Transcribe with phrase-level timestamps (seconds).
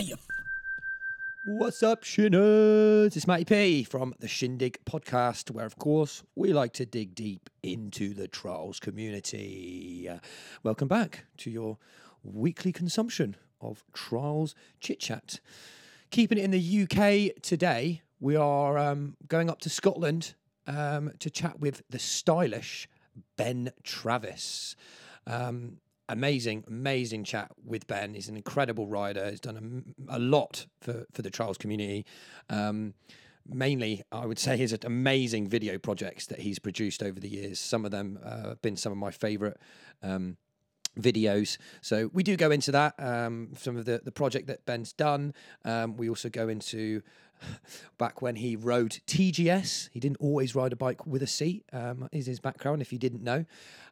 [0.00, 0.16] you?
[1.46, 3.16] What's up, Shinners?
[3.16, 7.50] It's Matty P from the Shindig podcast, where, of course, we like to dig deep
[7.62, 10.08] into the trials community.
[10.10, 10.18] Uh,
[10.62, 11.76] welcome back to your
[12.22, 15.40] weekly consumption of trials chit chat.
[16.10, 20.34] Keeping it in the UK today, we are um, going up to Scotland
[20.66, 22.88] um, to chat with the stylish
[23.36, 24.76] Ben Travis.
[25.26, 25.78] Um,
[26.12, 28.14] amazing, amazing chat with Ben.
[28.14, 29.30] He's an incredible rider.
[29.30, 32.04] He's done a, a lot for, for the trials community.
[32.48, 32.94] Um,
[33.46, 37.58] mainly, I would say, his amazing video projects that he's produced over the years.
[37.58, 39.58] Some of them uh, have been some of my favorite.
[40.02, 40.36] Um,
[40.98, 41.56] videos.
[41.80, 42.94] So we do go into that.
[42.98, 45.34] Um, some of the the project that Ben's done.
[45.64, 47.02] Um, we also go into
[47.98, 49.90] back when he rode TGS.
[49.92, 51.64] He didn't always ride a bike with a seat.
[51.72, 53.44] Um, is his background if you didn't know,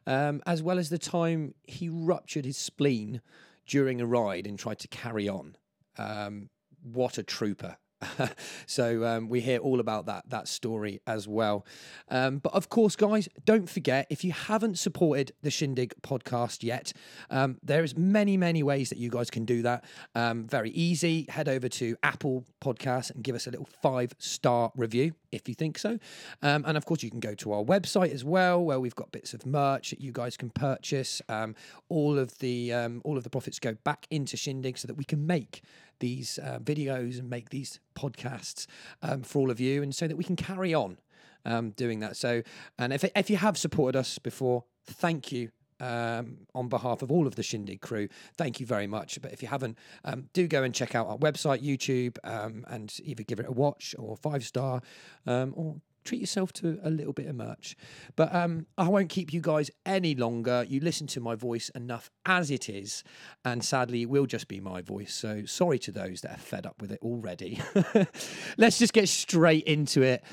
[0.07, 3.21] um, as well as the time he ruptured his spleen
[3.67, 5.55] during a ride and tried to carry on.
[5.97, 6.49] Um,
[6.81, 7.77] what a trooper!
[8.65, 11.65] so um, we hear all about that that story as well.
[12.09, 16.93] Um, but of course, guys, don't forget if you haven't supported the Shindig podcast yet,
[17.29, 19.83] um, there is many many ways that you guys can do that.
[20.15, 21.25] Um, very easy.
[21.29, 25.53] Head over to Apple Podcasts and give us a little five star review if you
[25.53, 25.99] think so.
[26.41, 29.11] Um, and of course, you can go to our website as well, where we've got
[29.11, 31.21] bits of merch that you guys can purchase.
[31.27, 31.55] Um,
[31.89, 35.27] all of the all of the profits go back into Shindig so that we can
[35.27, 35.61] make
[35.99, 38.67] these uh, videos and make these podcasts
[39.01, 40.97] um, for all of you, and so that we can carry on
[41.45, 42.15] um, doing that.
[42.15, 42.41] So,
[42.77, 45.51] and if if you have supported us before, thank you.
[45.81, 49.17] Um, on behalf of all of the Shindig crew, thank you very much.
[49.21, 52.93] But if you haven't, um, do go and check out our website, YouTube, um, and
[53.01, 54.81] either give it a watch or five star,
[55.25, 57.75] um, or treat yourself to a little bit of merch.
[58.15, 60.65] But um, I won't keep you guys any longer.
[60.67, 63.03] You listen to my voice enough as it is,
[63.45, 65.13] and sadly, it will just be my voice.
[65.13, 67.61] So sorry to those that are fed up with it already.
[68.57, 70.23] Let's just get straight into it.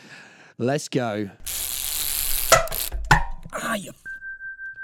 [0.59, 1.31] Let's go.
[3.53, 3.93] Ah, you.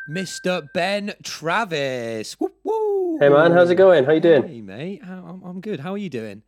[0.08, 0.70] Mr.
[0.72, 2.38] Ben Travis.
[2.40, 3.18] Woo, woo.
[3.18, 4.04] Hey man, how's it going?
[4.04, 4.46] How you doing?
[4.46, 5.80] Hey mate, How, I'm, I'm good.
[5.80, 6.42] How are you doing?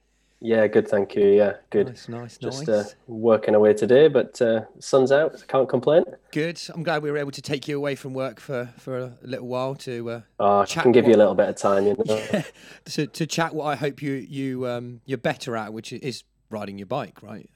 [0.47, 1.27] Yeah, good, thank you.
[1.27, 1.87] Yeah, good.
[1.89, 2.69] Nice, nice, Just nice.
[2.69, 5.43] uh, working away today, but uh, sun's out.
[5.49, 6.05] Can't complain.
[6.33, 6.61] Good.
[6.75, 9.47] I'm glad we were able to take you away from work for, for a little
[9.47, 12.43] while to uh, Oh, I can give you a little bit of time, you know.
[12.85, 16.77] to to chat what I hope you you um you're better at, which is riding
[16.77, 17.49] your bike, right?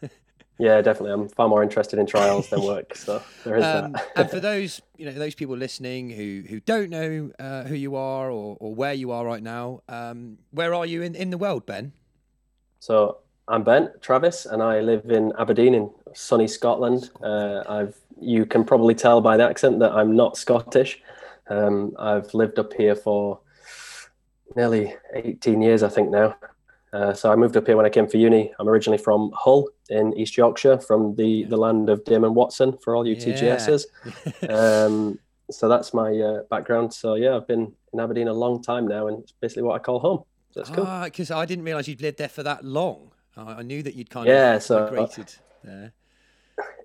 [0.58, 1.12] yeah, definitely.
[1.12, 4.08] I'm far more interested in trials than work, so there is Um, that.
[4.16, 7.96] and for those you know those people listening who who don't know uh, who you
[7.96, 11.36] are or, or where you are right now, um, where are you in, in the
[11.38, 11.92] world, Ben?
[12.80, 17.10] So I'm Ben Travis, and I live in Aberdeen in sunny Scotland.
[17.22, 21.00] Uh, I've you can probably tell by the accent that I'm not Scottish.
[21.48, 23.40] Um, I've lived up here for
[24.56, 26.36] nearly 18 years, I think now.
[26.92, 28.52] Uh, so I moved up here when I came for uni.
[28.58, 32.96] I'm originally from Hull in East Yorkshire, from the, the land of Damon Watson for
[32.96, 33.84] all you TGSs.
[34.50, 35.18] Um,
[35.50, 36.94] so that's my uh, background.
[36.94, 39.78] So yeah, I've been in Aberdeen a long time now, and it's basically what I
[39.80, 40.24] call home.
[40.52, 40.84] So that's cool.
[40.86, 43.12] Ah, because I didn't realise you'd lived there for that long.
[43.36, 45.34] I, knew that you'd kind Yeah, of so- migrated
[45.64, 45.92] there.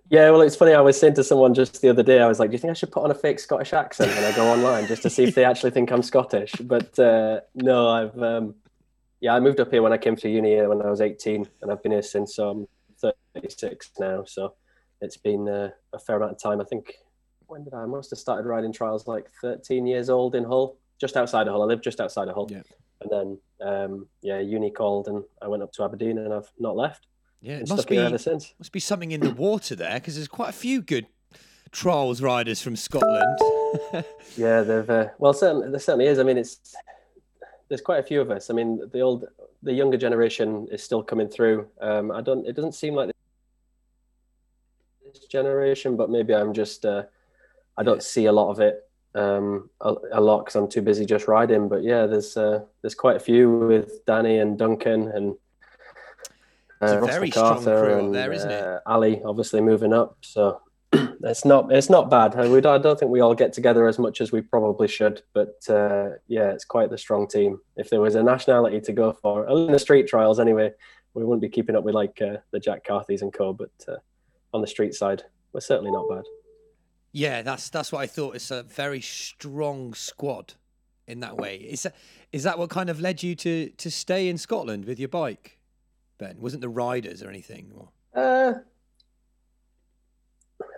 [0.10, 0.74] Yeah, well, it's funny.
[0.74, 2.70] I was saying to someone just the other day, I was like, "Do you think
[2.72, 5.24] I should put on a fake Scottish accent when I go online just to see
[5.24, 8.54] if they actually think I'm Scottish?" But uh, no, I've um,
[9.20, 11.72] yeah, I moved up here when I came to uni when I was 18, and
[11.72, 12.68] I've been here since I'm
[13.34, 14.24] 36 now.
[14.26, 14.54] So
[15.02, 16.62] it's been uh, a fair amount of time.
[16.62, 16.94] I think
[17.48, 17.82] when did I?
[17.82, 21.54] I must have started riding trials like 13 years old in Hull, just outside of
[21.54, 21.64] Hull.
[21.64, 22.62] I live just outside of Hull, Yeah.
[23.06, 26.76] And then um, yeah, uni called, and I went up to Aberdeen, and I've not
[26.76, 27.08] left.
[27.42, 28.54] Yeah, it must be ever since.
[28.58, 31.08] must be something in the water there because there's quite a few good
[31.72, 33.40] trials riders from Scotland.
[34.38, 36.18] Yeah, they've uh, well, certainly there certainly is.
[36.18, 36.74] I mean, it's
[37.68, 38.50] there's quite a few of us.
[38.50, 39.26] I mean, the old,
[39.64, 41.68] the younger generation is still coming through.
[41.82, 42.48] Um, I don't.
[42.48, 43.12] It doesn't seem like
[45.04, 46.86] this generation, but maybe I'm just.
[46.86, 47.04] Uh,
[47.78, 48.85] I don't see a lot of it.
[49.16, 51.70] Um, a, a lot because I'm too busy just riding.
[51.70, 55.36] But yeah, there's uh, there's quite a few with Danny and Duncan and.
[56.82, 58.62] Uh, Ross very MacArthur and, there, isn't it?
[58.62, 60.60] uh, Ali obviously moving up, so
[61.24, 62.36] it's not it's not bad.
[62.36, 64.88] Uh, We don't, I don't think we all get together as much as we probably
[64.88, 67.60] should, but uh, yeah, it's quite the strong team.
[67.78, 70.72] If there was a nationality to go for, in the street trials anyway,
[71.14, 73.54] we wouldn't be keeping up with like uh, the Jack Cartys and co.
[73.54, 73.98] But uh,
[74.54, 75.24] on the street side,
[75.54, 76.24] we're certainly not bad.
[77.16, 78.36] Yeah, that's that's what I thought.
[78.36, 80.56] It's a very strong squad
[81.08, 81.56] in that way.
[81.56, 81.96] Is that
[82.34, 85.58] is that what kind of led you to to stay in Scotland with your bike,
[86.18, 86.36] Ben?
[86.42, 87.72] Wasn't the riders or anything?
[87.74, 87.90] Or...
[88.14, 88.54] Uh,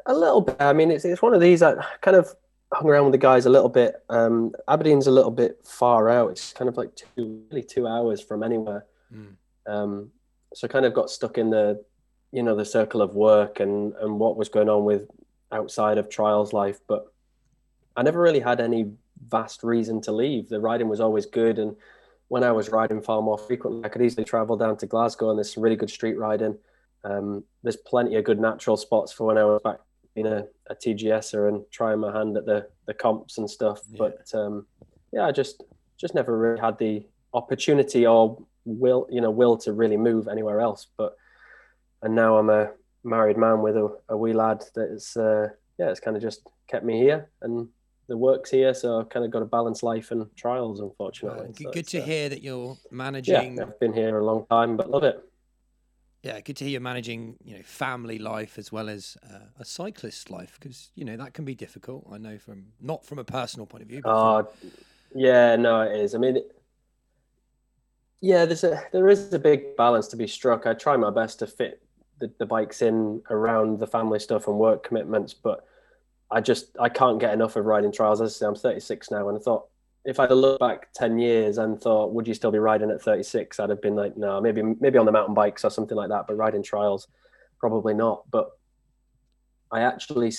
[0.05, 0.57] a little bit.
[0.59, 1.63] I mean, it's it's one of these.
[1.63, 2.35] I kind of
[2.71, 3.95] hung around with the guys a little bit.
[4.09, 6.29] Um, Aberdeen's a little bit far out.
[6.29, 8.85] It's kind of like two, really two hours from anywhere.
[9.11, 9.37] Mm.
[9.65, 10.11] Um,
[10.53, 11.83] so kind of got stuck in the,
[12.31, 15.07] you know, the circle of work and and what was going on with
[15.51, 16.79] outside of trials life.
[16.87, 17.11] But
[17.95, 18.91] I never really had any
[19.29, 20.49] vast reason to leave.
[20.49, 21.75] The riding was always good, and
[22.27, 25.37] when I was riding far more frequently, I could easily travel down to Glasgow, and
[25.37, 26.57] there's some really good street riding.
[27.03, 29.79] Um, there's plenty of good natural spots for when I was back
[30.17, 33.81] being a, a TGSer and trying my hand at the the comps and stuff.
[33.91, 33.97] Yeah.
[33.99, 34.65] But um,
[35.13, 35.63] yeah, I just
[35.97, 40.59] just never really had the opportunity or will you know will to really move anywhere
[40.59, 40.87] else.
[40.97, 41.15] But
[42.01, 42.71] and now I'm a
[43.07, 45.47] married man with a, a wee lad that's uh,
[45.79, 47.67] yeah, it's kind of just kept me here and
[48.07, 51.53] the work's here, so I've kind of got to balance life and trials, unfortunately.
[51.73, 53.57] good, so to uh, hear that you're managing.
[53.57, 55.21] Yeah, I've been here a long time, but love it.
[56.23, 59.65] Yeah, good to hear you're managing, you know, family life as well as uh, a
[59.65, 62.07] cyclist life because you know that can be difficult.
[62.11, 64.01] I know from not from a personal point of view.
[64.03, 64.71] Oh, from...
[65.13, 66.15] yeah, no, it is.
[66.15, 66.39] I mean,
[68.21, 70.65] yeah, there's a there is a big balance to be struck.
[70.65, 71.81] I try my best to fit
[72.19, 75.65] the, the bikes in around the family stuff and work commitments, but
[76.29, 78.21] I just I can't get enough of riding trials.
[78.21, 79.65] As I say, I'm 36 now, and I thought
[80.05, 83.59] if I'd looked back 10 years and thought, would you still be riding at 36?
[83.59, 86.25] I'd have been like, no, maybe maybe on the mountain bikes or something like that,
[86.27, 87.07] but riding trials,
[87.59, 88.23] probably not.
[88.31, 88.51] But
[89.71, 90.33] I actually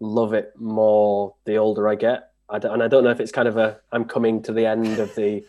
[0.00, 3.48] love it more the older I get, I and I don't know if it's kind
[3.48, 5.44] of a I'm coming to the end of the,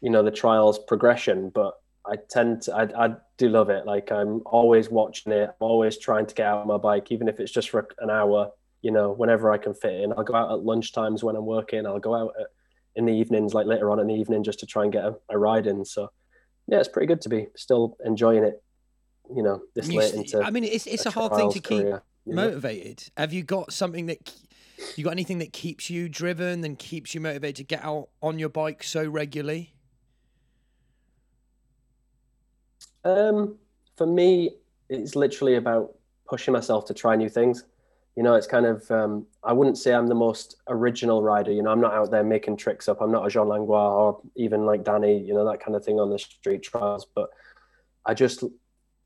[0.00, 3.86] you know, the trials progression, but I tend to I, I do love it.
[3.86, 7.28] Like I'm always watching it, I'm always trying to get out on my bike, even
[7.28, 8.52] if it's just for an hour
[8.82, 10.12] you know, whenever I can fit in.
[10.12, 11.86] I'll go out at lunch times when I'm working.
[11.86, 12.46] I'll go out at,
[12.96, 15.16] in the evenings, like later on in the evening, just to try and get a,
[15.30, 15.84] a, ride in.
[15.84, 16.10] So,
[16.66, 18.62] yeah, it's pretty good to be still enjoying it.
[19.34, 20.42] You know, this you, late into.
[20.42, 23.10] I mean, it's it's a, a hard thing to keep career, motivated.
[23.16, 23.22] Know?
[23.22, 24.32] Have you got something that
[24.96, 28.38] you got anything that keeps you driven and keeps you motivated to get out on
[28.38, 29.74] your bike so regularly?
[33.04, 33.56] Um,
[33.96, 34.56] for me,
[34.88, 35.94] it's literally about
[36.26, 37.64] pushing myself to try new things
[38.18, 41.52] you know, it's kind of, um, I wouldn't say I'm the most original rider.
[41.52, 43.00] You know, I'm not out there making tricks up.
[43.00, 46.00] I'm not a Jean Langlois or even like Danny, you know, that kind of thing
[46.00, 47.06] on the street trials.
[47.14, 47.30] But
[48.04, 48.42] I just,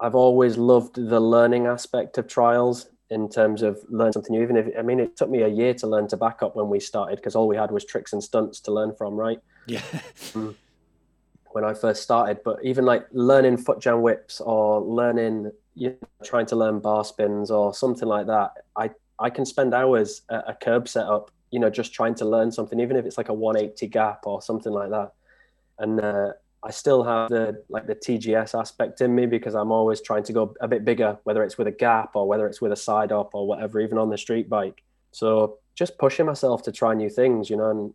[0.00, 4.42] I've always loved the learning aspect of trials in terms of learn something new.
[4.42, 6.70] Even if, I mean, it took me a year to learn to back up when
[6.70, 9.40] we started because all we had was tricks and stunts to learn from, right?
[9.66, 9.82] Yeah.
[11.54, 15.96] when I first started, but even like learning foot jam whips or learning, you know,
[16.24, 20.44] trying to learn bar spins or something like that, I I can spend hours at
[20.48, 23.34] a curb setup, you know, just trying to learn something, even if it's like a
[23.34, 25.12] 180 gap or something like that.
[25.78, 26.32] And uh,
[26.64, 30.32] I still have the like the TGS aspect in me because I'm always trying to
[30.32, 33.12] go a bit bigger, whether it's with a gap or whether it's with a side
[33.12, 34.82] up or whatever, even on the street bike.
[35.12, 37.94] So just pushing myself to try new things, you know, and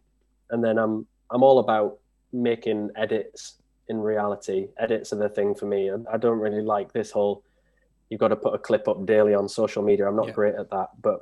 [0.50, 1.98] and then I'm I'm all about
[2.42, 3.56] making edits
[3.88, 4.68] in reality.
[4.78, 5.92] Edits are the thing for me.
[6.12, 7.44] I don't really like this whole
[8.10, 10.08] you've got to put a clip up daily on social media.
[10.08, 10.34] I'm not yeah.
[10.34, 11.20] great at that, but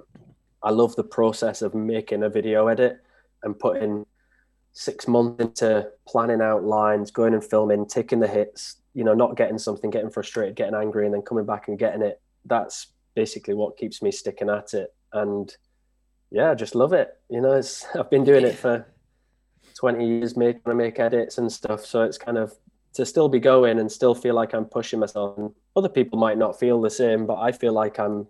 [0.62, 3.00] I love the process of making a video edit
[3.44, 4.06] and putting
[4.74, 9.38] six months into planning out lines, going and filming, taking the hits, you know, not
[9.38, 12.22] getting something, getting frustrated, getting angry, and then coming back and getting it.
[12.46, 14.94] That's basically what keeps me sticking at it.
[15.14, 15.54] And
[16.32, 17.16] yeah, I just love it.
[17.30, 18.86] You know, it's I've been doing it for
[19.78, 21.86] 20 years, making I make edits and stuff.
[21.86, 22.54] So it's kind of
[22.94, 25.38] to still be going and still feel like I'm pushing myself.
[25.38, 28.28] And other people might not feel the same, but I feel like I'm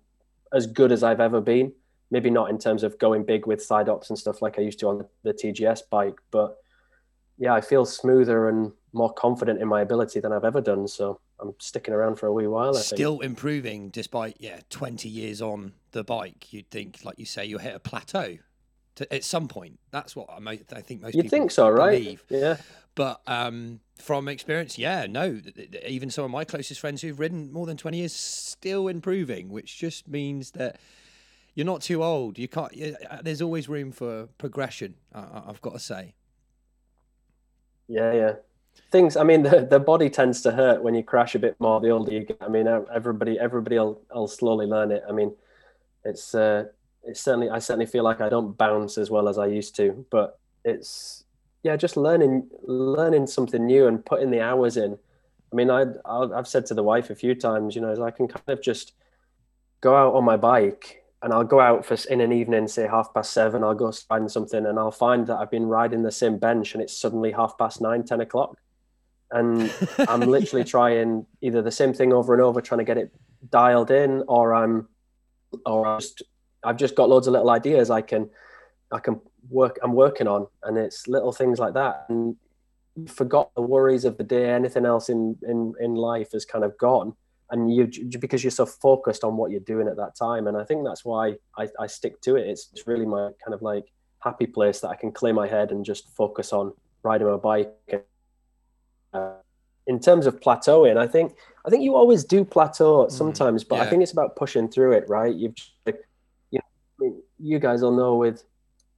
[0.54, 1.72] as good as I've ever been.
[2.12, 4.80] Maybe not in terms of going big with side ops and stuff like I used
[4.80, 6.58] to on the TGS bike, but
[7.38, 10.88] yeah, I feel smoother and more confident in my ability than I've ever done.
[10.88, 12.78] So I'm sticking around for a wee while.
[12.78, 13.26] I Still think.
[13.26, 16.54] improving despite yeah, 20 years on the bike.
[16.54, 18.38] You'd think, like you say, you hit a plateau
[18.96, 19.80] to, at some point.
[19.92, 21.16] That's what I, might, I think most.
[21.16, 22.02] You think so, right?
[22.02, 22.24] Believe.
[22.30, 22.58] Yeah.
[22.96, 25.42] But um, from experience, yeah, no.
[25.86, 29.78] Even some of my closest friends who've ridden more than twenty years still improving, which
[29.78, 30.80] just means that
[31.56, 32.40] you're not too old.
[32.40, 32.74] You can't.
[32.74, 34.96] You, uh, there's always room for progression.
[35.14, 36.14] I, I've got to say.
[37.88, 38.34] Yeah, yeah.
[38.92, 39.18] Things.
[39.18, 41.82] I mean, the, the body tends to hurt when you crash a bit more.
[41.82, 42.38] The older you get.
[42.40, 45.04] I mean, everybody everybody will, will slowly learn it.
[45.08, 45.36] I mean,
[46.06, 46.66] it's uh,
[47.06, 50.06] it's certainly I certainly feel like I don't bounce as well as I used to,
[50.10, 51.24] but it's
[51.64, 54.98] yeah, just learning learning something new and putting the hours in.
[55.52, 58.28] I mean, I I've said to the wife a few times, you know, I can
[58.28, 58.94] kind of just
[59.82, 63.12] go out on my bike and I'll go out for in an evening, say half
[63.14, 63.64] past seven.
[63.64, 66.84] I'll go find something, and I'll find that I've been riding the same bench, and
[66.84, 68.60] it's suddenly half past nine, ten o'clock,
[69.32, 69.74] and
[70.08, 73.12] I'm literally trying either the same thing over and over, trying to get it
[73.50, 74.88] dialed in, or I'm,
[75.66, 76.22] or I'm just
[76.66, 77.90] I've just got loads of little ideas.
[77.90, 78.30] I can
[78.92, 79.78] I can work.
[79.84, 82.06] I'm working on, and it's little things like that.
[82.10, 82.36] And
[82.96, 84.50] you forgot the worries of the day.
[84.50, 87.16] Anything else in in in life is kind of gone,
[87.52, 90.48] and you because you're so focused on what you're doing at that time.
[90.48, 92.48] And I think that's why I, I stick to it.
[92.48, 93.86] It's, it's really my kind of like
[94.20, 97.72] happy place that I can clear my head and just focus on riding my bike.
[99.14, 99.34] Uh,
[99.88, 103.76] in terms of plateauing, I think I think you always do plateau mm, sometimes, but
[103.76, 103.84] yeah.
[103.84, 105.34] I think it's about pushing through it, right?
[105.34, 105.56] You've
[105.86, 105.94] you
[107.00, 108.44] know, you guys all know with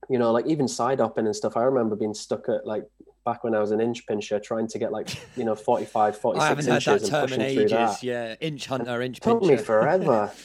[0.10, 1.58] you know, like even side hopping and stuff.
[1.58, 2.86] I remember being stuck at like
[3.26, 6.44] back when I was an inch pincher trying to get like, you know, 45, 46
[6.46, 7.72] I haven't inches heard that term in ages.
[7.72, 8.04] That.
[8.04, 8.36] Yeah.
[8.40, 9.40] Inch hunter, inch pincher.
[9.40, 10.32] took me forever.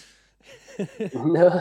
[1.15, 1.61] no,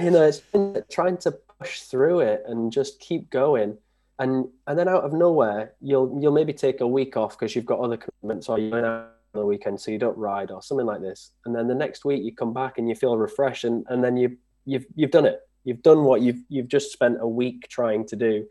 [0.00, 0.42] you know, it's
[0.90, 3.76] trying to push through it and just keep going.
[4.18, 7.66] And and then out of nowhere, you'll you'll maybe take a week off because you've
[7.66, 10.86] got other commitments or you're out on the weekend, so you don't ride or something
[10.86, 11.32] like this.
[11.44, 14.16] And then the next week you come back and you feel refreshed and, and then
[14.16, 18.06] you you've you've done it You've done what you've you've just spent a week trying
[18.06, 18.46] to do,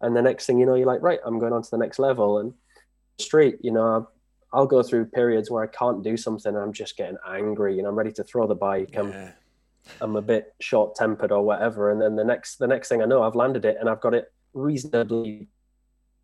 [0.00, 1.98] and the next thing you know, you're like, right, I'm going on to the next
[1.98, 2.38] level.
[2.38, 2.54] And
[3.18, 4.08] street, you know,
[4.52, 7.86] I'll go through periods where I can't do something, and I'm just getting angry, and
[7.86, 8.90] I'm ready to throw the bike.
[8.94, 9.00] Yeah.
[9.00, 9.32] I'm
[10.00, 13.06] I'm a bit short tempered or whatever, and then the next the next thing I
[13.06, 15.48] know, I've landed it and I've got it reasonably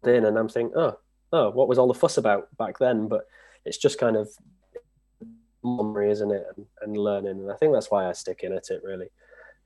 [0.04, 0.98] in, and I'm thinking, oh,
[1.32, 3.06] oh, what was all the fuss about back then?
[3.06, 3.26] But
[3.66, 4.30] it's just kind of
[5.64, 8.71] memory, isn't it, and, and learning, and I think that's why I stick in at
[8.71, 9.09] it really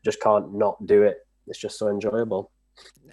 [0.06, 1.26] just can't not do it.
[1.48, 2.52] It's just so enjoyable.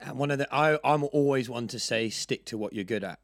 [0.02, 3.04] And one of the I, I'm always one to say stick to what you're good
[3.04, 3.20] at.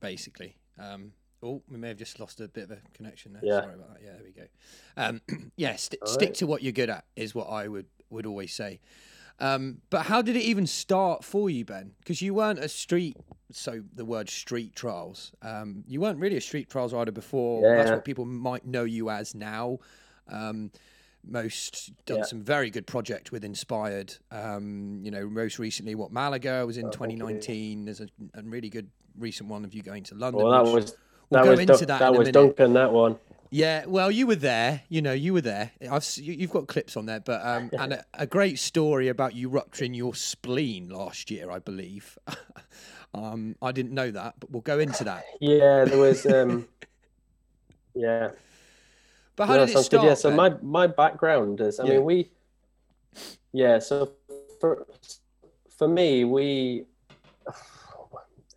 [0.00, 0.56] Basically.
[0.78, 1.12] Um,
[1.42, 3.42] oh, we may have just lost a bit of a connection there.
[3.44, 3.62] Yeah.
[3.62, 4.02] Sorry about that.
[4.04, 4.46] Yeah, there we go.
[4.96, 8.52] Um, yeah, st- stick to what you're good at is what I would would always
[8.52, 8.80] say.
[9.40, 11.92] Um, but how did it even start for you, Ben?
[12.00, 13.16] Because you weren't a street,
[13.50, 15.32] so the word street trials.
[15.42, 17.62] Um, you weren't really a street trials rider before.
[17.62, 17.76] Yeah.
[17.76, 19.78] That's what people might know you as now.
[20.28, 20.70] Um,
[21.24, 22.24] most done yeah.
[22.24, 24.14] some very good project with Inspired.
[24.30, 27.84] Um, you know, most recently, what Malaga was in oh, 2019.
[27.84, 28.88] There's a, a, really good
[29.18, 30.44] recent one of you going to London.
[30.44, 30.96] Well, that was
[31.30, 32.72] we'll that was Dun- that, that was Duncan.
[32.74, 33.18] That one.
[33.50, 34.82] Yeah, well, you were there.
[34.88, 35.72] You know, you were there.
[35.90, 39.48] I've you've got clips on there, but um, and a, a, great story about you
[39.48, 42.18] rupturing your spleen last year, I believe.
[43.14, 45.24] um, I didn't know that, but we'll go into that.
[45.40, 46.26] Yeah, there was.
[46.26, 46.68] Um,
[47.94, 48.30] yeah,
[49.36, 49.90] but how did it start?
[49.90, 50.02] Good.
[50.02, 51.92] Yeah, so my my background is, I yeah.
[51.94, 52.30] mean, we,
[53.52, 53.78] yeah.
[53.78, 54.12] So
[54.60, 54.86] for
[55.76, 56.84] for me, we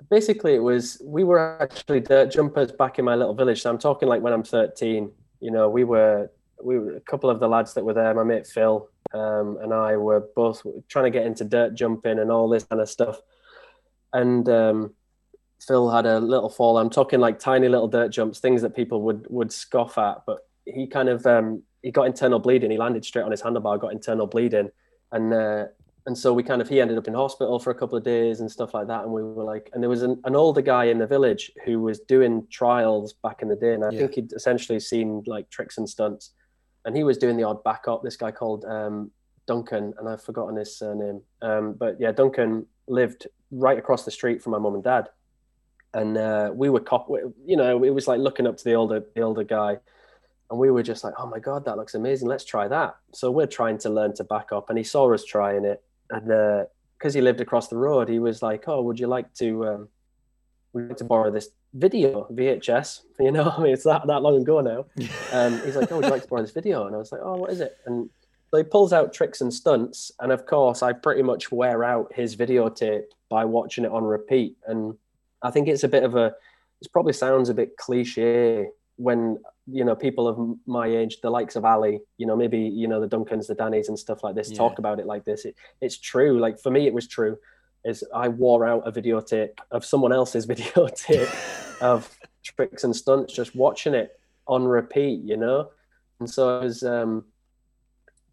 [0.10, 3.62] basically it was we were actually dirt jumpers back in my little village.
[3.62, 5.12] So I'm talking like when I'm 13.
[5.40, 6.30] You know, we were
[6.64, 8.14] we were a couple of the lads that were there.
[8.14, 12.32] My mate Phil um, and I were both trying to get into dirt jumping and
[12.32, 13.22] all this kind of stuff.
[14.14, 14.94] And um,
[15.66, 16.78] Phil had a little fall.
[16.78, 20.40] I'm talking like tiny little dirt jumps, things that people would would scoff at, but
[20.66, 22.72] he kind of um, he got internal bleeding.
[22.72, 24.70] He landed straight on his handlebar, got internal bleeding,
[25.12, 25.66] and uh,
[26.08, 28.40] and so we kind of he ended up in hospital for a couple of days
[28.40, 29.04] and stuff like that.
[29.04, 31.80] And we were like, and there was an, an older guy in the village who
[31.80, 34.00] was doing trials back in the day, and I yeah.
[34.00, 36.32] think he'd essentially seen like tricks and stunts,
[36.86, 38.04] and he was doing the odd backup.
[38.04, 39.12] This guy called um,
[39.48, 44.42] Duncan, and I've forgotten his surname, um, but yeah, Duncan lived right across the street
[44.42, 45.10] from my mum and dad,
[45.94, 47.10] and uh, we were cop.
[47.46, 49.80] You know, it was like looking up to the older the older guy
[50.52, 52.28] and we were just like, oh my God, that looks amazing.
[52.28, 52.98] Let's try that.
[53.14, 54.70] So we're trying to learn to back up.
[54.70, 55.82] And he saw us trying it.
[56.10, 59.34] And because uh, he lived across the road, he was like, oh, would you like
[59.36, 59.90] to, um,
[60.74, 63.00] would like to borrow this video VHS?
[63.22, 64.86] You know, I mean, it's that, that long ago now.
[65.32, 66.86] Um, he's like, oh, would you like to borrow this video?
[66.86, 67.78] And I was like, oh, what is it?
[67.86, 68.10] And
[68.52, 70.12] so he pulls out tricks and stunts.
[70.20, 74.58] And of course, I pretty much wear out his videotape by watching it on repeat.
[74.68, 74.98] And
[75.42, 76.36] I think it's a bit of a,
[76.82, 78.68] it probably sounds a bit cliche
[78.98, 82.88] when you know people of my age the likes of ali you know maybe you
[82.88, 84.58] know the duncans the dannys and stuff like this yeah.
[84.58, 87.38] talk about it like this it, it's true like for me it was true
[87.86, 91.32] is i wore out a videotape of someone else's videotape
[91.82, 92.10] of
[92.44, 95.70] tricks and stunts just watching it on repeat you know
[96.20, 97.24] and so it was um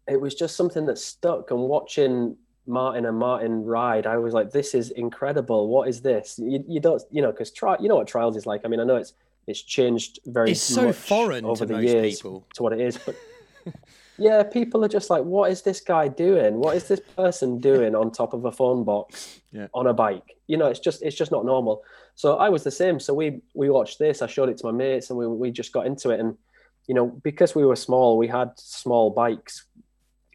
[0.09, 2.35] it was just something that stuck and watching
[2.67, 5.67] martin and martin ride i was like this is incredible.
[5.67, 6.39] What is this?
[6.39, 8.61] You, you don't you know because try you know what trials is like?
[8.65, 9.13] I mean i know it's
[9.47, 12.45] it's changed very it's so foreign over the years people.
[12.53, 13.15] to what it is but
[14.19, 16.55] yeah people are just like what is this guy doing?
[16.55, 19.67] What is this person doing on top of a phone box yeah.
[19.73, 20.37] on a bike?
[20.47, 21.83] You know it's just it's just not normal.
[22.15, 22.99] So i was the same.
[22.99, 24.21] So we we watched this.
[24.21, 26.19] I showed it to my mates and we, we just got into it.
[26.19, 26.37] And
[26.87, 29.65] you know because we were small we had small bikes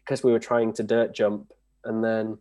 [0.05, 1.51] because we were trying to dirt jump
[1.83, 2.37] and then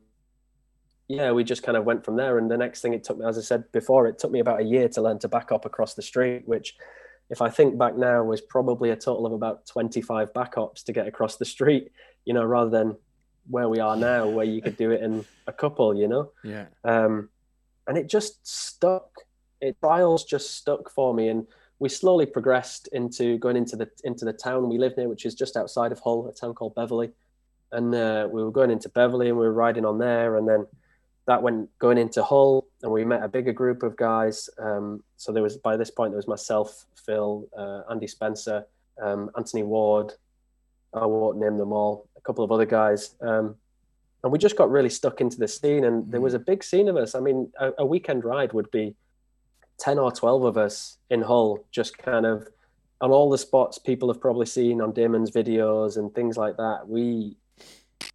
[1.08, 2.38] yeah, we just kind of went from there.
[2.38, 4.60] And the next thing it took me, as I said before, it took me about
[4.60, 6.76] a year to learn to back up across the street, which,
[7.30, 11.06] if I think back now, was probably a total of about 25 backups to get
[11.06, 11.90] across the street,
[12.24, 12.96] you know, rather than
[13.48, 16.30] where we are now, where you could do it in a couple, you know.
[16.42, 16.66] Yeah.
[16.84, 17.28] Um,
[17.86, 19.10] and it just stuck.
[19.60, 21.46] It trials just stuck for me, and
[21.78, 25.34] we slowly progressed into going into the into the town we live near, which is
[25.34, 27.12] just outside of Hull, a town called Beverley.
[27.72, 30.66] And uh, we were going into Beverley, and we were riding on there, and then
[31.26, 34.50] that went going into Hull, and we met a bigger group of guys.
[34.58, 38.66] Um, so there was by this point there was myself, Phil, uh, Andy Spencer,
[39.02, 40.12] um, Anthony Ward.
[40.92, 42.06] I won't name them all.
[42.16, 43.56] A couple of other guys, um,
[44.22, 45.84] and we just got really stuck into the scene.
[45.84, 47.14] And there was a big scene of us.
[47.14, 48.94] I mean, a, a weekend ride would be
[49.78, 52.46] ten or twelve of us in Hull, just kind of
[53.00, 56.86] on all the spots people have probably seen on Damon's videos and things like that.
[56.86, 57.36] We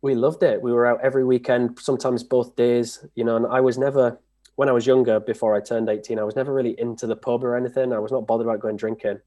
[0.02, 0.62] we loved it.
[0.62, 4.20] We were out every weekend, sometimes both days, you know, and I was never,
[4.56, 7.44] when I was younger, before I turned 18, I was never really into the pub
[7.44, 7.92] or anything.
[7.92, 9.20] I was not bothered about going drinking.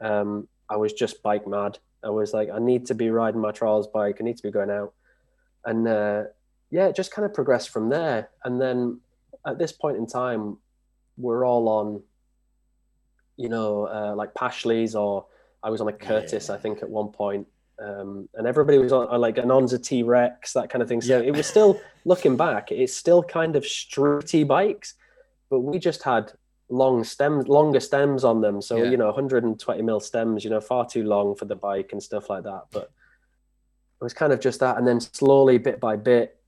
[0.00, 1.78] Um, I was just bike mad.
[2.02, 4.16] I was like, I need to be riding my trials bike.
[4.20, 4.94] I need to be going out.
[5.64, 6.24] And uh,
[6.70, 8.30] yeah, it just kind of progressed from there.
[8.44, 9.00] And then
[9.46, 10.58] at this point in time,
[11.16, 12.02] we're all on,
[13.36, 15.26] you know, uh, like Pashley's or
[15.62, 16.54] I was on a Curtis, yeah.
[16.54, 17.46] I think, at one point
[17.78, 21.00] um, and everybody was on, like an Onza T Rex, that kind of thing.
[21.00, 21.26] So yeah.
[21.26, 24.94] it was still looking back, it's still kind of streety bikes,
[25.50, 26.32] but we just had
[26.68, 28.60] long stems, longer stems on them.
[28.62, 28.90] So yeah.
[28.90, 32.30] you know, 120 mil stems, you know, far too long for the bike and stuff
[32.30, 32.62] like that.
[32.70, 32.90] But
[34.00, 36.38] it was kind of just that, and then slowly, bit by bit,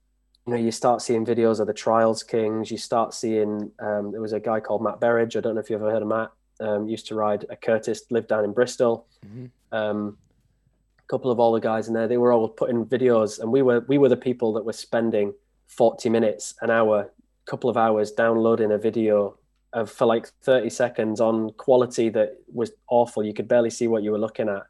[0.47, 2.71] you know, you start seeing videos of the Trials Kings.
[2.71, 5.37] You start seeing um, there was a guy called Matt Berridge.
[5.37, 6.31] I don't know if you've ever heard of Matt.
[6.61, 9.07] Um, used to ride a Curtis, lived down in Bristol.
[9.27, 9.47] Mm-hmm.
[9.77, 10.17] Um,
[11.09, 13.81] couple of all the guys in there, they were all putting videos, and we were
[13.89, 15.35] we were the people that were spending
[15.67, 17.11] forty minutes, an hour,
[17.47, 19.39] couple of hours downloading a video
[19.73, 23.25] of for like thirty seconds on quality that was awful.
[23.25, 24.67] You could barely see what you were looking at,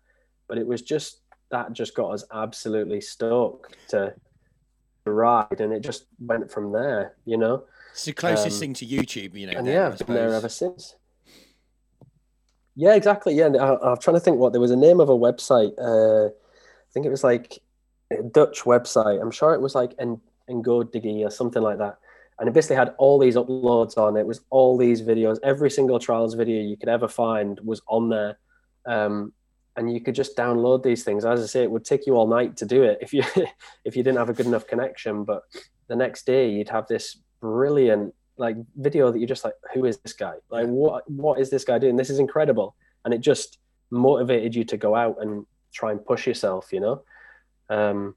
[0.48, 4.14] but it was just that just got us absolutely stoked to
[5.04, 7.14] ride, and it just went from there.
[7.24, 9.34] You know, it's the closest um, thing to YouTube.
[9.34, 10.94] You know, and yeah, I've been there ever since.
[12.78, 13.34] Yeah, exactly.
[13.34, 15.72] Yeah, I, am trying to think what there was a name of a website.
[15.76, 17.58] Uh, I think it was like
[18.12, 19.20] a Dutch website.
[19.20, 21.98] I'm sure it was like en Engodiggy or something like that.
[22.38, 24.24] And it basically had all these uploads on it.
[24.24, 28.38] Was all these videos, every single trials video you could ever find was on there.
[28.86, 29.32] Um,
[29.74, 31.24] and you could just download these things.
[31.24, 33.24] As I say, it would take you all night to do it if you
[33.84, 35.24] if you didn't have a good enough connection.
[35.24, 35.42] But
[35.88, 39.98] the next day, you'd have this brilliant like video that you're just like, who is
[39.98, 40.34] this guy?
[40.50, 41.96] Like, what what is this guy doing?
[41.96, 43.58] This is incredible, and it just
[43.90, 46.72] motivated you to go out and try and push yourself.
[46.72, 47.02] You know.
[47.70, 48.14] Um,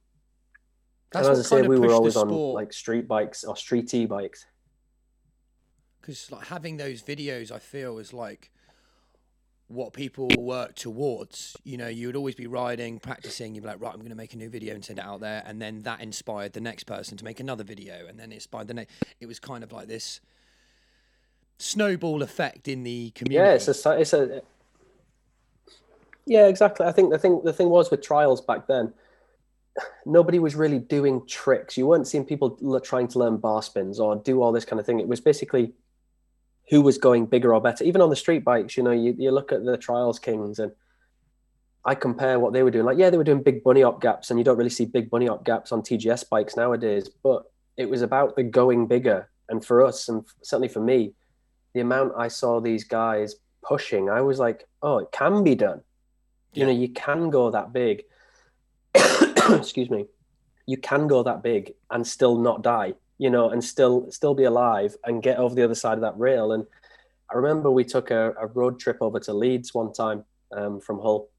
[1.12, 4.05] That's and as I say, we were always on like street bikes or street e
[4.05, 4.45] bikes.
[5.99, 8.51] Because like having those videos, I feel is like
[9.71, 11.55] what people work towards.
[11.63, 13.55] You know, you would always be riding, practicing.
[13.55, 15.21] You'd be like, right, I'm going to make a new video and send it out
[15.21, 18.36] there, and then that inspired the next person to make another video, and then it
[18.36, 18.93] inspired the next.
[19.19, 20.21] It was kind of like this
[21.57, 23.47] snowball effect in the community.
[23.47, 24.41] Yeah, it's a, it's a.
[26.25, 26.86] Yeah, exactly.
[26.86, 28.93] I think the thing the thing was with trials back then,
[30.05, 31.77] nobody was really doing tricks.
[31.77, 34.86] You weren't seeing people trying to learn bar spins or do all this kind of
[34.86, 34.99] thing.
[34.99, 35.73] It was basically
[36.71, 37.84] who was going bigger or better.
[37.84, 40.71] Even on the street bikes, you know, you, you look at the Trials Kings and
[41.84, 42.86] I compare what they were doing.
[42.86, 45.10] Like, yeah, they were doing big bunny hop gaps, and you don't really see big
[45.10, 47.10] bunny hop gaps on TGS bikes nowadays.
[47.23, 47.43] But
[47.75, 49.29] it was about the going bigger.
[49.49, 51.13] And for us, and certainly for me,
[51.73, 55.81] the amount I saw these guys pushing, I was like, oh, it can be done.
[56.53, 56.62] Yeah.
[56.62, 58.03] You know, you can go that big.
[58.95, 60.05] Excuse me.
[60.67, 64.45] You can go that big and still not die you know, and still still be
[64.45, 66.53] alive and get over the other side of that rail.
[66.53, 66.65] And
[67.31, 70.25] I remember we took a, a road trip over to Leeds one time
[70.57, 71.29] um, from Hull,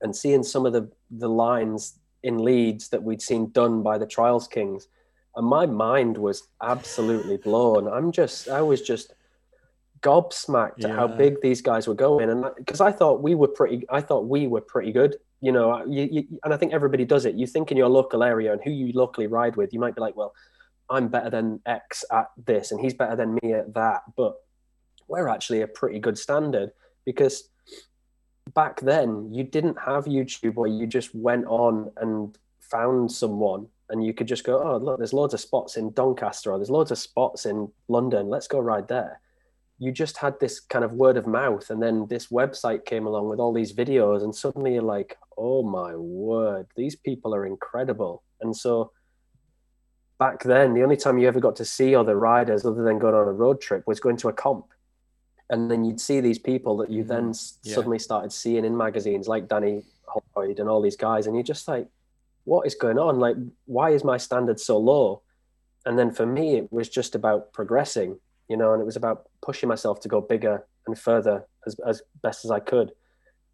[0.00, 4.06] and seeing some of the the lines in Leeds that we'd seen done by the
[4.06, 4.86] Trials Kings,
[5.34, 7.88] and my mind was absolutely blown.
[7.88, 9.12] I'm just, I was just
[10.00, 10.90] gobsmacked yeah.
[10.90, 14.00] at how big these guys were going, and because I thought we were pretty, I
[14.00, 15.16] thought we were pretty good.
[15.40, 17.34] You know, you, you, and I think everybody does it.
[17.34, 20.00] You think in your local area and who you locally ride with, you might be
[20.00, 20.32] like, well,
[20.88, 24.02] I'm better than X at this and he's better than me at that.
[24.16, 24.36] But
[25.08, 26.70] we're actually a pretty good standard
[27.04, 27.48] because
[28.54, 34.04] back then you didn't have YouTube where you just went on and found someone and
[34.04, 36.90] you could just go, oh, look, there's loads of spots in Doncaster or there's loads
[36.90, 38.28] of spots in London.
[38.28, 39.20] Let's go ride there.
[39.78, 41.70] You just had this kind of word of mouth.
[41.70, 44.24] And then this website came along with all these videos.
[44.24, 48.24] And suddenly you're like, oh my word, these people are incredible.
[48.40, 48.90] And so
[50.18, 53.14] back then, the only time you ever got to see other riders other than going
[53.14, 54.66] on a road trip was going to a comp.
[55.48, 57.12] And then you'd see these people that you mm-hmm.
[57.12, 57.74] then yeah.
[57.74, 61.26] suddenly started seeing in magazines like Danny Holroyd and all these guys.
[61.26, 61.88] And you're just like,
[62.44, 63.18] what is going on?
[63.18, 65.22] Like, why is my standard so low?
[65.84, 69.28] And then for me, it was just about progressing, you know, and it was about
[69.42, 72.92] pushing myself to go bigger and further as, as best as I could.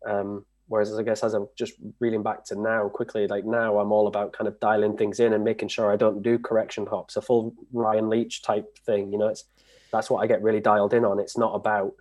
[0.07, 3.93] Um, whereas I guess as I'm just reeling back to now quickly, like now I'm
[3.93, 7.15] all about kind of dialing things in and making sure I don't do correction hops,
[7.17, 9.13] a full Ryan Leach type thing.
[9.13, 9.45] You know, it's
[9.93, 11.21] that's what I get really dialed in on.
[11.21, 11.93] It's not about,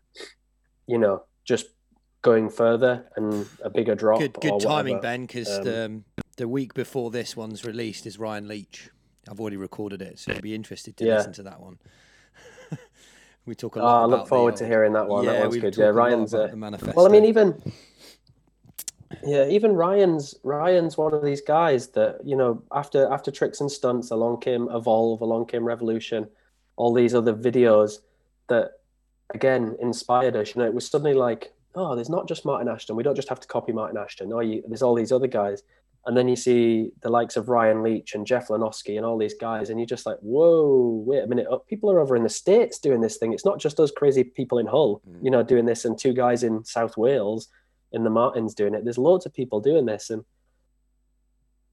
[0.88, 1.66] you know, just
[2.22, 4.22] going further and a bigger drop.
[4.22, 6.02] Good, good timing, Ben, because um, the,
[6.38, 8.90] the week before this one's released is Ryan Leach.
[9.30, 11.18] I've already recorded it, so I'd be interested to yeah.
[11.18, 11.78] listen to that one.
[13.46, 14.00] we talk a lot.
[14.00, 15.26] Oh, I look forward to hearing that one.
[15.26, 15.76] Yeah, that one's good.
[15.76, 16.50] Yeah, Ryan's a,
[16.96, 17.06] well.
[17.06, 17.62] I mean, even
[19.24, 23.72] yeah, even Ryan's Ryan's one of these guys that you know after after tricks and
[23.72, 26.28] stunts, along came Evolve, along came Revolution,
[26.76, 28.00] all these other videos
[28.48, 28.72] that
[29.34, 30.56] again inspired us.
[30.56, 32.96] You know, it was suddenly like, oh, there's not just Martin Ashton.
[32.96, 34.30] We don't just have to copy Martin Ashton.
[34.30, 35.64] No, you, there's all these other guys.
[36.08, 39.36] And then you see the likes of Ryan Leach and Jeff Lenosky and all these
[39.36, 41.46] guys, and you're just like, whoa, wait a minute.
[41.48, 43.34] Oh, people are over in the States doing this thing.
[43.34, 45.24] It's not just us crazy people in Hull, mm.
[45.24, 47.50] you know, doing this, and two guys in South Wales
[47.92, 48.84] in the Martins doing it.
[48.84, 50.24] There's lots of people doing this, and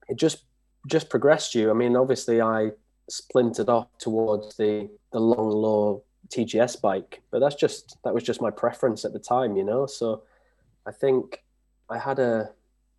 [0.08, 0.44] it just
[0.86, 1.70] just progressed you.
[1.70, 2.70] I mean, obviously, I
[3.08, 8.42] splintered off towards the the long low TGS bike, but that's just that was just
[8.42, 9.86] my preference at the time, you know.
[9.86, 10.22] So
[10.86, 11.42] I think
[11.88, 12.50] I had a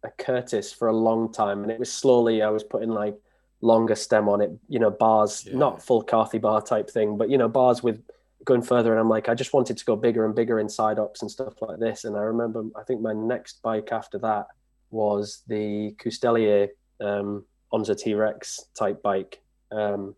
[0.03, 3.15] a Curtis for a long time, and it was slowly I was putting like
[3.62, 5.58] longer stem on it, you know, bars, yeah.
[5.58, 8.01] not full Carty bar type thing, but you know, bars with
[8.45, 8.91] going further.
[8.91, 11.30] And I'm like, I just wanted to go bigger and bigger in side ops and
[11.30, 12.06] stuff like this.
[12.06, 14.47] And I remember, I think my next bike after that
[14.91, 16.69] was the Coustellier
[17.02, 19.41] um, Onza T Rex type bike.
[19.71, 20.15] Um,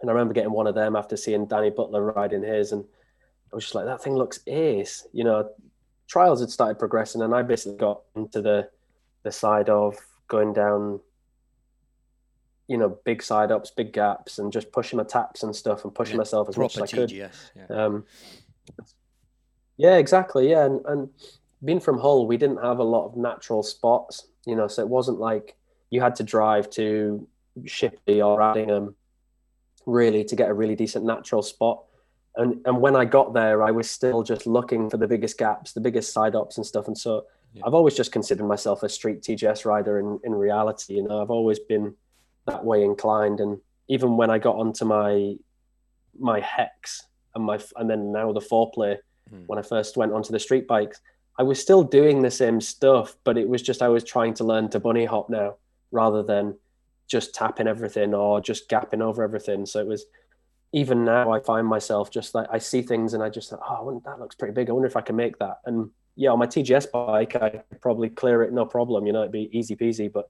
[0.00, 2.84] and I remember getting one of them after seeing Danny Butler riding his, and
[3.52, 5.06] I was just like, that thing looks ace.
[5.12, 5.50] You know,
[6.06, 8.68] trials had started progressing, and I basically got into the
[9.22, 9.96] the side of
[10.28, 11.00] going down,
[12.68, 15.94] you know, big side ups, big gaps, and just pushing my taps and stuff, and
[15.94, 17.10] pushing yeah, myself as much as I could.
[17.10, 17.76] TGS, yeah.
[17.76, 18.04] Um,
[19.76, 20.50] yeah, exactly.
[20.50, 21.08] Yeah, and, and
[21.64, 24.88] being from Hull, we didn't have a lot of natural spots, you know, so it
[24.88, 25.56] wasn't like
[25.90, 27.26] you had to drive to
[27.64, 28.94] Shipley or Addingham
[29.86, 31.84] really to get a really decent natural spot.
[32.34, 35.72] And and when I got there, I was still just looking for the biggest gaps,
[35.72, 36.86] the biggest side ups and stuff.
[36.86, 37.24] And so
[37.54, 37.62] yeah.
[37.64, 40.94] I've always just considered myself a street TGS rider in, in reality.
[40.94, 41.94] You know, I've always been
[42.46, 43.40] that way inclined.
[43.40, 45.36] And even when I got onto my
[46.18, 48.96] my hex and my and then now the Fourplay,
[49.32, 49.44] mm.
[49.46, 51.00] when I first went onto the street bikes,
[51.38, 54.44] I was still doing the same stuff, but it was just I was trying to
[54.44, 55.56] learn to bunny hop now
[55.92, 56.56] rather than
[57.06, 59.66] just tapping everything or just gapping over everything.
[59.66, 60.06] So it was
[60.72, 64.02] even now I find myself just like I see things and I just like, oh,
[64.04, 64.68] that looks pretty big.
[64.68, 65.58] I wonder if I can make that.
[65.64, 69.06] And yeah, on my TGS bike, I could probably clear it no problem.
[69.06, 70.10] You know, it'd be easy peasy.
[70.12, 70.28] But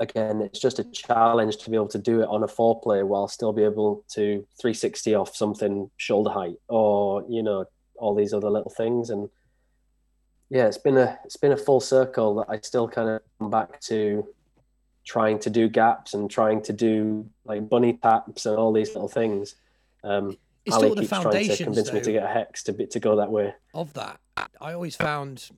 [0.00, 3.28] again, it's just a challenge to be able to do it on a Fourplay while
[3.28, 8.50] still be able to 360 off something shoulder height or you know all these other
[8.50, 9.10] little things.
[9.10, 9.28] And
[10.48, 13.50] yeah, it's been a it's been a full circle that I still kind of come
[13.50, 14.26] back to
[15.04, 19.08] trying to do gaps and trying to do like bunny taps and all these little
[19.08, 19.54] things.
[20.02, 23.00] Um, it's Ali keeps trying to convince though, me to get a hex to to
[23.00, 23.54] go that way.
[23.74, 25.50] Of that, I always found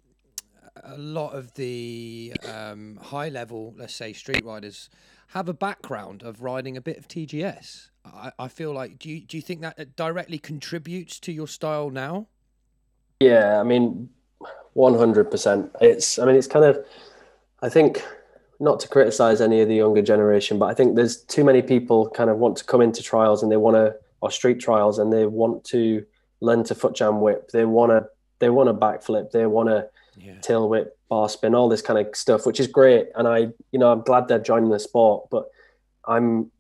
[0.77, 4.89] a lot of the um, high level, let's say, street riders
[5.29, 7.89] have a background of riding a bit of TGS.
[8.05, 11.91] I, I feel like do you do you think that directly contributes to your style
[11.91, 12.27] now?
[13.21, 14.11] Yeah, I mean,
[14.73, 15.71] one hundred percent.
[15.81, 16.85] It's I mean, it's kind of
[17.63, 18.05] I think
[18.61, 22.11] not to criticize any of the younger generation, but I think there's too many people
[22.11, 25.13] kind of want to come into trials and they want to or street trials and
[25.13, 26.05] they want to
[26.41, 27.51] learn to foot jam whip.
[27.51, 28.09] They want to
[28.39, 29.31] they want to backflip.
[29.31, 30.39] They want to yeah.
[30.41, 33.09] tail whip, bar spin, all this kind of stuff, which is great.
[33.15, 35.51] And I, you know, I'm glad they're joining the sport, but
[36.07, 36.51] I'm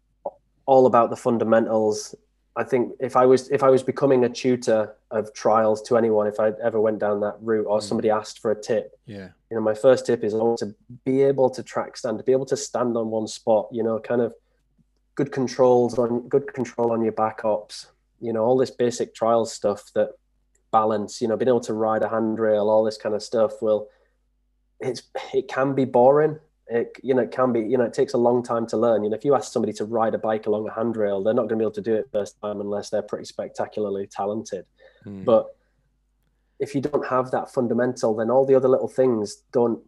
[0.66, 2.14] all about the fundamentals.
[2.54, 6.26] I think if I was if I was becoming a tutor of trials to anyone,
[6.26, 7.82] if I ever went down that route or mm.
[7.82, 11.48] somebody asked for a tip, yeah, you know, my first tip is to be able
[11.50, 14.34] to track stand, to be able to stand on one spot, you know, kind of
[15.14, 17.86] good controls on good control on your back ops,
[18.20, 20.10] you know, all this basic trial stuff that
[20.72, 23.88] balance, you know, being able to ride a handrail, all this kind of stuff will
[24.82, 26.38] it's it can be boring.
[26.66, 29.04] It you know, it can be, you know, it takes a long time to learn.
[29.04, 31.48] You know, if you ask somebody to ride a bike along a handrail, they're not
[31.48, 34.66] gonna be able to do it first time unless they're pretty spectacularly talented.
[35.06, 35.24] Mm.
[35.24, 35.54] But
[36.58, 39.80] if you don't have that fundamental, then all the other little things don't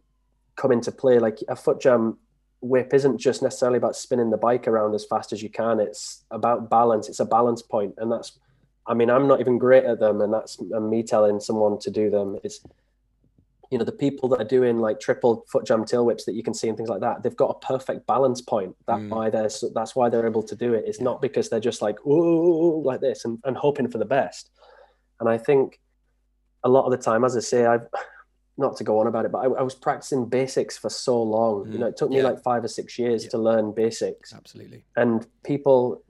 [0.55, 1.19] come into play.
[1.19, 2.17] Like a foot jam
[2.61, 5.79] whip isn't just necessarily about spinning the bike around as fast as you can.
[5.79, 7.09] It's about balance.
[7.09, 8.39] It's a balance point, and that's.
[8.87, 11.91] I mean, I'm not even great at them, and that's and me telling someone to
[11.91, 12.37] do them.
[12.43, 12.61] It's,
[13.71, 16.43] you know the people that are doing like triple foot jam tail whips that you
[16.43, 19.09] can see and things like that they've got a perfect balance point that mm.
[19.09, 21.97] why they're that's why they're able to do it it's not because they're just like
[22.05, 24.51] oh like this and, and hoping for the best
[25.19, 25.79] and i think
[26.63, 27.87] a lot of the time as i say i've
[28.57, 31.65] not to go on about it but i, I was practicing basics for so long
[31.65, 31.73] mm.
[31.73, 32.23] you know it took me yeah.
[32.23, 33.29] like five or six years yeah.
[33.31, 36.03] to learn basics absolutely and people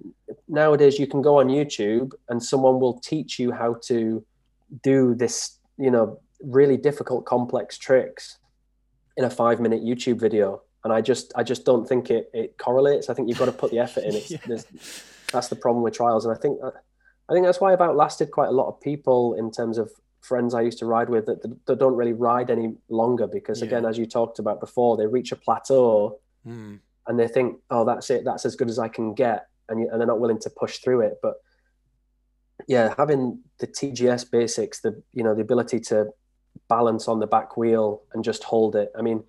[0.47, 4.23] nowadays you can go on youtube and someone will teach you how to
[4.83, 8.37] do this you know really difficult, complex tricks
[9.17, 10.61] in a five minute YouTube video.
[10.83, 13.09] And I just, I just don't think it, it correlates.
[13.09, 14.13] I think you've got to put the effort in.
[14.15, 14.37] It's, yeah.
[15.31, 16.25] That's the problem with trials.
[16.25, 19.51] And I think, I think that's why I've outlasted quite a lot of people in
[19.51, 19.91] terms of
[20.25, 23.67] friends I used to ride with that, that don't really ride any longer because yeah.
[23.67, 26.79] again, as you talked about before, they reach a plateau mm.
[27.07, 28.25] and they think, oh, that's it.
[28.25, 29.47] That's as good as I can get.
[29.69, 31.19] And, and they're not willing to push through it.
[31.21, 31.35] But
[32.67, 36.07] yeah, having the TGS basics, the, you know, the ability to
[36.69, 38.91] balance on the back wheel and just hold it.
[38.97, 39.23] I mean,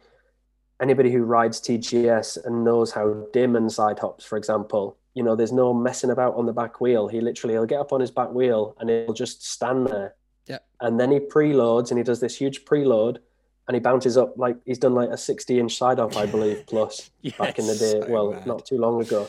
[0.81, 5.53] anybody who rides TGS and knows how Damon side hops, for example, you know, there's
[5.53, 7.09] no messing about on the back wheel.
[7.09, 10.15] He literally he'll get up on his back wheel and he'll just stand there.
[10.47, 10.59] Yeah.
[10.81, 13.19] And then he preloads and he does this huge preload
[13.67, 16.67] and he bounces up like he's done like a 60 inch side hop, I believe,
[16.69, 18.01] plus yes, back in the day.
[18.01, 19.29] So well, not too long ago.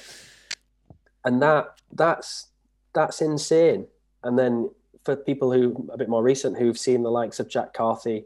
[1.26, 2.48] And that that's
[2.94, 3.88] that's insane.
[4.24, 4.70] And then
[5.04, 8.26] for people who a bit more recent who've seen the likes of Jack Carty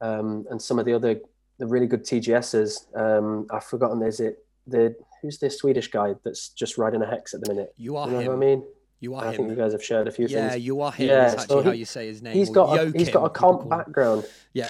[0.00, 1.20] um, and some of the other
[1.60, 2.96] the really good TGSs.
[2.96, 4.02] Um, I've forgotten.
[4.02, 7.72] Is it the who's this Swedish guy that's just riding a hex at the minute?
[7.76, 8.32] You are you know him.
[8.32, 8.64] I mean,
[9.00, 9.24] you are.
[9.24, 9.36] I him.
[9.36, 10.52] think you guys have shared a few yeah, things.
[10.52, 11.08] Yeah, you are him.
[11.08, 12.34] Yeah, that's so he, how you say his name.
[12.34, 14.26] He's got a, he's got a comp background.
[14.52, 14.68] Yeah.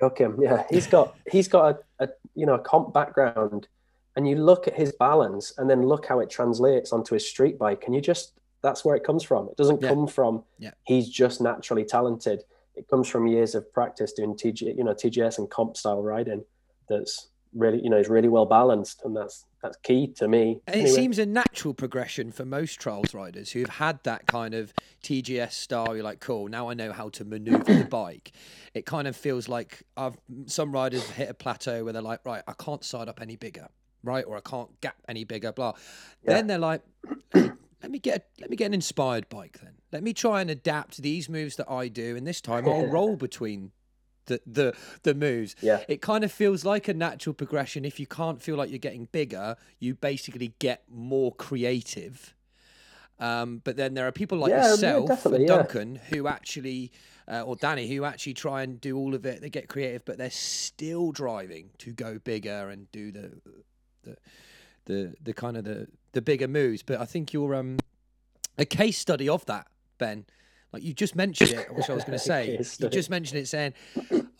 [0.00, 3.68] Joachim, yeah, he's got he's got a, a you know a comp background,
[4.16, 7.58] and you look at his balance, and then look how it translates onto his street
[7.58, 9.48] bike, and you just that's where it comes from.
[9.48, 9.90] It doesn't yeah.
[9.90, 10.70] come from yeah.
[10.84, 12.42] he's just naturally talented.
[12.74, 16.44] It comes from years of practice doing TG, you know, TGS and comp style riding.
[16.88, 20.60] That's really, you know, is really well balanced, and that's that's key to me.
[20.66, 20.90] And anyway.
[20.90, 24.72] it seems a natural progression for most trials riders who have had that kind of
[25.02, 25.94] TGS style.
[25.94, 28.32] You're like, cool, now I know how to maneuver the bike.
[28.74, 32.42] It kind of feels like I've some riders hit a plateau where they're like, right,
[32.46, 33.68] I can't side up any bigger,
[34.02, 35.72] right, or I can't gap any bigger, blah.
[36.22, 36.34] Yeah.
[36.34, 36.82] Then they're like,
[37.34, 39.74] let me get a, let me get an inspired bike then.
[39.92, 43.16] Let me try and adapt these moves that I do, and this time I'll roll
[43.16, 43.72] between
[44.26, 45.56] the the the moves.
[45.60, 45.84] Yeah.
[45.88, 47.84] It kind of feels like a natural progression.
[47.84, 52.34] If you can't feel like you're getting bigger, you basically get more creative.
[53.20, 56.00] Um, but then there are people like yeah, yourself and Duncan yeah.
[56.10, 56.90] who actually,
[57.28, 59.40] uh, or Danny, who actually try and do all of it.
[59.40, 63.32] They get creative, but they're still driving to go bigger and do the
[64.02, 64.16] the
[64.86, 66.82] the the kind of the the bigger moves.
[66.82, 67.78] But I think you're um
[68.58, 70.26] a case study of that, Ben.
[70.74, 72.58] Like you just mentioned it, which I was going to say.
[72.80, 73.74] you just mentioned it, saying,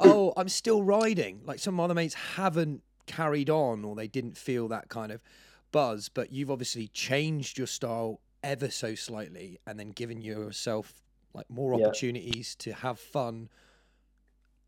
[0.01, 4.67] "Oh, I'm still riding." Like some other mates haven't carried on, or they didn't feel
[4.69, 5.23] that kind of
[5.71, 6.09] buzz.
[6.09, 10.93] But you've obviously changed your style ever so slightly, and then given yourself
[11.35, 12.65] like more opportunities yeah.
[12.65, 13.49] to have fun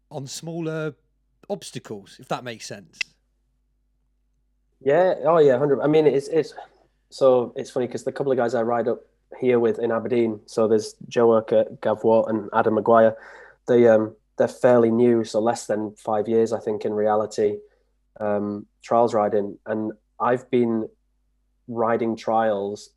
[0.08, 0.94] on smaller
[1.50, 3.00] obstacles, if that makes sense.
[4.80, 5.14] Yeah.
[5.24, 5.58] Oh, yeah.
[5.58, 5.80] Hundred.
[5.80, 6.54] I mean, it's it's
[7.10, 9.00] so it's funny because the couple of guys I ride up
[9.40, 13.16] here with in Aberdeen, so there's Joe Urquhart, Gav Watt, and Adam Maguire.
[13.66, 17.56] They um they're fairly new, so less than five years, I think, in reality,
[18.20, 20.88] um, trials riding, and I've been
[21.68, 22.90] riding trials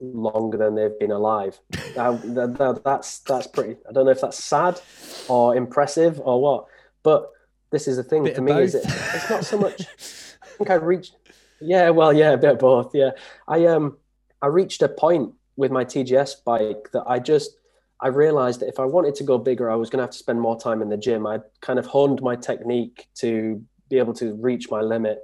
[0.00, 1.58] longer than they've been alive.
[1.70, 3.76] that, that's that's pretty.
[3.88, 4.80] I don't know if that's sad
[5.28, 6.66] or impressive or what,
[7.02, 7.30] but
[7.70, 8.52] this is the thing for me.
[8.62, 9.82] Is it, it's not so much.
[10.42, 11.16] I think I reached.
[11.60, 12.94] Yeah, well, yeah, a bit of both.
[12.94, 13.10] Yeah,
[13.46, 13.98] I um,
[14.40, 17.58] I reached a point with my TGS bike that I just
[18.00, 20.18] I realized that if I wanted to go bigger, I was going to have to
[20.18, 21.26] spend more time in the gym.
[21.26, 25.18] I kind of honed my technique to be able to reach my limit.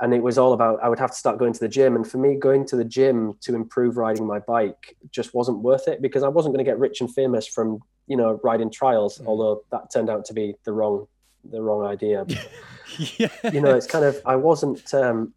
[0.00, 1.96] And it was all about I would have to start going to the gym.
[1.96, 5.88] And for me, going to the gym to improve riding my bike just wasn't worth
[5.88, 9.18] it because I wasn't going to get rich and famous from you know riding trials.
[9.18, 9.26] Mm.
[9.26, 11.08] Although that turned out to be the wrong
[11.50, 12.26] the wrong idea.
[13.16, 13.28] yeah.
[13.50, 15.32] You know, it's kind of I wasn't um,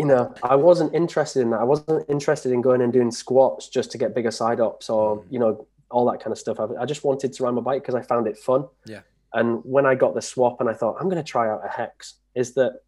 [0.00, 1.60] you know, I wasn't interested in that.
[1.60, 5.18] I wasn't interested in going and doing squats just to get bigger side ups or
[5.18, 5.24] mm.
[5.30, 6.58] you know all that kind of stuff.
[6.58, 8.66] I, I just wanted to ride my bike because I found it fun.
[8.86, 9.00] Yeah.
[9.34, 11.68] And when I got the swap and I thought I'm going to try out a
[11.68, 12.80] hex, is that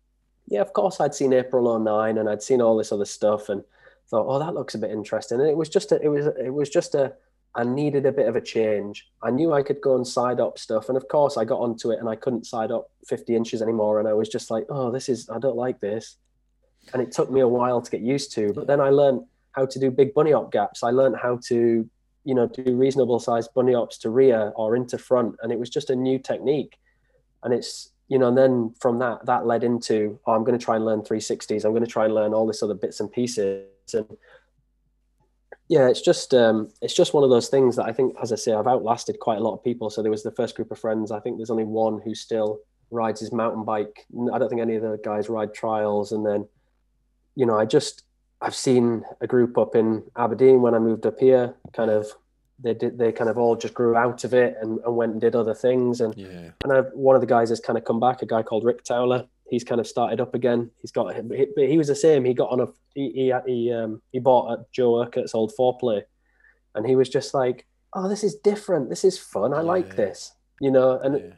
[0.48, 3.62] yeah, of course I'd seen April 09 and I'd seen all this other stuff and
[4.08, 5.38] thought, oh, that looks a bit interesting.
[5.38, 7.12] And it was just a, it was it was just a
[7.54, 9.06] I needed a bit of a change.
[9.22, 10.88] I knew I could go and side up stuff.
[10.88, 13.98] And of course, I got onto it and I couldn't side up 50 inches anymore.
[14.00, 16.16] And I was just like, oh, this is, I don't like this.
[16.92, 18.52] And it took me a while to get used to.
[18.52, 20.82] But then I learned how to do big bunny hop gaps.
[20.82, 21.88] I learned how to
[22.24, 25.36] you know, do reasonable sized bunny hops to rear or into front.
[25.42, 26.78] And it was just a new technique.
[27.42, 30.64] And it's, you know, and then from that, that led into, oh, I'm going to
[30.64, 31.64] try and learn 360s.
[31.64, 33.66] I'm going to try and learn all this other bits and pieces.
[33.92, 34.06] And
[35.68, 38.36] yeah, it's just, um, it's just one of those things that I think, as I
[38.36, 39.90] say, I've outlasted quite a lot of people.
[39.90, 41.10] So there was the first group of friends.
[41.10, 44.06] I think there's only one who still rides his mountain bike.
[44.32, 46.12] I don't think any of the guys ride trials.
[46.12, 46.46] And then,
[47.34, 48.04] you know, I just,
[48.40, 52.12] I've seen a group up in Aberdeen when I moved up here, kind of
[52.62, 55.20] they did they kind of all just grew out of it and, and went and
[55.20, 56.00] did other things.
[56.00, 56.50] And yeah.
[56.62, 58.84] and I've, one of the guys has kind of come back a guy called Rick
[58.84, 59.26] Towler.
[59.48, 60.70] He's kind of started up again.
[60.80, 62.24] He's got him, he, he was the same.
[62.24, 66.02] He got on a he he, he, um, he bought at Joe Urquhart's old Fourplay.
[66.74, 68.88] And he was just like oh this is different.
[68.88, 69.52] This is fun.
[69.52, 69.62] I yeah.
[69.62, 70.98] like this you know?
[71.00, 71.34] And yeah.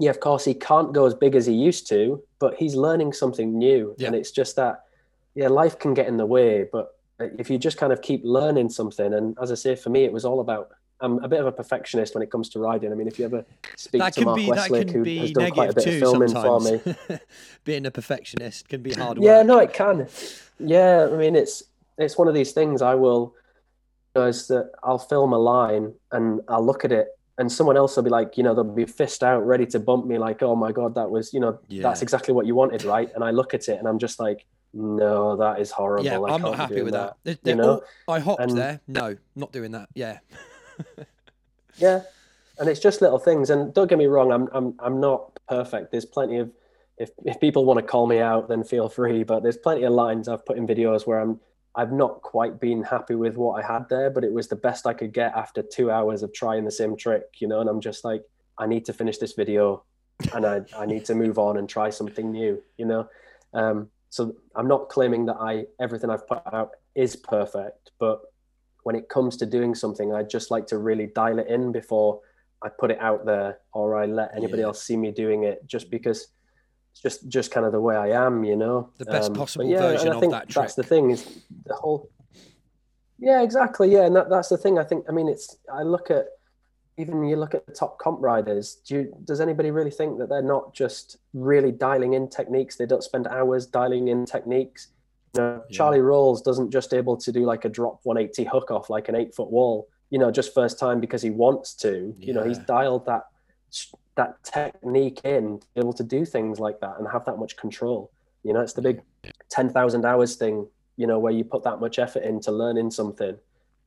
[0.00, 3.12] yeah of course he can't go as big as he used to but he's learning
[3.12, 3.94] something new.
[3.98, 4.08] Yeah.
[4.08, 4.82] and it's just that
[5.36, 8.22] yeah life can get in the way but uh, if you just kind of keep
[8.24, 10.70] learning something and as i say for me it was all about
[11.00, 13.24] i'm a bit of a perfectionist when it comes to riding i mean if you
[13.24, 13.44] ever
[13.76, 16.82] speak that to mark be, westlake who has done quite a bit of filming sometimes.
[16.82, 17.18] for me
[17.64, 19.24] being a perfectionist can be hard work.
[19.24, 19.46] yeah work.
[19.46, 20.08] no it can
[20.58, 21.62] yeah i mean it's
[21.98, 23.34] it's one of these things i will
[24.14, 27.76] you know, is that i'll film a line and i'll look at it and someone
[27.76, 30.42] else will be like, you know, they'll be fist out, ready to bump me, like,
[30.42, 31.82] oh my god, that was, you know, yeah.
[31.82, 33.10] that's exactly what you wanted, right?
[33.14, 34.46] And I look at it and I'm just like,
[34.76, 36.04] no, that is horrible.
[36.04, 37.16] Yeah, I am not happy with that.
[37.24, 37.38] that.
[37.44, 37.82] you know?
[38.06, 38.80] All, I hopped and, there.
[38.86, 39.88] No, not doing that.
[39.94, 40.18] Yeah.
[41.78, 42.02] yeah,
[42.58, 43.48] and it's just little things.
[43.48, 45.92] And don't get me wrong, I'm I'm I'm not perfect.
[45.92, 46.50] There's plenty of
[46.98, 49.24] if if people want to call me out, then feel free.
[49.24, 51.40] But there's plenty of lines I've put in videos where I'm
[51.74, 54.86] I've not quite been happy with what I had there, but it was the best
[54.86, 57.60] I could get after two hours of trying the same trick, you know.
[57.60, 58.24] And I'm just like,
[58.58, 59.84] I need to finish this video,
[60.34, 63.08] and I I need to move on and try something new, you know.
[63.54, 68.22] Um, so I'm not claiming that I everything I've put out is perfect, but
[68.82, 72.20] when it comes to doing something, I just like to really dial it in before
[72.62, 74.68] I put it out there or I let anybody yeah.
[74.68, 76.28] else see me doing it just because
[76.92, 78.88] it's just just kind of the way I am, you know.
[78.96, 80.62] The best um, possible yeah, version of that trick.
[80.62, 82.08] That's the thing is the whole
[83.18, 83.92] Yeah, exactly.
[83.92, 84.78] Yeah, and that, that's the thing.
[84.78, 86.24] I think I mean it's I look at
[86.98, 90.28] even you look at the top comp riders, do you, does anybody really think that
[90.28, 92.76] they're not just really dialing in techniques?
[92.76, 94.88] They don't spend hours dialing in techniques.
[95.34, 95.76] You know, yeah.
[95.76, 99.14] Charlie Rolls doesn't just able to do like a drop 180 hook off like an
[99.14, 102.14] eight foot wall, you know, just first time because he wants to.
[102.18, 102.26] Yeah.
[102.26, 103.24] You know, he's dialed that
[104.16, 107.56] that technique in to be able to do things like that and have that much
[107.58, 108.10] control.
[108.42, 109.02] You know, it's the big
[109.50, 113.36] 10,000 hours thing, you know, where you put that much effort into learning something.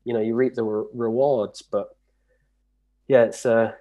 [0.03, 1.95] You know, you reap the re- rewards, but
[3.09, 3.73] yeah, it's uh,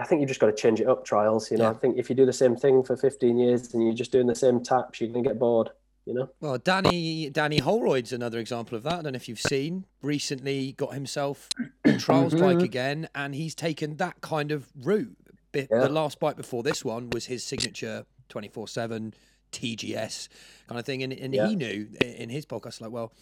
[0.00, 1.04] I think you've just got to change it up.
[1.04, 1.64] Trials, you know.
[1.64, 1.70] Yeah.
[1.70, 4.28] I think if you do the same thing for 15 years and you're just doing
[4.28, 5.70] the same taps, you're gonna get bored.
[6.06, 6.30] You know.
[6.40, 9.00] Well, Danny Danny Holroyd's another example of that.
[9.00, 9.84] I don't know if you've seen.
[10.00, 11.48] Recently, got himself
[11.84, 12.64] a trials bike mm-hmm.
[12.64, 15.16] again, and he's taken that kind of route.
[15.52, 15.66] Yeah.
[15.70, 19.12] The last bike before this one was his signature 24 seven
[19.50, 20.28] TGS
[20.68, 21.48] kind of thing, and, and yeah.
[21.48, 23.12] he knew in his podcast like, well.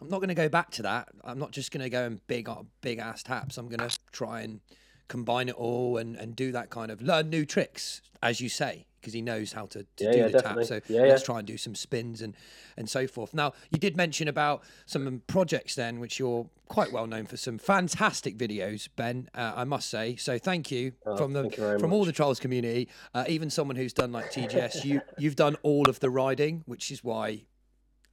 [0.00, 1.08] I'm not going to go back to that.
[1.22, 2.48] I'm not just going to go and big,
[2.80, 3.56] big ass taps.
[3.56, 4.60] I'm going to try and
[5.08, 8.86] combine it all and, and do that kind of learn new tricks, as you say,
[9.00, 10.66] because he knows how to, to yeah, do yeah, the definitely.
[10.66, 10.82] tap.
[10.86, 12.34] So yeah, let's try and do some spins and
[12.76, 13.34] and so forth.
[13.34, 17.58] Now you did mention about some projects then, which you're quite well known for some
[17.58, 19.28] fantastic videos, Ben.
[19.34, 20.16] Uh, I must say.
[20.16, 21.92] So thank you oh, from the you from much.
[21.92, 24.84] all the trials community, uh, even someone who's done like TGS.
[24.84, 27.44] you you've done all of the riding, which is why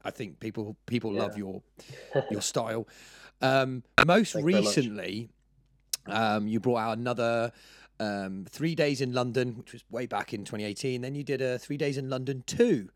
[0.04, 1.62] I think people people love your
[2.32, 2.88] your style.
[3.42, 5.30] Um, most recently,
[6.08, 7.52] um, you brought out another
[8.00, 11.02] um, three days in London, which was way back in 2018.
[11.02, 12.90] Then you did a three days in London two,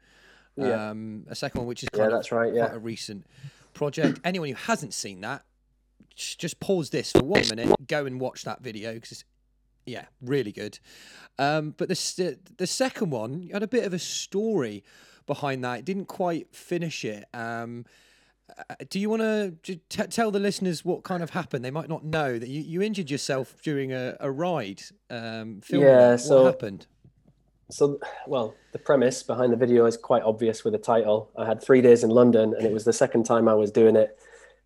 [0.55, 0.89] yeah.
[0.89, 2.67] um, a second one, which is yeah, that's right, yeah.
[2.67, 3.25] quite a recent
[3.73, 4.19] project.
[4.23, 5.43] Anyone who hasn't seen that,
[6.15, 9.23] just pause this for one minute, go and watch that video because it's
[9.85, 10.79] yeah, really good.
[11.37, 14.83] Um, but the the second one you had a bit of a story
[15.25, 15.79] behind that.
[15.79, 17.25] It didn't quite finish it.
[17.33, 17.85] Um,
[18.57, 21.65] uh, do you want to t- tell the listeners what kind of happened?
[21.65, 24.81] They might not know that you, you injured yourself during a, a ride.
[25.09, 26.87] Um, yeah, what so happened?
[27.71, 31.31] So, well, the premise behind the video is quite obvious with the title.
[31.35, 33.95] I had three days in London, and it was the second time I was doing
[33.95, 34.17] it.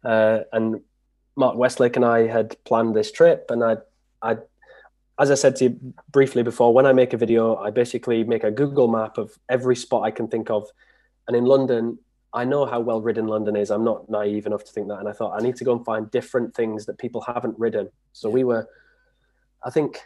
[0.04, 0.82] Uh, and
[1.38, 3.78] Mark Westlake and I had planned this trip, and I,
[4.22, 4.38] I,
[5.18, 8.44] as I said to you briefly before, when I make a video, I basically make
[8.44, 10.68] a Google map of every spot I can think of.
[11.28, 12.00] And in London,
[12.34, 13.72] I know how well ridden London is.
[13.72, 15.00] I'm not naive enough to think that.
[15.00, 17.90] And I thought I need to go and find different things that people haven't ridden.
[18.14, 18.68] So we were,
[19.64, 20.00] I think,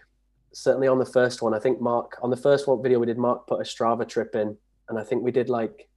[0.53, 3.17] certainly on the first one, I think Mark, on the first one video we did,
[3.17, 4.55] Mark put a Strava trip in.
[4.87, 5.89] And I think we did like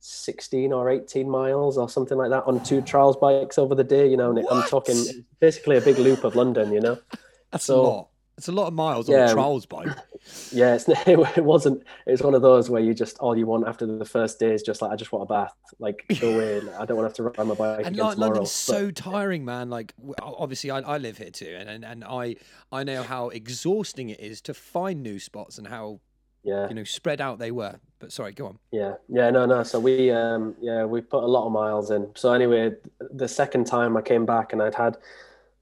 [0.00, 4.08] 16 or 18 miles or something like that on two trials bikes over the day.
[4.08, 4.96] You know, and I'm talking
[5.40, 6.72] basically a big loop of London.
[6.72, 6.98] You know.
[7.52, 8.08] That's So- a lot.
[8.38, 9.88] It's a lot of miles on a trials bike.
[10.52, 11.82] Yeah, it's, it wasn't.
[12.06, 14.62] It's one of those where you just all you want after the first day is
[14.62, 15.54] just like I just want a bath.
[15.80, 16.58] Like go away.
[16.78, 18.30] I don't want to have to ride my bike and again like, tomorrow.
[18.30, 19.70] London's But- so tiring, man.
[19.70, 22.36] Like, obviously, I, I live here too, and, and and I
[22.70, 25.98] I know how exhausting it is to find new spots and how
[26.44, 27.80] yeah, you know spread out they were.
[27.98, 28.58] But sorry, go on.
[28.70, 29.30] yeah, yeah.
[29.30, 29.64] No, no.
[29.64, 32.08] So we, um, yeah, we put a lot of miles in.
[32.14, 34.96] So anyway, the second time I came back and I'd had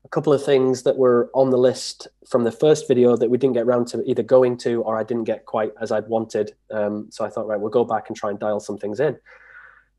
[0.07, 3.36] a couple of things that were on the list from the first video that we
[3.36, 6.52] didn't get round to either going to or I didn't get quite as I'd wanted.
[6.70, 9.18] Um, so I thought, right, we'll go back and try and dial some things in.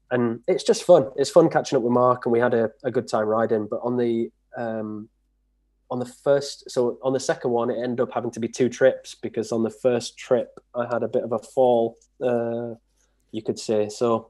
[0.10, 1.12] And it's just fun.
[1.18, 3.68] It's fun catching up with Mark, and we had a, a good time riding.
[3.70, 5.10] But on the um,
[5.92, 8.70] on the first, so on the second one, it ended up having to be two
[8.70, 12.76] trips because on the first trip I had a bit of a fall, uh,
[13.32, 13.90] you could say.
[13.90, 14.30] So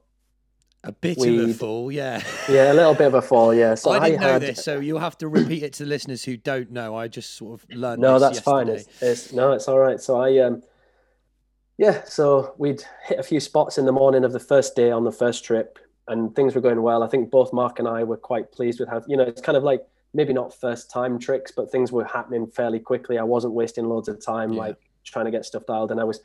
[0.84, 2.22] A bit of a fall, yeah.
[2.48, 3.52] yeah, a little bit of a fall.
[3.52, 3.74] Yeah.
[3.74, 6.24] So I didn't know had, this, so you'll have to repeat it to the listeners
[6.24, 6.94] who don't know.
[6.94, 8.00] I just sort of learned.
[8.00, 8.68] No, that's fine.
[8.68, 10.00] It's, it's no, it's all right.
[10.00, 10.62] So I um
[11.78, 15.04] yeah, so we'd hit a few spots in the morning of the first day on
[15.04, 17.02] the first trip and things were going well.
[17.02, 19.56] I think both Mark and I were quite pleased with how you know, it's kind
[19.56, 23.18] of like maybe not first time tricks, but things were happening fairly quickly.
[23.18, 24.60] I wasn't wasting loads of time Yeah.
[24.60, 26.20] like trying to get stuff dialed and I was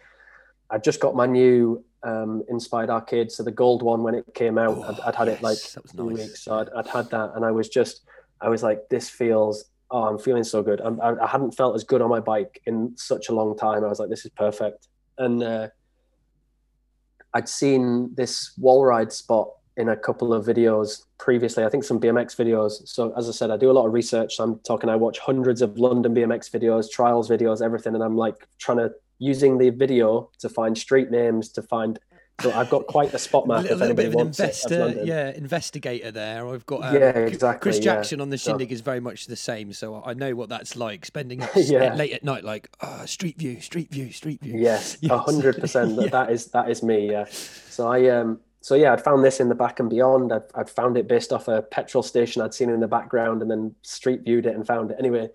[0.70, 4.58] I just got my new um, Inspired Arcade, so the gold one when it came
[4.58, 6.28] out, I'd, I'd had it like yes, two nice.
[6.28, 8.01] weeks, so I'd, I'd had that, and I was just,
[8.41, 10.82] I was like, this feels, oh, I'm feeling so good.
[10.82, 13.84] I'm, I, I hadn't felt as good on my bike in such a long time.
[13.84, 14.88] I was like, this is perfect,
[15.18, 15.68] and uh,
[17.34, 21.64] I'd seen this wall ride spot in a couple of videos previously.
[21.64, 22.88] I think some BMX videos.
[22.88, 24.36] So as I said, I do a lot of research.
[24.36, 24.89] So I'm talking.
[24.89, 28.91] I watch hundreds of London BMX videos, trials videos, everything, and I'm like trying to
[29.24, 32.00] using the video to find street names to find.
[32.42, 33.62] So I've got quite a spot A map.
[33.62, 36.48] little, if little bit anybody of an wants it, of investor, yeah, investigator there.
[36.48, 37.84] I've got um, Yeah, Chris- exactly, Chris yeah.
[37.84, 41.06] Jackson on the Shindig is very much the same, so I know what that's like.
[41.06, 41.94] Spending Yeah.
[41.96, 44.60] late at night, like oh, Street View, Street View, Street View.
[44.60, 45.92] Yes, hundred percent.
[45.92, 46.02] Yeah.
[46.04, 47.12] That that is that is me.
[47.12, 47.26] Yeah.
[47.30, 50.34] So I um so yeah, I'd found this in the back and beyond.
[50.34, 53.52] I'd, I'd found it based off a petrol station I'd seen in the background, and
[53.52, 54.98] then street viewed it and found it.
[55.00, 55.30] Anyway,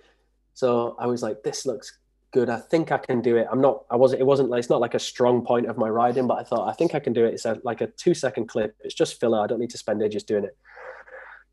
[0.54, 1.96] so I was like, this looks
[2.32, 2.50] good.
[2.50, 3.46] I think I can do it.
[3.50, 3.84] I'm not.
[3.90, 4.20] I wasn't.
[4.20, 6.68] It wasn't like it's not like a strong point of my riding, but I thought
[6.68, 7.34] I think I can do it.
[7.34, 8.76] It's a, like a two second clip.
[8.80, 9.40] It's just filler.
[9.40, 10.56] I don't need to spend ages doing it.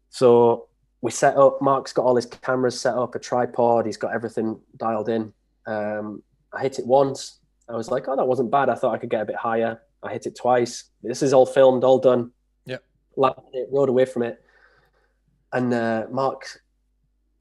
[0.10, 0.68] So
[1.02, 1.62] we set up.
[1.62, 3.86] Mark's got all his cameras set up, a tripod.
[3.86, 5.34] He's got everything dialed in.
[5.68, 6.24] Um,
[6.54, 7.40] I hit it once.
[7.68, 8.70] I was like, oh, that wasn't bad.
[8.70, 9.82] I thought I could get a bit higher.
[10.04, 10.86] I hit it twice.
[11.02, 12.32] This is all filmed, all done.
[12.66, 12.78] Yeah.
[13.18, 14.42] Landed it, rode away from it.
[15.52, 16.62] And uh, Mark,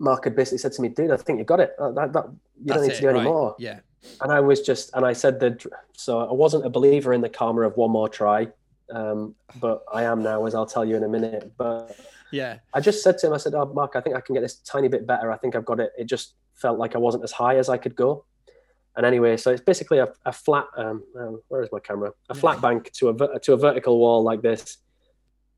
[0.04, 1.74] Mark had basically said to me, dude, I think you got it.
[1.78, 2.26] Uh, that, that,
[2.60, 3.24] you don't That's need to do any right.
[3.24, 3.56] more.
[3.58, 3.80] Yeah,
[4.20, 7.28] And I was just, and I said that, so I wasn't a believer in the
[7.28, 8.48] karma of one more try.
[8.90, 11.52] Um, but I am now, as I'll tell you in a minute.
[11.56, 11.96] But
[12.30, 12.58] yeah.
[12.74, 14.56] I just said to him, I said, "Oh, Mark, I think I can get this
[14.56, 15.32] tiny bit better.
[15.32, 17.78] I think I've got it." It just felt like I wasn't as high as I
[17.78, 18.26] could go.
[18.96, 20.66] And anyway, so it's basically a, a flat.
[20.76, 22.12] Um, um, where is my camera?
[22.28, 24.76] A flat bank to a to a vertical wall like this,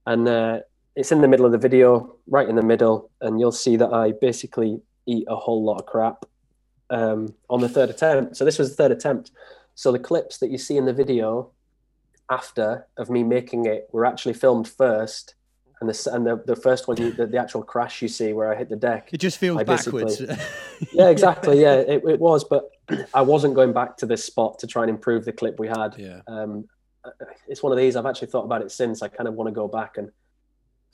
[0.07, 0.61] and uh,
[0.97, 3.93] it's in the middle of the video, right in the middle, and you'll see that
[3.93, 6.25] I basically eat a whole lot of crap
[6.89, 8.37] um, on the third attempt.
[8.37, 9.31] So this was the third attempt.
[9.75, 11.51] So the clips that you see in the video
[12.31, 15.35] after of me making it were actually filmed first,
[15.81, 18.51] and the and the, the first one, you, the, the actual crash you see where
[18.51, 19.11] I hit the deck.
[19.13, 20.23] It just feels backwards.
[20.93, 21.61] Yeah, exactly.
[21.67, 22.71] Yeah, it, it was, but
[23.13, 25.95] I wasn't going back to this spot to try and improve the clip we had.
[25.99, 26.21] yeah.
[26.27, 26.69] Um,
[27.47, 27.95] it's one of these.
[27.95, 29.01] I've actually thought about it since.
[29.01, 30.11] I kind of want to go back and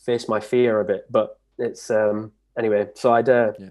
[0.04, 2.88] face my fear a bit, but it's um, anyway.
[2.94, 3.68] So I'd uh, Yeah.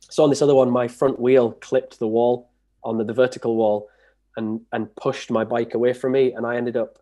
[0.00, 2.50] so on this other one, my front wheel clipped the wall
[2.84, 3.88] on the, the vertical wall,
[4.36, 6.98] and and pushed my bike away from me, and I ended up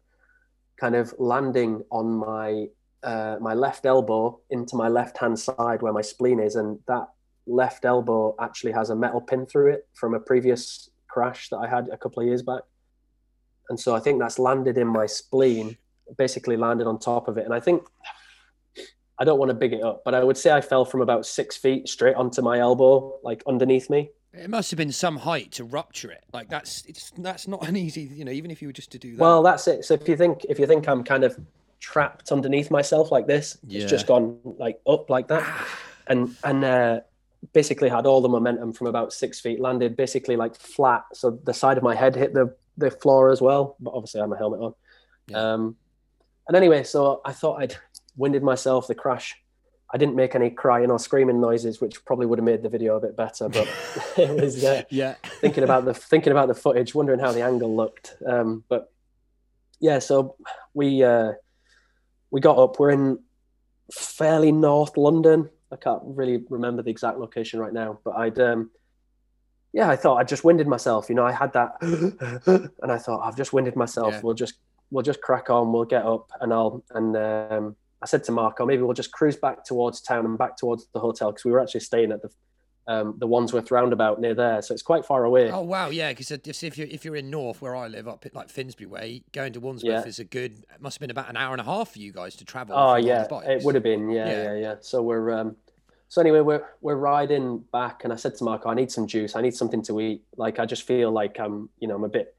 [0.80, 2.68] kind of landing on my
[3.02, 7.08] uh, my left elbow into my left hand side where my spleen is, and that
[7.46, 11.68] left elbow actually has a metal pin through it from a previous crash that I
[11.68, 12.62] had a couple of years back.
[13.68, 15.76] And so I think that's landed in my spleen,
[16.18, 17.44] basically landed on top of it.
[17.44, 17.82] And I think
[19.18, 21.24] I don't want to big it up, but I would say I fell from about
[21.26, 24.10] six feet straight onto my elbow, like underneath me.
[24.34, 26.22] It must have been some height to rupture it.
[26.32, 28.98] Like that's it's that's not an easy, you know, even if you were just to
[28.98, 29.18] do that.
[29.20, 29.84] Well, that's it.
[29.86, 31.38] So if you think if you think I'm kind of
[31.80, 33.82] trapped underneath myself like this, Yeah.
[33.82, 35.44] it's just gone like up like that,
[36.08, 37.00] and and uh,
[37.54, 41.04] basically had all the momentum from about six feet, landed basically like flat.
[41.14, 44.24] So the side of my head hit the the floor as well, but obviously I
[44.24, 44.74] had my helmet on.
[45.28, 45.52] Yeah.
[45.54, 45.76] Um,
[46.46, 47.74] and anyway, so I thought I'd
[48.16, 48.86] winded myself.
[48.86, 49.34] The crash.
[49.92, 52.96] I didn't make any crying or screaming noises, which probably would have made the video
[52.96, 53.48] a bit better.
[53.48, 53.68] But
[54.16, 55.14] it was uh, yeah.
[55.40, 58.16] thinking about the thinking about the footage, wondering how the angle looked.
[58.26, 58.92] Um, but
[59.80, 60.36] yeah, so
[60.74, 61.32] we uh,
[62.30, 62.78] we got up.
[62.78, 63.18] We're in
[63.92, 65.50] fairly North London.
[65.72, 68.70] I can't really remember the exact location right now, but I'd um,
[69.72, 71.08] yeah, I thought I just winded myself.
[71.08, 71.76] You know, I had that,
[72.82, 74.14] and I thought I've just winded myself.
[74.14, 74.20] Yeah.
[74.22, 74.54] We'll just
[74.90, 75.72] we'll just crack on.
[75.72, 79.36] We'll get up, and I'll and um, I said to Marco, maybe we'll just cruise
[79.36, 82.30] back towards town and back towards the hotel because we were actually staying at the
[82.88, 85.50] um, the Wandsworth roundabout near there, so it's quite far away.
[85.50, 88.34] Oh wow, yeah, because if you're if you're in North where I live, up at
[88.34, 90.08] like Finsbury way, going to Wandsworth yeah.
[90.08, 90.52] is a good.
[90.72, 92.76] It must have been about an hour and a half for you guys to travel.
[92.78, 94.08] Oh yeah, it would have been.
[94.08, 94.74] Yeah, yeah, yeah, yeah.
[94.82, 95.56] So we're um,
[96.08, 99.34] so anyway, we're we're riding back, and I said to Marco, I need some juice.
[99.34, 100.22] I need something to eat.
[100.36, 102.36] Like I just feel like I'm, you know, I'm a bit.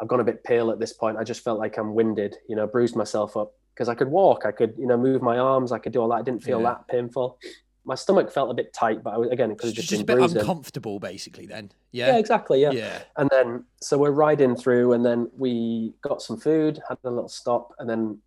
[0.00, 1.16] I've gone a bit pale at this point.
[1.16, 2.36] I just felt like I'm winded.
[2.48, 5.38] You know, bruised myself up because I could walk, I could, you know, move my
[5.38, 6.16] arms, I could do all that.
[6.16, 6.70] I didn't feel yeah.
[6.70, 7.38] that painful
[7.84, 10.18] my stomach felt a bit tight, but I was again because just, just a bit
[10.18, 10.38] bruising.
[10.38, 11.46] uncomfortable, basically.
[11.46, 12.70] Then, yeah, yeah, exactly, yeah.
[12.70, 13.02] yeah.
[13.16, 17.28] And then so we're riding through, and then we got some food, had a little
[17.28, 18.18] stop, and then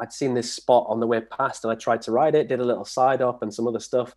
[0.00, 2.60] I'd seen this spot on the way past, and I tried to ride it, did
[2.60, 4.14] a little side up and some other stuff,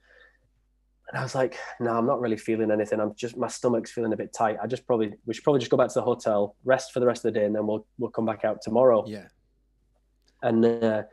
[1.10, 3.00] and I was like, no, I'm not really feeling anything.
[3.00, 4.58] I'm just my stomach's feeling a bit tight.
[4.64, 7.06] I just probably we should probably just go back to the hotel, rest for the
[7.06, 9.04] rest of the day, and then we'll we'll come back out tomorrow.
[9.06, 9.28] Yeah.
[10.42, 11.04] And uh,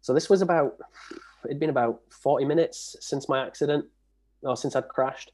[0.00, 0.76] so this was about
[1.44, 3.86] it'd been about 40 minutes since my accident
[4.42, 5.32] or since I'd crashed.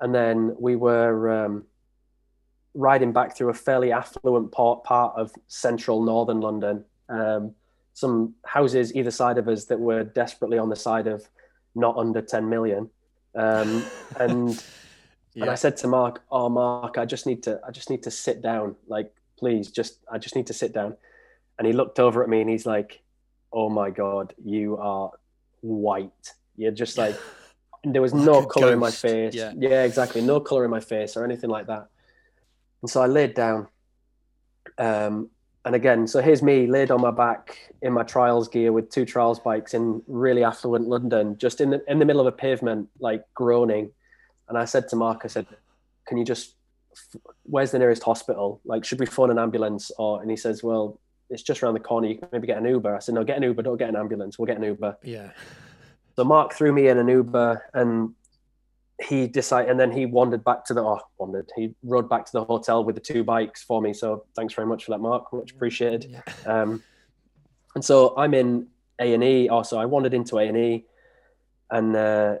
[0.00, 1.64] And then we were um,
[2.74, 6.84] riding back through a fairly affluent part, part of central northern London.
[7.08, 7.54] Um,
[7.94, 11.28] some houses either side of us that were desperately on the side of
[11.74, 12.90] not under 10 million.
[13.34, 13.84] Um,
[14.20, 14.64] and
[15.34, 15.42] yeah.
[15.42, 18.10] and I said to Mark, "Oh, Mark, I just need to, I just need to
[18.10, 18.76] sit down.
[18.86, 20.96] Like, please, just, I just need to sit down."
[21.58, 23.02] And he looked over at me and he's like,
[23.52, 25.10] "Oh my God, you are
[25.60, 26.32] white.
[26.56, 27.16] You're just like
[27.84, 28.72] there was like no color ghost.
[28.72, 29.34] in my face.
[29.34, 29.52] Yeah.
[29.56, 30.20] yeah, exactly.
[30.20, 31.88] No color in my face or anything like that.
[32.82, 33.68] And so I laid down.
[34.78, 35.30] Um,
[35.64, 39.04] and again, so here's me laid on my back in my trials gear with two
[39.04, 42.88] trials bikes in really affluent London, just in the in the middle of a pavement,
[42.98, 43.90] like groaning.
[44.48, 45.46] And I said to Mark, I said,
[46.06, 46.56] "Can you just?
[47.44, 48.60] Where's the nearest hospital?
[48.64, 50.98] Like, should we phone an ambulance?" Or and he says, "Well,
[51.32, 52.06] it's just around the corner.
[52.06, 52.94] You can maybe get an Uber.
[52.94, 53.62] I said, no, get an Uber.
[53.62, 54.38] Don't get an ambulance.
[54.38, 54.98] We'll get an Uber.
[55.02, 55.30] Yeah.
[56.16, 58.14] So Mark threw me in an Uber and
[59.02, 61.50] he decided, and then he wandered back to the, oh, wandered.
[61.56, 63.92] He rode back to the hotel with the two bikes for me.
[63.92, 65.32] So thanks very much for that, Mark.
[65.32, 66.04] Much appreciated.
[66.10, 66.22] Yeah.
[66.44, 66.82] Um,
[67.74, 68.68] and so I'm in
[69.00, 69.48] A and E.
[69.48, 70.84] Also, I wandered into A and E,
[71.70, 72.36] and uh,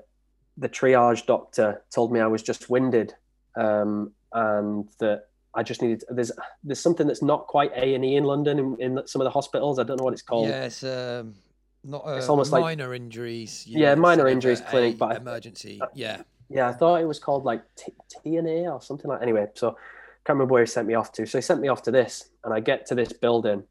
[0.58, 3.14] the triage doctor told me I was just winded,
[3.56, 6.04] um, and that I just needed.
[6.08, 6.32] There's
[6.64, 9.30] there's something that's not quite A and E in London in, in, some of the
[9.30, 9.78] hospitals.
[9.78, 10.48] I don't know what it's called.
[10.48, 11.34] Yeah, it's um,
[11.84, 12.06] not.
[12.06, 13.64] Uh, it's almost minor like, injuries.
[13.66, 15.80] Yeah, minor injuries clinic, but emergency.
[15.94, 16.22] yeah.
[16.48, 19.22] Yeah, I thought it was called like T and A or something like.
[19.22, 19.70] Anyway, so
[20.24, 21.26] can't remember where he sent me off to.
[21.26, 23.64] So he sent me off to this, and I get to this building,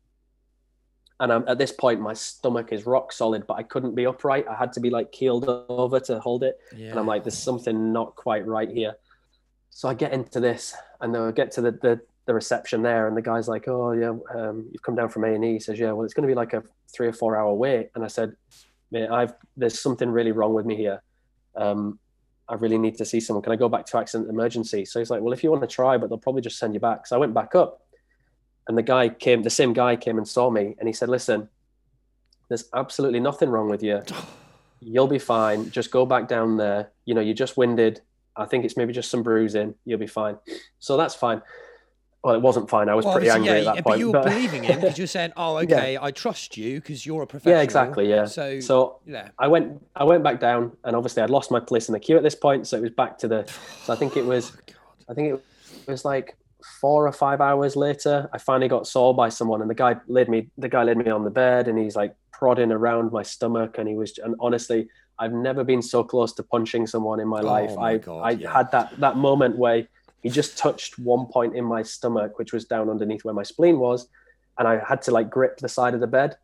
[1.20, 4.48] and I'm at this point my stomach is rock solid, but I couldn't be upright.
[4.48, 6.90] I had to be like keeled over to hold it, yeah.
[6.90, 8.96] and I'm like, there's something not quite right here.
[9.72, 13.08] So I get into this, and then I get to the, the, the reception there,
[13.08, 15.60] and the guy's like, "Oh yeah, um, you've come down from A and E." He
[15.60, 16.64] says, "Yeah, well, it's going to be like a
[16.94, 18.36] three or four hour wait." And I said,
[18.92, 21.02] "Mate, I've there's something really wrong with me here.
[21.56, 22.00] Um,
[22.48, 23.44] I really need to see someone.
[23.44, 25.68] Can I go back to accident emergency?" So he's like, "Well, if you want to
[25.68, 27.82] try, but they'll probably just send you back." So I went back up,
[28.68, 31.50] and the guy came, the same guy came and saw me, and he said, "Listen,
[32.50, 34.04] there's absolutely nothing wrong with you.
[34.82, 35.72] You'll be fine.
[35.72, 36.90] Just go back down there.
[37.06, 38.02] You know, you just winded.
[38.36, 39.76] I think it's maybe just some bruising.
[39.86, 40.38] You'll be fine.
[40.80, 41.42] So that's fine.
[42.24, 42.88] Well, it wasn't fine.
[42.88, 43.94] I was well, pretty angry yeah, at that yeah, point.
[43.94, 44.26] But you were but...
[44.26, 46.04] believing him because you're saying, "Oh, okay, yeah.
[46.04, 48.08] I trust you because you're a professional." Yeah, exactly.
[48.08, 48.26] Yeah.
[48.26, 51.90] So, so yeah, I went, I went back down, and obviously I'd lost my place
[51.90, 53.52] in the queue at this point, so it was back to the.
[53.84, 54.74] So I think it was, oh,
[55.10, 56.38] I think it was like
[56.80, 58.30] four or five hours later.
[58.32, 61.10] I finally got saw by someone, and the guy laid me, the guy laid me
[61.10, 64.90] on the bed, and he's like prodding around my stomach, and he was, and honestly,
[65.22, 67.76] I've never been so close to punching someone in my oh life.
[67.76, 68.52] My I God, I yeah.
[68.52, 69.88] had that that moment where
[70.24, 73.78] he just touched one point in my stomach, which was down underneath where my spleen
[73.78, 74.08] was,
[74.58, 76.38] and I had to like grip the side of the bed,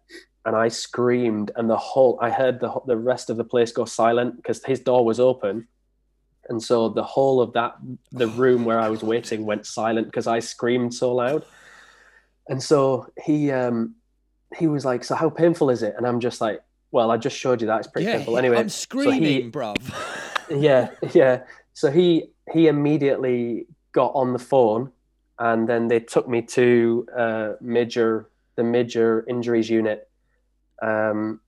[0.46, 3.86] and I screamed, and the whole I heard the the rest of the place go
[3.86, 5.68] silent because his door was open,
[6.48, 7.78] and so the whole of that
[8.12, 11.44] the room where I was waiting went silent because I screamed so loud,
[12.48, 13.96] and so he um
[14.56, 16.62] he was like, "So how painful is it?" And I'm just like,
[16.92, 17.80] well, I just showed you that.
[17.80, 18.38] It's pretty yeah, simple.
[18.38, 19.78] Anyway, I'm screaming, so he, bruv.
[20.50, 21.44] yeah, yeah.
[21.74, 24.92] So he he immediately got on the phone,
[25.40, 30.10] and then they took me to uh, major the major injuries unit.
[30.82, 31.42] Um,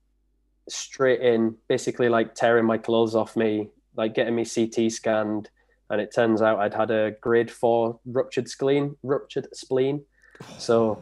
[0.68, 5.50] straight in, basically like tearing my clothes off me, like getting me CT scanned,
[5.90, 10.04] and it turns out I'd had a grade four ruptured spleen, ruptured spleen.
[10.58, 11.02] So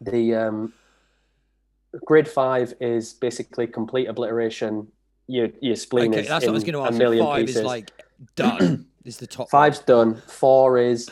[0.00, 0.72] the um,
[2.04, 4.88] grade five is basically complete obliteration.
[5.28, 6.98] Your your spleen Okay, is that's what I was going to a ask.
[6.98, 7.56] million Five pieces.
[7.56, 7.90] is like
[8.36, 8.86] done.
[9.04, 9.50] is the top.
[9.50, 10.16] Five's done.
[10.26, 11.10] Four is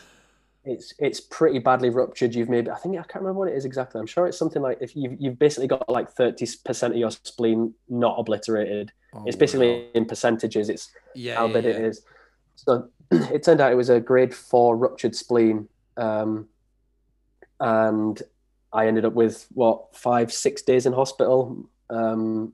[0.65, 2.35] it's it's pretty badly ruptured.
[2.35, 4.01] You've maybe I think I can't remember what it is exactly.
[4.01, 7.11] I'm sure it's something like if you you've basically got like thirty percent of your
[7.11, 8.93] spleen not obliterated.
[9.13, 9.27] one.
[9.27, 9.85] it's Oh, basically wow.
[9.95, 10.69] in percentages.
[10.69, 11.71] It's yeah, how yeah, big yeah.
[11.71, 12.03] it is.
[12.57, 16.49] So it turned out it was a grade four ruptured spleen, um,
[17.59, 18.23] and
[18.73, 22.53] I ended up with what five six days in hospital, um,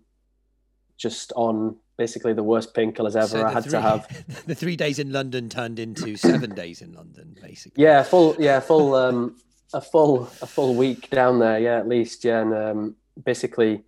[0.96, 3.26] just on basically the worst painkillers ever.
[3.26, 6.82] So I had three, to have the three days in London turned into seven days
[6.82, 7.82] in London, basically.
[7.82, 9.36] yeah full yeah full um,
[9.72, 13.82] a full a full week down there yeah at least yeah and um, basically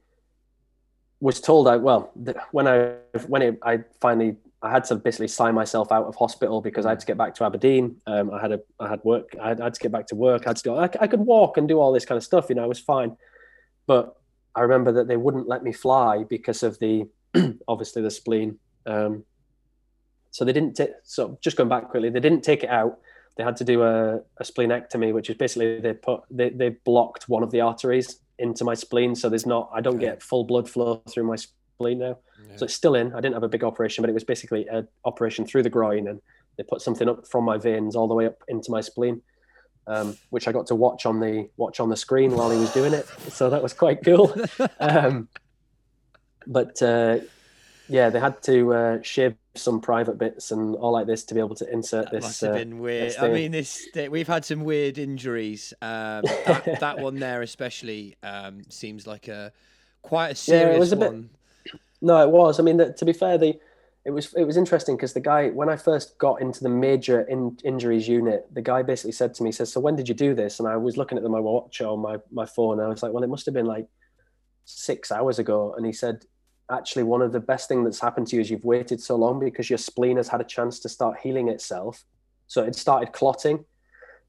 [1.20, 2.94] was told I well th- when I
[3.26, 6.90] when it, I finally I had to basically sign myself out of hospital because I
[6.90, 8.00] had to get back to Aberdeen.
[8.06, 9.34] Um, I had a I had work.
[9.40, 10.42] I had, I had to get back to work.
[10.46, 10.74] I had to do.
[10.74, 12.46] I, I could walk and do all this kind of stuff.
[12.48, 13.16] You know, I was fine.
[13.86, 14.16] But
[14.54, 17.06] I remember that they wouldn't let me fly because of the
[17.68, 18.58] obviously the spleen.
[18.84, 19.24] Um,
[20.32, 20.74] so they didn't.
[20.74, 22.98] ta- so just going back quickly, they didn't take it out.
[23.36, 27.28] They had to do a, a splenectomy, which is basically they put they they blocked
[27.28, 29.70] one of the arteries into my spleen, so there's not.
[29.72, 31.36] I don't get full blood flow through my
[31.78, 32.18] spleen now.
[32.50, 32.56] Yeah.
[32.56, 33.12] So it's still in.
[33.14, 36.08] I didn't have a big operation, but it was basically an operation through the groin,
[36.08, 36.20] and
[36.56, 39.22] they put something up from my veins all the way up into my spleen,
[39.86, 42.72] um, which I got to watch on the watch on the screen while he was
[42.72, 43.06] doing it.
[43.30, 44.34] So that was quite cool.
[44.80, 45.28] Um,
[46.48, 47.18] but uh,
[47.88, 51.40] yeah, they had to uh, shave some private bits and all like this to be
[51.40, 52.24] able to insert That this.
[52.24, 53.14] must have uh, been weird.
[53.20, 55.72] I mean, this we've had some weird injuries.
[55.80, 59.52] Um, that, that one there, especially, um, seems like a
[60.02, 61.30] quite a Yeah, it serious was a bit- one.
[62.00, 62.60] No, it was.
[62.60, 63.58] I mean, the, to be fair, the
[64.04, 67.22] it was it was interesting because the guy when I first got into the major
[67.22, 70.14] in, injuries unit, the guy basically said to me, he "says So when did you
[70.14, 72.78] do this?" And I was looking at my watch on my my phone.
[72.78, 73.86] And I was like, "Well, it must have been like
[74.64, 76.24] six hours ago." And he said,
[76.70, 79.40] "Actually, one of the best thing that's happened to you is you've waited so long
[79.40, 82.04] because your spleen has had a chance to start healing itself.
[82.46, 83.64] So it started clotting."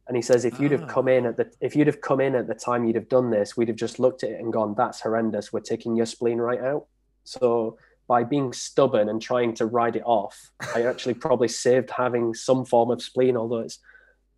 [0.08, 0.88] And he says, if you'd have ah.
[0.88, 3.30] come in at the if you'd have come in at the time you'd have done
[3.30, 5.54] this, we'd have just looked at it and gone, "That's horrendous.
[5.54, 6.88] We're taking your spleen right out."
[7.30, 7.78] So
[8.08, 12.66] by being stubborn and trying to ride it off, I actually probably saved having some
[12.66, 13.38] form of spleen.
[13.38, 13.80] Although it's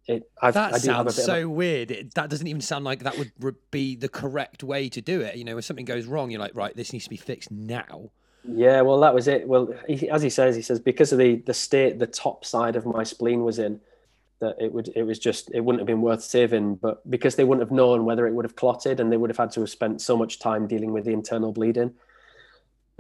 [0.07, 1.91] it, I've, That I do have a sounds so of weird.
[1.91, 5.21] It, that doesn't even sound like that would re- be the correct way to do
[5.21, 5.35] it.
[5.35, 8.11] You know, when something goes wrong, you're like, right, this needs to be fixed now.
[8.43, 9.47] yeah, well, that was it.
[9.47, 12.75] Well, he, as he says, he says because of the the state the top side
[12.75, 13.79] of my spleen was in,
[14.39, 16.75] that it would it was just it wouldn't have been worth saving.
[16.75, 19.37] But because they wouldn't have known whether it would have clotted, and they would have
[19.37, 21.93] had to have spent so much time dealing with the internal bleeding.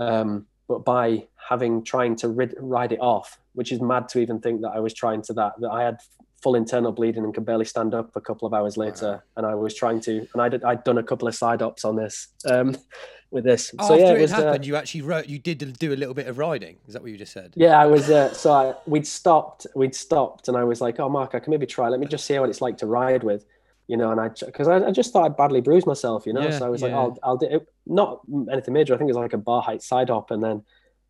[0.01, 4.39] Um, but by having trying to rid, ride it off, which is mad to even
[4.39, 5.97] think that I was trying to that, that I had
[6.41, 9.21] full internal bleeding and could barely stand up a couple of hours later, Wow.
[9.37, 11.83] and I was trying to, and I did, I'd done a couple of side ups
[11.85, 12.75] on this, um,
[13.31, 13.67] with this.
[13.67, 14.31] so After yeah, it, it was.
[14.33, 16.77] uh, happened, you actually wrote, you did do a little bit of riding.
[16.87, 17.53] Is that what you just said?
[17.55, 18.09] yeah, I was.
[18.09, 19.67] Uh, so I, we'd stopped.
[19.75, 21.87] We'd stopped, and I was like, "Oh, Mark, I can maybe try.
[21.89, 23.45] Let me just see what it's like to ride with."
[23.91, 26.25] You know, and I because I, I just thought I'd badly bruised myself.
[26.25, 28.93] You know, Yeah, so I was like, "I'll, I'll do it." Not anything major.
[28.93, 30.63] I think it was like a bar height side hop, and then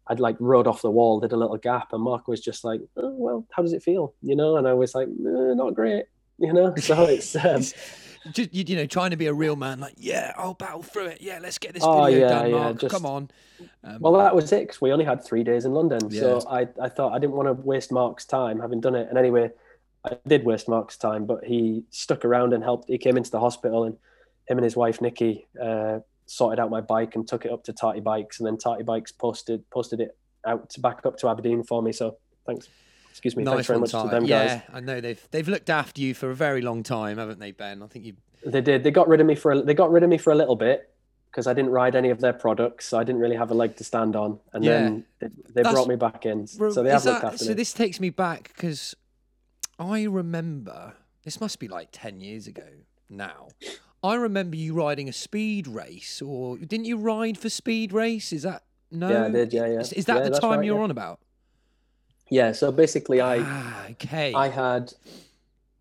[0.07, 2.82] I'd like rode off the wall, did a little gap, and Mark was just like,
[2.97, 6.05] oh, "Well, how does it feel?" You know, and I was like, eh, "Not great."
[6.39, 7.36] You know, so it's.
[7.45, 7.61] Um,
[8.34, 11.21] Just you, know, trying to be a real man, like, yeah, I'll battle through it.
[11.21, 12.77] Yeah, let's get this Oh, video yeah, done, yeah, Mark.
[12.79, 13.32] just- Come on.
[13.84, 16.11] Um, Well, that was it we only had three days in London.
[16.11, 19.07] So I, I thought I didn't want to waste Mark's time having done it.
[19.09, 19.49] And anyway,
[20.04, 22.89] I did waste Mark's time, but he stuck around and helped.
[22.89, 23.95] He came into the hospital and
[24.47, 27.74] him and his wife, Nikki, uh, sorted out my bike and took it up to
[27.74, 28.39] Tarty Bikes.
[28.39, 31.91] And then Tarty Bikes posted posted it out to back up to Aberdeen for me.
[31.91, 32.68] So thanks.
[33.12, 33.43] Excuse me.
[33.43, 34.04] nice thanks very much Ty.
[34.04, 34.30] to them guys.
[34.30, 34.64] yeah, guys.
[34.74, 37.84] I know they've they've looked after you for a very long time, haven't they, Ben?
[37.84, 38.14] I think you.
[38.45, 38.84] They did.
[38.84, 40.56] They got rid of me for a, they got rid of me for a little
[40.56, 40.89] bit
[41.30, 43.76] because I didn't ride any of their products, so I didn't really have a leg
[43.78, 44.39] to stand on.
[44.54, 44.72] And Yeah.
[44.72, 46.47] then they, they brought me back in.
[46.47, 47.54] So they have looked after so me.
[47.54, 48.95] this takes me back because
[49.82, 52.67] I remember this must be like ten years ago
[53.09, 53.47] now.
[54.03, 58.32] I remember you riding a speed race, or didn't you ride for speed race?
[58.32, 59.09] Is that no?
[59.09, 59.79] Yeah, I did, yeah, yeah.
[59.79, 60.84] Is, is that Yeah, the time right, you're yeah.
[60.84, 61.19] on about?
[62.29, 62.51] Yeah.
[62.51, 63.39] So basically, I.
[63.41, 64.34] ah, okay.
[64.34, 64.93] I had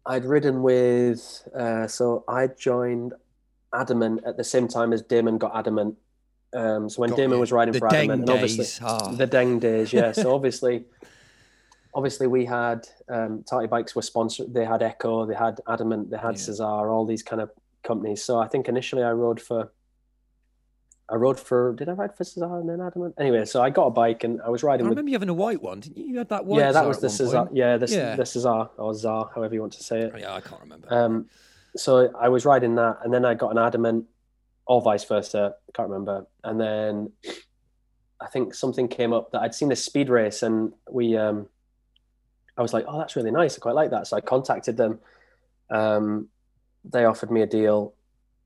[0.06, 3.12] I'd ridden with uh, so I joined
[3.74, 5.96] Adamant at the same time as Damon got Adamant.
[6.52, 7.40] Um, so when Got Damon you.
[7.40, 8.80] was riding the for Adamant, and obviously days.
[8.82, 9.12] Ah.
[9.12, 10.10] the Deng days, yeah.
[10.12, 10.84] So obviously,
[11.94, 14.52] obviously we had um, Tarty Bikes were sponsored.
[14.54, 16.42] They had Echo, they had Adamant, they had Yeah.
[16.42, 17.50] Cesar, all these kind of
[17.82, 18.22] companies.
[18.24, 19.72] So I think initially I rode for.
[21.08, 21.72] I rode for.
[21.74, 23.14] Did I ride for Cesar and then Adamant?
[23.18, 25.28] Anyway, so I got a bike and I was I riding with remember you having
[25.28, 26.04] a white one, didn't you?
[26.06, 26.60] You had that white.
[26.60, 27.48] yeah, that was the Cesar.
[27.52, 28.14] Yeah, the, Yeah.
[28.14, 30.12] the Cesar or Czar, however you want to say it.
[30.16, 30.86] Yeah, I can't remember.
[30.94, 31.26] Um,
[31.76, 34.04] so I was riding that, and then I got an adamant
[34.66, 35.54] or vice versa.
[35.68, 36.26] I can't remember.
[36.44, 37.10] And then
[38.20, 41.48] I think something came up that I'd seen this speed race, and we, um,
[42.56, 43.56] I was like, oh, that's really nice.
[43.56, 44.06] I quite like that.
[44.06, 44.98] So I contacted them.
[45.70, 46.28] Um,
[46.84, 47.94] they offered me a deal,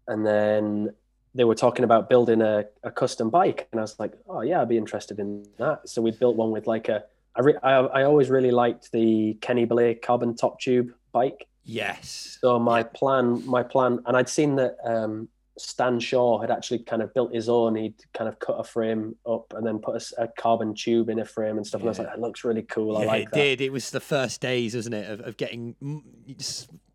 [0.07, 0.95] and then
[1.35, 4.61] they were talking about building a, a custom bike, and I was like, oh yeah,
[4.61, 5.89] I'd be interested in that.
[5.89, 7.05] So we built one with like a.
[7.37, 11.49] I, re- I, I always really liked the Kenny Blake carbon top tube bike.
[11.65, 12.39] Yes.
[12.41, 17.01] So my plan, my plan, and I'd seen that um, Stan Shaw had actually kind
[17.01, 17.77] of built his own.
[17.77, 21.21] He'd kind of cut a frame up and then put a, a carbon tube in
[21.21, 21.81] a frame and stuff.
[21.81, 21.83] Yeah.
[21.83, 22.95] And I was like, that looks really cool.
[22.95, 23.37] Yeah, I like it that.
[23.37, 23.61] did.
[23.61, 25.77] It was the first days, wasn't it, of, of getting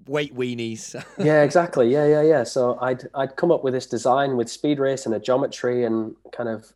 [0.07, 1.01] weight weenies.
[1.17, 1.89] yeah, exactly.
[1.89, 2.43] Yeah, yeah, yeah.
[2.43, 6.15] So I'd I'd come up with this design with speed race and a geometry and
[6.33, 6.73] kind of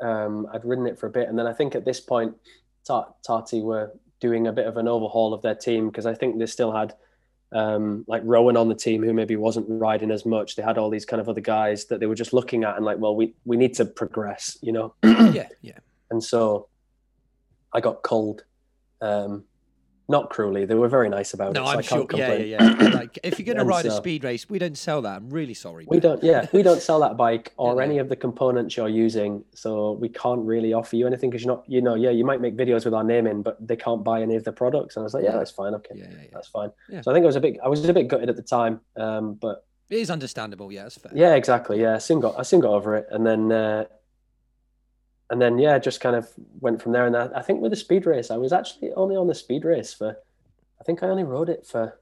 [0.00, 2.36] um, I'd ridden it for a bit, and then I think at this point,
[2.86, 6.46] Tarty were doing a bit of an overhaul of their team because I think they
[6.46, 6.94] still had
[7.52, 10.56] um, like Rowan on the team who maybe wasn't riding as much.
[10.56, 12.84] They had all these kind of other guys that they were just looking at and
[12.84, 14.94] like, well, we we need to progress, you know.
[15.04, 15.78] yeah, yeah.
[16.10, 16.68] And so
[17.72, 18.44] I got culled.
[19.00, 19.44] Um,
[20.08, 20.64] not cruelly.
[20.64, 21.64] They were very nice about no, it.
[21.64, 22.06] No, I'm sure.
[22.14, 22.88] Yeah, yeah, yeah.
[22.88, 25.16] like if you're going to ride so, a speed race, we don't sell that.
[25.16, 25.84] I'm really sorry.
[25.86, 26.22] We don't.
[26.22, 27.86] Yeah, we don't sell that bike or yeah.
[27.86, 29.44] any of the components you're using.
[29.54, 31.64] So we can't really offer you anything because you're not.
[31.68, 34.22] You know, yeah, you might make videos with our name in, but they can't buy
[34.22, 34.96] any of the products.
[34.96, 35.74] And I was like, yeah, that's fine.
[35.74, 36.70] Okay, yeah, yeah, that's fine.
[37.02, 37.58] So I think I was a bit.
[37.62, 40.72] I was a bit gutted at the time, um, but it is understandable.
[40.72, 41.12] Yeah, it's fair.
[41.14, 41.82] Yeah, exactly.
[41.82, 42.38] Yeah, I soon got.
[42.38, 43.52] I soon got over it, and then.
[43.52, 43.84] Uh,
[45.30, 46.28] and then yeah, just kind of
[46.60, 47.06] went from there.
[47.06, 49.64] And I, I think with the speed race, I was actually only on the speed
[49.64, 50.16] race for
[50.80, 51.98] I think I only rode it for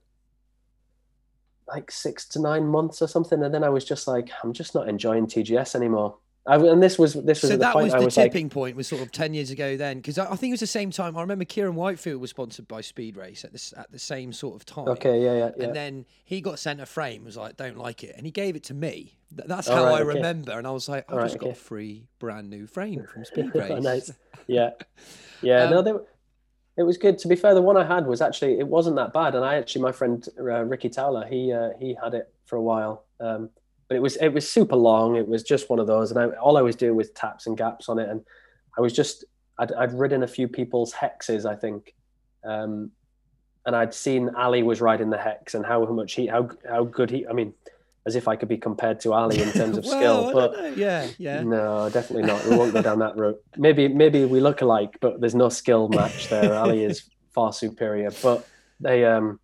[1.66, 4.74] like six to nine months or something, and then I was just like, I'm just
[4.74, 6.18] not enjoying TGS anymore.
[6.46, 8.86] I, and this was this was so that was the was tipping like, point was
[8.86, 11.16] sort of ten years ago then because I, I, think it was the same time
[11.16, 14.54] I remember Kieran Whitefield was sponsored by Speed Race at this at the same sort
[14.54, 14.88] of time.
[14.88, 15.64] Okay, yeah, yeah, yeah.
[15.64, 18.54] And then he got sent a frame, was like, don't like it, and he gave
[18.54, 19.16] it to me.
[19.32, 20.04] That's how right, I okay.
[20.04, 21.58] remember, and I was like, I just right, got okay.
[21.58, 23.82] a free brand new frame from Speed Race.
[23.82, 24.12] nice.
[24.46, 24.70] Yeah,
[25.42, 25.64] yeah.
[25.64, 25.92] um, no, they
[26.76, 27.18] it was good.
[27.18, 29.56] To be fair, the one I had was actually it wasn't that bad, and I
[29.56, 33.50] actually my friend uh, Ricky Towler he uh, he had it for a while, um,
[33.88, 35.16] but it was it was super long.
[35.16, 37.56] It was just one of those, and I, all I was doing was taps and
[37.56, 38.22] gaps on it, and
[38.76, 39.24] I was just
[39.58, 41.94] I'd, I'd ridden a few people's hexes, I think,
[42.44, 42.90] um,
[43.64, 47.10] and I'd seen Ali was riding the hex and how much he how how good
[47.10, 47.26] he.
[47.26, 47.54] I mean,
[48.06, 50.32] as if I could be compared to Ali in terms of well, skill.
[50.32, 51.42] But yeah, yeah.
[51.42, 52.44] No, definitely not.
[52.46, 53.40] We won't go down that route.
[53.56, 56.54] Maybe maybe we look alike, but there's no skill match there.
[56.54, 58.10] Ali is far superior.
[58.22, 58.46] But
[58.80, 59.40] they um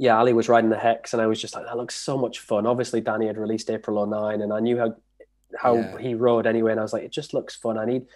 [0.00, 2.38] yeah, Ali was riding the hex and I was just like, that looks so much
[2.38, 2.66] fun.
[2.66, 4.94] Obviously Danny had released April 09 and I knew how
[5.54, 5.98] how yeah.
[5.98, 7.76] he rode anyway, and I was like, it just looks fun.
[7.76, 8.06] I need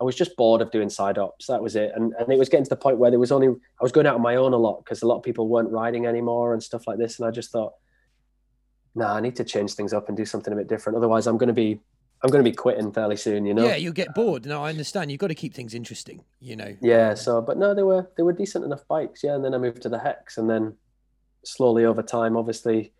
[0.00, 1.48] I was just bored of doing side ops.
[1.48, 1.92] That was it.
[1.94, 4.06] And and it was getting to the point where there was only I was going
[4.06, 6.62] out on my own a lot because a lot of people weren't riding anymore and
[6.62, 7.18] stuff like this.
[7.18, 7.74] And I just thought,
[8.94, 10.96] nah, I need to change things up and do something a bit different.
[10.96, 11.80] Otherwise, I'm going to be
[12.22, 13.44] I'm going to be quitting fairly soon.
[13.44, 13.66] You know.
[13.66, 14.46] Yeah, you'll get bored.
[14.46, 15.10] No, I understand.
[15.10, 16.24] You've got to keep things interesting.
[16.40, 16.74] You know.
[16.80, 17.10] Yeah.
[17.10, 19.22] Um, so, but no, they were they were decent enough bikes.
[19.22, 20.74] Yeah, and then I moved to the Hex, and then
[21.46, 22.92] slowly over time, obviously,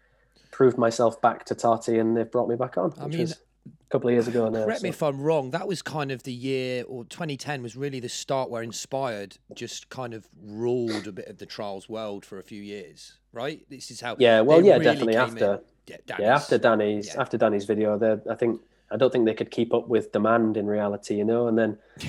[0.51, 2.93] proved myself back to Tarty, and they've brought me back on.
[3.01, 3.29] I mean.
[3.29, 4.65] A couple of years ago now.
[4.65, 4.83] Correct so.
[4.85, 5.53] me if I'm wrong.
[5.53, 9.91] That was kind of the year, or 2010 was really the start where Inspired just
[9.91, 13.65] kind of ruled a bit of the trials world for a few years, right?
[13.71, 14.17] This is how.
[14.19, 15.55] Yeah, well, yeah, really definitely after.
[15.87, 17.21] In yeah, yeah after Danny's yeah.
[17.21, 20.67] after Danny's video, I think I don't think they could keep up with demand in
[20.67, 21.47] reality, you know.
[21.47, 21.79] And then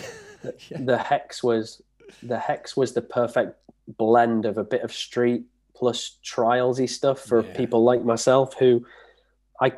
[0.69, 0.79] yeah.
[0.79, 1.81] the hex was
[2.23, 3.55] the hex was the perfect
[3.97, 5.45] blend of a bit of street
[5.77, 7.53] plus trialsy stuff for yeah.
[7.55, 8.85] people like myself who
[9.61, 9.71] I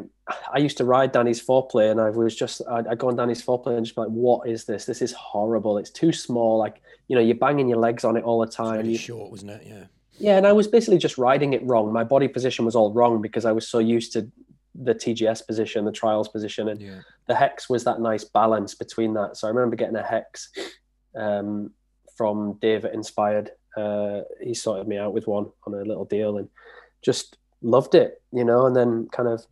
[0.54, 3.44] I used to ride Danny's Fourplay and I was just I'd, I'd, go on Danny's
[3.44, 4.86] Fourplay and just be like, what is this?
[4.86, 5.78] This is horrible.
[5.78, 6.58] It's too small.
[6.58, 8.78] Like you know, you're banging your legs on it all the time.
[8.78, 9.64] Really short, wasn't it?
[9.66, 9.86] Yeah.
[10.22, 11.94] Yeah, and I was basically just riding it wrong.
[11.94, 14.30] My body position was all wrong because I was so used to
[14.76, 17.00] the TGS position, the trials position, and yeah.
[17.28, 19.38] the hex was that nice balance between that.
[19.38, 20.52] So I remember getting a hex
[21.16, 21.72] um,
[22.18, 23.52] from David Inspired.
[23.76, 26.50] Uh, he sorted me out with one on a little deal and
[27.02, 28.66] just loved it, you know.
[28.66, 29.46] And then kind of,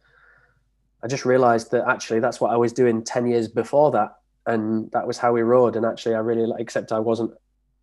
[1.03, 4.15] I just realized that actually that's what I was doing ten years before that,
[4.45, 5.75] and that was how we rode.
[5.75, 7.31] And actually, I really except I wasn't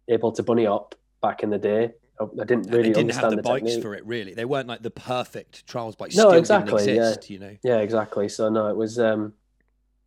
[0.08, 1.92] able to bunny up back in the day.
[2.20, 3.82] I didn't really didn't understand have the, the bikes technique.
[3.82, 4.06] for it.
[4.06, 6.14] Really, they weren't like the perfect trials bikes.
[6.16, 6.82] No, exactly.
[6.82, 7.56] Exist, yeah, you know.
[7.64, 8.28] Yeah, exactly.
[8.28, 8.98] So no, it was.
[8.98, 9.32] um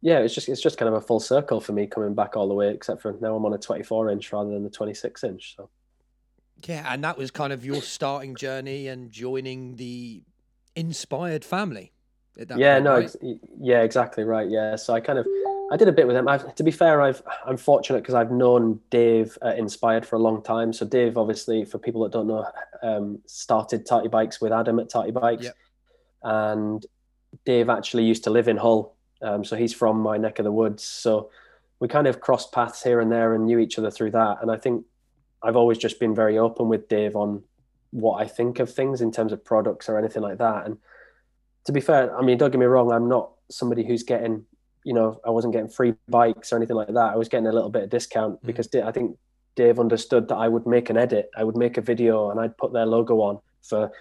[0.02, 2.48] Yeah, it's just it's just kind of a full circle for me coming back all
[2.48, 2.70] the way.
[2.70, 5.56] Except for now, I'm on a 24 inch rather than the 26 inch.
[5.58, 5.70] So.
[6.66, 10.24] Yeah, and that was kind of your starting journey and joining the
[10.76, 11.92] inspired family.
[12.36, 13.16] yeah, point, no, right?
[13.60, 14.50] yeah, exactly right.
[14.50, 15.28] Yeah, so I kind of
[15.72, 16.28] I did a bit with him.
[16.28, 20.20] I've, to be fair, I've I'm fortunate because I've known Dave uh, Inspired for a
[20.20, 20.72] long time.
[20.74, 22.46] So Dave, obviously, for people that don't know,
[22.82, 25.56] um, started Tarty Bikes with Adam at Tarty Bikes, yep.
[26.24, 26.86] and
[27.46, 30.52] Dave actually used to live in Hull, um, so he's from my neck of the
[30.52, 30.84] woods.
[30.84, 31.30] So
[31.80, 34.38] we kind of crossed paths here and there and knew each other through that.
[34.42, 34.86] And I think
[35.42, 37.44] I've always just been very open with Dave on
[37.92, 40.66] what I think of things in terms of products or anything like that.
[40.66, 40.78] And
[41.66, 44.46] to be fair, I mean, don't get me wrong, I'm not somebody who's getting,
[44.84, 47.14] you know, I wasn't getting free bikes or anything like that.
[47.14, 48.48] I was getting a little bit of discount mm-hmm.
[48.48, 49.18] because I think
[49.56, 52.58] Dave understood that I would make an edit, I would make a video, and I'd
[52.58, 53.92] put their logo on for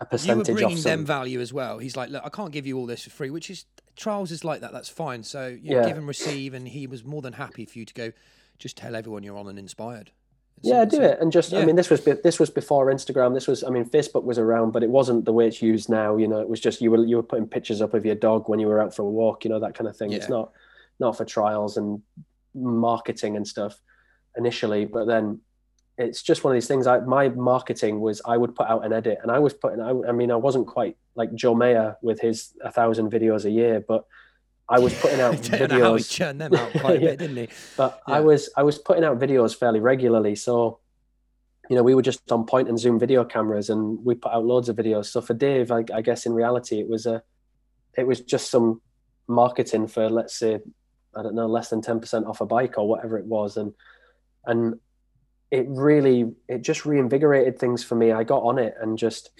[0.00, 0.48] a percentage.
[0.48, 1.78] You were bringing them value as well.
[1.78, 3.66] He's like, look, I can't give you all this for free, which is
[3.96, 4.72] trials is like that.
[4.72, 5.22] That's fine.
[5.22, 5.86] So you yeah.
[5.86, 8.12] give and receive, and he was more than happy for you to go.
[8.58, 10.10] Just tell everyone you're on and inspired.
[10.62, 11.60] Yeah, do it, and just yeah.
[11.60, 13.34] I mean, this was this was before Instagram.
[13.34, 16.16] This was I mean, Facebook was around, but it wasn't the way it's used now.
[16.16, 18.48] You know, it was just you were you were putting pictures up of your dog
[18.48, 19.44] when you were out for a walk.
[19.44, 20.10] You know that kind of thing.
[20.10, 20.18] Yeah.
[20.18, 20.52] It's not
[20.98, 22.02] not for trials and
[22.54, 23.80] marketing and stuff
[24.36, 25.40] initially, but then
[25.96, 26.86] it's just one of these things.
[26.86, 29.80] I, my marketing was I would put out an edit, and I was putting.
[29.80, 33.50] I, I mean, I wasn't quite like Joe Mayer with his a thousand videos a
[33.50, 34.04] year, but
[34.70, 35.98] I was putting out videos.
[35.98, 37.48] he churned them out quite a bit, didn't he?
[37.76, 38.14] But yeah.
[38.14, 40.78] I was I was putting out videos fairly regularly, so
[41.68, 44.44] you know we were just on point and zoom video cameras, and we put out
[44.44, 45.06] loads of videos.
[45.06, 47.22] So for Dave, I, I guess in reality, it was a
[47.98, 48.80] it was just some
[49.26, 50.60] marketing for let's say
[51.16, 53.74] I don't know less than ten percent off a bike or whatever it was, and
[54.46, 54.78] and
[55.50, 58.12] it really it just reinvigorated things for me.
[58.12, 59.30] I got on it and just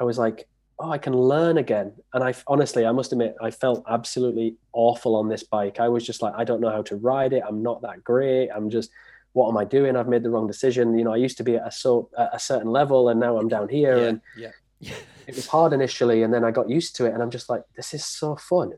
[0.00, 0.46] I was like,
[0.78, 1.92] oh, I can learn again.
[2.12, 5.80] And I honestly, I must admit, I felt absolutely awful on this bike.
[5.80, 7.42] I was just like, I don't know how to ride it.
[7.46, 8.50] I'm not that great.
[8.50, 8.90] I'm just,
[9.32, 9.96] what am I doing?
[9.96, 10.98] I've made the wrong decision.
[10.98, 13.38] You know, I used to be at a so at a certain level, and now
[13.38, 13.98] I'm down here.
[13.98, 14.50] Yeah, and yeah.
[15.26, 17.62] it was hard initially, and then I got used to it, and I'm just like,
[17.76, 18.72] this is so fun.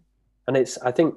[0.46, 1.14] And it's, I think,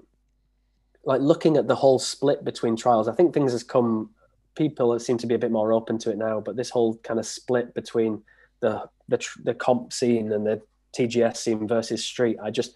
[1.06, 3.08] like looking at the whole split between trials.
[3.08, 4.12] I think things has come
[4.56, 6.40] people seem to be a bit more open to it now.
[6.40, 8.24] But this whole kind of split between
[8.60, 10.62] the the, the comp scene and the
[10.98, 12.76] TGS scene versus street, I just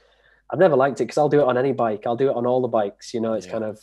[0.49, 2.03] I've never liked it because I'll do it on any bike.
[2.05, 3.13] I'll do it on all the bikes.
[3.13, 3.51] You know, it's yeah.
[3.53, 3.79] kind of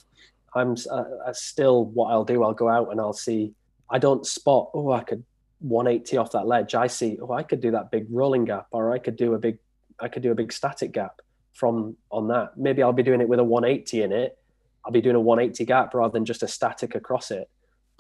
[0.55, 2.43] I'm uh, still what I'll do.
[2.45, 3.55] I'll go out and I'll see.
[3.91, 4.71] I don't spot.
[4.75, 5.25] Oh, I could
[5.61, 6.75] 180 off that ledge.
[6.75, 7.19] I see.
[7.21, 9.59] Oh, I could do that big rolling gap, or I could do a big.
[10.01, 11.21] I could do a big static gap
[11.53, 12.57] from on that.
[12.57, 14.39] Maybe I'll be doing it with a 180 in it.
[14.85, 17.49] I'll be doing a 180 gap rather than just a static across it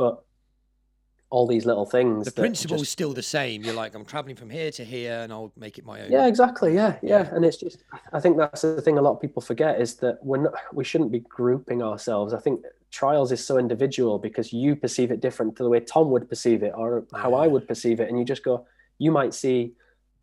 [0.02, 0.24] but
[1.32, 2.26] all these little things.
[2.26, 3.62] The principle is still the same.
[3.62, 6.12] You're like, I'm traveling from here to here, and I'll make it my own.
[6.12, 6.74] Yeah, exactly.
[6.74, 7.34] Yeah, yeah, yeah.
[7.34, 8.98] And it's just, I think that's the thing.
[8.98, 12.34] A lot of people forget is that we're not, we shouldn't be grouping ourselves.
[12.34, 12.60] I think
[12.90, 16.62] trials is so individual because you perceive it different to the way Tom would perceive
[16.62, 17.36] it or how yeah.
[17.36, 18.66] I would perceive it, and you just go,
[18.98, 19.72] you might see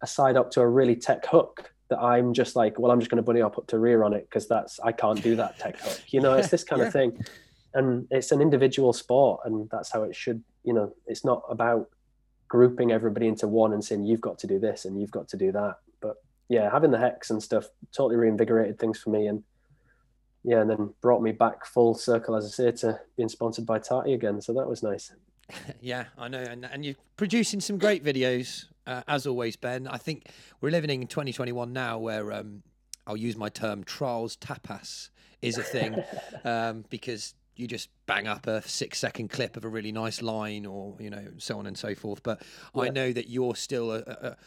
[0.04, 3.10] a side up to a really tech hook that I'm just like, well, I'm just
[3.10, 5.58] going to bunny up up to rear on it because that's I can't do that
[5.58, 6.02] tech hook.
[6.10, 6.88] You know, it's this kind yeah.
[6.90, 7.26] of thing
[7.74, 11.90] and it's an individual sport and that's how it should you know it's not about
[12.48, 15.38] grouping everybody into one and saying you've got to do this and you've got to
[15.38, 15.76] do that.
[16.02, 16.18] But
[16.50, 19.44] yeah having the hex and stuff totally reinvigorated things for me and
[20.44, 23.80] yeah and then brought me back full circle as i say to being sponsored by
[23.80, 25.14] Tarty again so that was nice.
[25.82, 29.88] Yeah i know and, and you're producing some great videos uh, as always ben.
[29.88, 30.30] I think
[30.62, 32.64] we're living in 2021 now where um,
[33.06, 35.10] i'll use my term trials tapas
[35.42, 35.96] is a thing
[36.44, 40.66] um, because you just bang up a six second clip of a really nice line
[40.66, 42.24] or you know so on and so forth.
[42.24, 42.42] But
[42.74, 42.84] yeah.
[42.84, 44.38] i know that you're still a, a,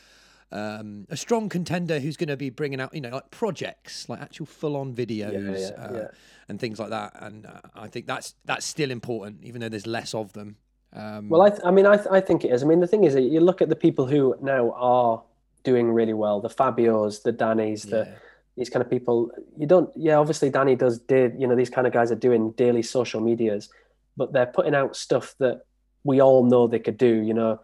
[0.53, 4.21] um, a strong contender who's going to be bringing out you know like projects like
[4.21, 6.09] actual full on videos yeah, yeah, uh,
[6.49, 7.13] and things like that.
[7.17, 10.57] And uh, i think that's that's still important even though there's less of them.
[10.95, 12.63] Um, well I, th- I mean I, th- I think it is.
[12.63, 15.23] I mean the thing is that you look at the people who now are
[15.65, 18.09] doing really well the fabios the dannys the
[18.57, 21.87] these kind of people you don't yeah obviously danny does did you know these kind
[21.87, 23.71] of guys are doing daily social medias
[24.17, 25.63] but they're putting out stuff that
[26.05, 27.61] we all know they could do you know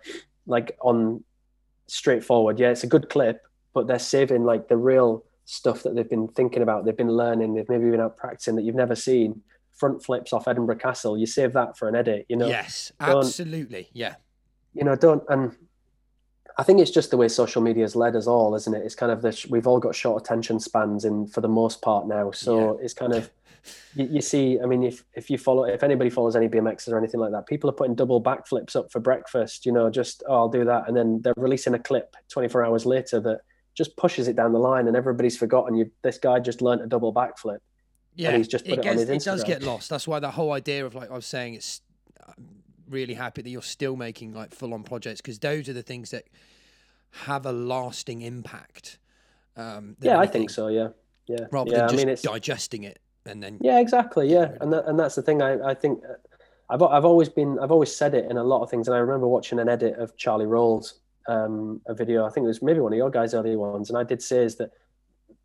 [0.46, 1.22] like on
[1.86, 2.58] straightforward.
[2.58, 3.42] Yeah it's a good clip
[3.74, 7.54] but they're saving like the real stuff that they've been thinking about they've been learning
[7.54, 9.42] they've maybe been out practicing that you've never seen.
[9.74, 12.46] Front flips off edinburgh castle you save that for an edit you know?
[12.48, 14.16] Yes absolutely yeah.
[14.74, 15.56] You know don't and
[16.58, 18.84] I think it's just the way social media has led us all, isn't it?
[18.84, 19.46] It's kind of this.
[19.46, 22.32] We've all got short attention spans, in for the most part now.
[22.32, 22.84] So yeah.
[22.84, 23.30] it's kind of
[23.94, 24.58] you, you, see.
[24.60, 27.46] I mean, if if you follow, if anybody follows any BMXs or anything like that,
[27.46, 29.66] people are putting double backflips up for breakfast.
[29.66, 32.84] You know, just oh, I'll do that, and then they're releasing a clip 24 hours
[32.84, 33.40] later that
[33.76, 35.76] just pushes it down the line, and everybody's forgotten.
[35.76, 37.58] You, this guy just learned a double backflip.
[38.16, 39.90] Yeah, he's just put it, gets, it, it does get lost.
[39.90, 41.82] That's why the whole idea of like I was saying, it's
[42.90, 46.10] really happy that you're still making like full on projects because those are the things
[46.10, 46.24] that
[47.10, 48.98] have a lasting impact.
[49.56, 50.68] Um, yeah, I think so.
[50.68, 50.88] Yeah,
[51.26, 51.46] yeah.
[51.50, 52.22] Rather yeah, than just I mean, it's...
[52.22, 53.58] digesting it and then.
[53.60, 54.30] Yeah, exactly.
[54.30, 55.42] Yeah, and that, and that's the thing.
[55.42, 56.14] I I think uh,
[56.70, 59.00] I've I've always been I've always said it in a lot of things, and I
[59.00, 62.24] remember watching an edit of Charlie Rolls, um, a video.
[62.26, 64.44] I think it was maybe one of your guys' early ones, and I did say
[64.44, 64.70] is that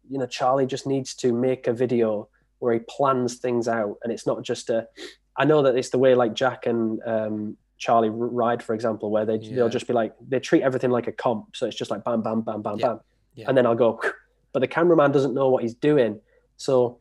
[0.10, 2.30] you know Charlie just needs to make a video
[2.60, 4.88] where he plans things out, and it's not just a.
[5.36, 9.26] I know that it's the way like Jack and um, Charlie ride, for example, where
[9.26, 9.56] they yeah.
[9.56, 12.22] they'll just be like they treat everything like a comp, so it's just like bam,
[12.22, 12.88] bam, bam, bam, yeah.
[12.88, 13.00] bam,
[13.36, 13.46] yeah.
[13.48, 14.02] and then I'll go,
[14.54, 16.20] but the cameraman doesn't know what he's doing,
[16.58, 17.00] so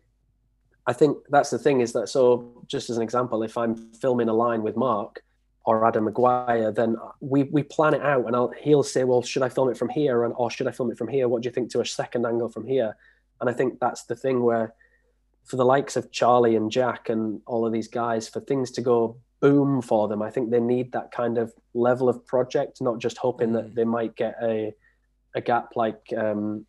[0.86, 4.28] I think that's the thing is that so just as an example, if I'm filming
[4.28, 5.22] a line with Mark
[5.64, 9.42] or Adam Maguire, then we we plan it out, and I'll, he'll say, "Well, should
[9.42, 11.28] I film it from here, and or should I film it from here?
[11.28, 12.96] What do you think to a second angle from here?"
[13.40, 14.74] And I think that's the thing where,
[15.44, 18.80] for the likes of Charlie and Jack and all of these guys, for things to
[18.80, 22.98] go boom for them, I think they need that kind of level of project, not
[22.98, 23.54] just hoping mm.
[23.54, 24.74] that they might get a
[25.34, 26.66] a gap like um,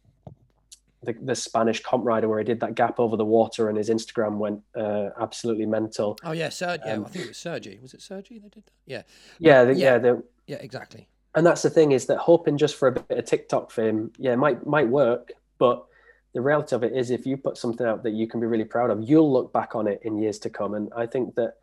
[1.03, 3.89] the, the Spanish comp rider where he did that gap over the water and his
[3.89, 6.17] Instagram went uh, absolutely mental.
[6.24, 6.84] Oh yeah, Sergi.
[6.84, 7.80] Um, yeah, I think it was Sergi.
[7.82, 8.71] Was it Sergi that did that?
[8.86, 9.01] Yeah.
[9.39, 10.15] Yeah, the, yeah, yeah,
[10.47, 11.07] yeah, exactly.
[11.36, 14.36] And that's the thing is that hoping just for a bit of TikTok fame, yeah,
[14.36, 15.86] might might work, but
[16.34, 18.65] the reality of it is if you put something out that you can be really
[18.65, 20.73] proud of, you'll look back on it in years to come.
[20.73, 21.55] And I think that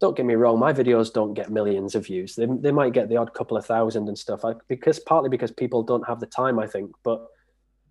[0.00, 2.34] don't get me wrong, my videos don't get millions of views.
[2.34, 4.44] They, they might get the odd couple of thousand and stuff.
[4.44, 7.26] I, because partly because people don't have the time, I think, but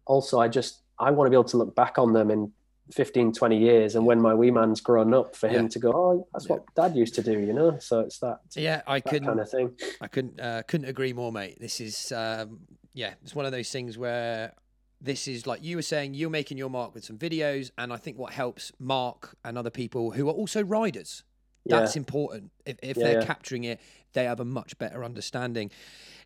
[0.05, 2.51] also I just I want to be able to look back on them in
[2.93, 5.69] 15, 20 years and when my wee man's grown up for him yeah.
[5.69, 6.53] to go, oh, that's yeah.
[6.53, 7.77] what dad used to do, you know?
[7.79, 8.39] So it's that.
[8.55, 9.75] Yeah, I could kind of thing.
[10.01, 11.57] I couldn't, uh, couldn't agree more, mate.
[11.59, 12.61] This is, um,
[12.93, 14.53] yeah, it's one of those things where
[14.99, 17.71] this is like you were saying, you're making your mark with some videos.
[17.77, 21.23] And I think what helps Mark and other people who are also riders,
[21.65, 21.99] that's yeah.
[21.99, 22.51] important.
[22.65, 23.79] If, if they're capturing it,
[24.13, 25.71] they have a much better understanding.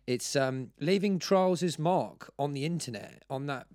[0.06, 3.66] It's um, leaving Trials' mark on the internet, on that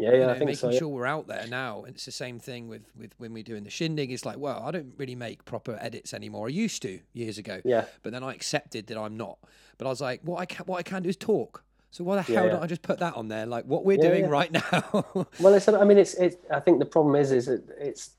[0.00, 0.78] yeah, yeah, you know, I think making so, yeah.
[0.78, 1.82] sure we're out there now.
[1.84, 4.10] And it's the same thing with with when we're doing the shindig.
[4.10, 6.46] It's like, well, I don't really make proper edits anymore.
[6.46, 7.60] I used to years ago.
[7.64, 7.84] Yeah.
[8.02, 9.38] But then I accepted that I'm not.
[9.76, 11.64] But I was like, what I can what I can do is talk.
[11.90, 13.46] So why the hell yeah, don't I just put that on there?
[13.46, 15.04] Like what we're doing right now.
[15.40, 15.68] well, it's.
[15.68, 16.14] I mean, it's.
[16.14, 16.36] It's.
[16.50, 18.10] I think the problem is, is it, it's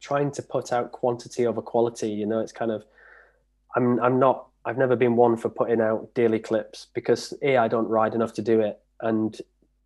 [0.00, 2.10] trying to put out quantity over quality.
[2.10, 2.84] You know, it's kind of.
[3.76, 4.00] I'm.
[4.00, 4.46] I'm not.
[4.64, 8.34] I've never been one for putting out daily clips because a I don't ride enough
[8.34, 9.40] to do it, and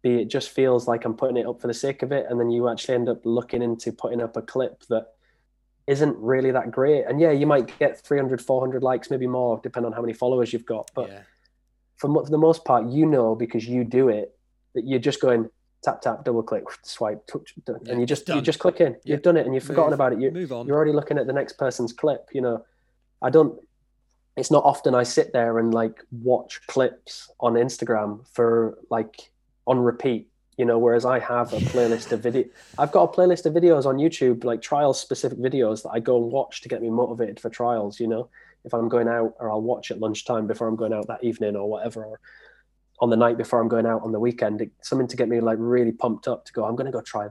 [0.05, 2.27] B, it just feels like I'm putting it up for the sake of it.
[2.29, 5.15] And then you actually end up looking into putting up a clip that
[5.87, 7.05] isn't really that great.
[7.07, 10.53] And yeah, you might get 300, 400 likes, maybe more, depending on how many followers
[10.53, 10.91] you've got.
[10.95, 11.21] But yeah.
[12.05, 14.37] For, for the most part, you know, because you do it,
[14.75, 15.49] that you're just going
[15.83, 18.93] tap, tap, double click, swipe, touch, and yeah, you just, you just click in.
[19.05, 19.15] Yeah.
[19.15, 20.21] You've done it and you've forgotten about it.
[20.21, 20.67] You, Move on.
[20.67, 22.29] You're already looking at the next person's clip.
[22.33, 22.65] You know,
[23.23, 23.59] I don't,
[24.37, 29.31] it's not often I sit there and like watch clips on Instagram for like
[29.67, 32.45] on repeat you know whereas i have a playlist of video
[32.79, 36.23] i've got a playlist of videos on youtube like trials specific videos that i go
[36.23, 38.29] and watch to get me motivated for trials you know
[38.65, 41.57] if i'm going out or i'll watch at lunchtime before i'm going out that evening
[41.57, 42.21] or whatever or
[43.01, 45.59] on the night before i'm going out on the weekend something to get me like
[45.61, 47.27] really pumped up to go i'm going to go try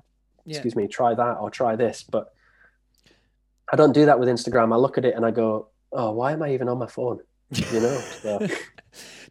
[0.46, 0.56] yeah.
[0.56, 2.34] excuse me try that or try this but
[3.72, 6.32] i don't do that with instagram i look at it and i go oh why
[6.32, 7.20] am i even on my phone
[7.72, 8.48] you know so,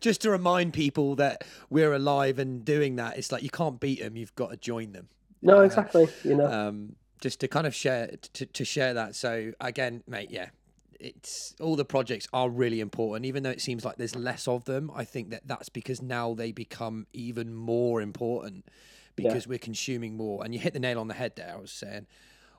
[0.03, 3.17] just to remind people that we're alive and doing that.
[3.17, 5.09] It's like you can't beat them; you've got to join them.
[5.41, 6.09] No, exactly.
[6.25, 9.15] You know, um, just to kind of share to, to share that.
[9.17, 10.51] So again, mate, yeah,
[11.03, 14.65] it's all the projects are really important even though it seems like there's less of
[14.65, 18.65] them i think that that's because now they become even more important
[19.17, 19.51] because yeah.
[19.51, 22.07] we're consuming more and you hit the nail on the head there i was saying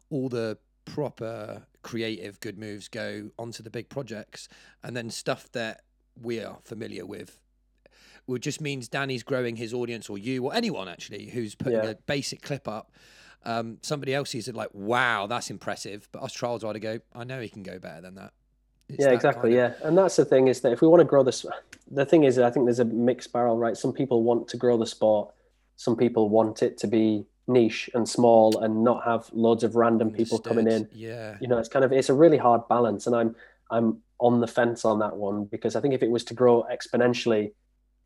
[0.10, 4.48] all the proper creative good moves go onto the big projects
[4.84, 5.82] and then stuff that
[6.20, 7.39] we are familiar with.
[8.26, 11.89] which just means Danny's growing his audience, or you, or anyone actually who's putting yeah.
[11.89, 12.91] a basic clip up.
[13.46, 16.08] Um, somebody else sees it like, wow, that's impressive.
[16.12, 18.34] But us trials rider go, I know he can go better than that.
[18.89, 19.56] It's yeah, that exactly.
[19.56, 19.80] Kind of...
[19.82, 21.46] Yeah, and that's the thing is that if we want to grow this,
[21.89, 23.78] the thing is, I think there's a mixed barrel, right?
[23.78, 25.34] Some people want to grow the sport,
[25.76, 30.12] some people want it to be niche and small and not have loads of random
[30.12, 30.88] people coming in.
[30.94, 33.36] Yeah, you know, it's kind of it's a really hard balance, and I'm
[33.72, 36.66] I'm on the fence on that one because I think if it was to grow
[36.72, 37.52] exponentially,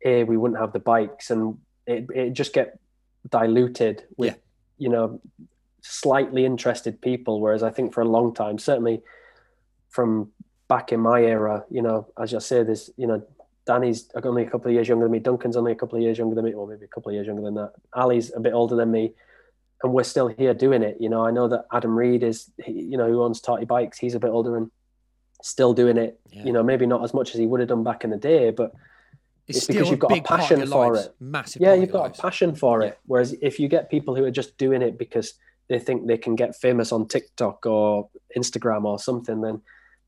[0.04, 2.78] a we wouldn't have the bikes and it it just get
[3.28, 4.40] diluted with yeah.
[4.78, 5.20] You know
[5.82, 7.40] slightly interested people.
[7.40, 9.02] Whereas I think for a long time, certainly
[9.88, 10.30] from
[10.68, 13.22] back in my era, you know, as I say, there's you know
[13.66, 15.18] Danny's only a couple of years younger than me.
[15.18, 17.26] Duncan's only a couple of years younger than me, or maybe a couple of years
[17.26, 17.72] younger than that.
[17.92, 19.12] Ali's a bit older than me,
[19.82, 20.96] and we're still here doing it.
[21.00, 23.98] You know, I know that Adam Reed is, you know, who owns Tarty Bikes.
[23.98, 24.70] He's a bit older and
[25.42, 26.18] still doing it.
[26.30, 26.44] Yeah.
[26.44, 28.50] You know, maybe not as much as he would have done back in the day,
[28.50, 28.72] but
[29.48, 31.06] it's, it's because you've got a passion for lives.
[31.06, 31.14] it.
[31.20, 31.62] Massive.
[31.62, 32.18] Yeah, you've got lives.
[32.18, 32.88] a passion for yeah.
[32.88, 32.98] it.
[33.06, 35.34] Whereas if you get people who are just doing it because
[35.68, 39.60] they think they can get famous on TikTok or Instagram or something, then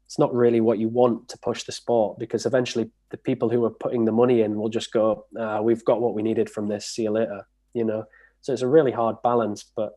[0.07, 3.65] it's not really what you want to push the sport because eventually the people who
[3.65, 6.69] are putting the money in will just go, uh, "We've got what we needed from
[6.69, 6.87] this.
[6.87, 8.05] See you later." You know,
[8.41, 9.65] So it's a really hard balance.
[9.77, 9.93] But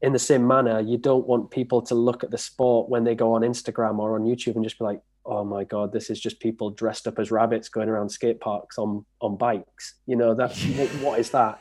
[0.00, 3.14] in the same manner, you don't want people to look at the sport when they
[3.14, 6.18] go on Instagram or on YouTube and just be like, oh my god, this is
[6.18, 9.94] just people dressed up as rabbits going around skate parks on on bikes.
[10.06, 10.62] You know, that's
[11.00, 11.60] what is that?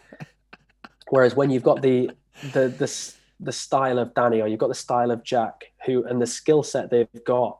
[1.09, 2.11] Whereas when you've got the
[2.53, 6.21] the the the style of Danny or you've got the style of Jack, who and
[6.21, 7.59] the skill set they've got,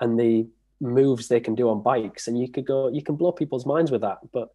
[0.00, 0.46] and the
[0.80, 3.90] moves they can do on bikes, and you could go, you can blow people's minds
[3.90, 4.18] with that.
[4.32, 4.48] But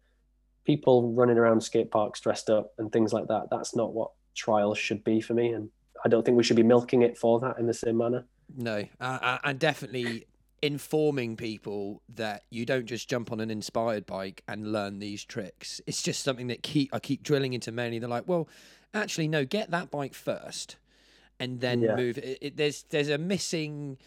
[0.64, 4.78] people running around skate parks dressed up and things like that, that's not what trials
[4.78, 5.52] should be for me.
[5.52, 5.70] And
[6.04, 8.26] I don't think we should be milking it for that in the same manner.
[8.56, 10.26] No, uh, and definitely
[10.62, 15.80] informing people that you don't just jump on an inspired bike and learn these tricks.
[15.86, 17.98] It's just something that keep I keep drilling into many.
[17.98, 18.48] They're like, well,
[18.92, 20.76] actually, no, get that bike first,
[21.38, 21.96] and then yeah.
[21.96, 22.18] move.
[22.18, 23.98] It, it, there's there's a missing.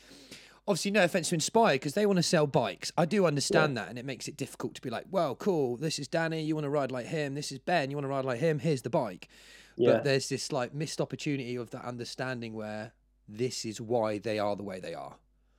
[0.65, 2.89] Obviously, no offense to Inspire because they want to sell bikes.
[2.97, 3.83] I do understand yeah.
[3.83, 5.75] that, and it makes it difficult to be like, well, cool.
[5.75, 6.41] This is Danny.
[6.41, 7.35] You want to ride like him.
[7.35, 7.91] This is Ben.
[7.91, 8.59] You want to ride like him.
[8.59, 9.27] Here's the bike.
[9.75, 9.93] Yeah.
[9.93, 12.93] But there's this like missed opportunity of that understanding where
[13.27, 15.15] this is why they are the way they are.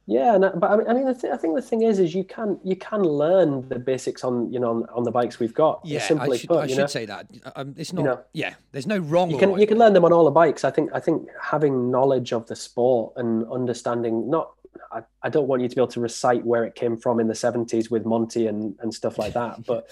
[0.07, 2.25] Yeah, and, but I mean, I mean, th- I think the thing is, is you
[2.25, 5.81] can you can learn the basics on you know on, on the bikes we've got.
[5.83, 6.87] Yeah, simply I should, put, I should know?
[6.87, 7.31] say that.
[7.57, 8.03] Um, it's not.
[8.03, 9.31] You know, yeah, there's no wrong.
[9.31, 9.61] You can right.
[9.61, 10.63] you can learn them on all the bikes.
[10.63, 14.53] I think I think having knowledge of the sport and understanding not.
[14.93, 17.27] I, I don't want you to be able to recite where it came from in
[17.27, 19.65] the 70s with Monty and, and stuff like that.
[19.65, 19.89] But,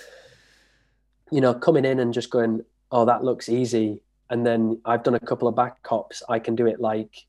[1.31, 4.01] you know, coming in and just going, oh, that looks easy.
[4.31, 6.23] And then I've done a couple of back cops.
[6.29, 7.27] I can do it like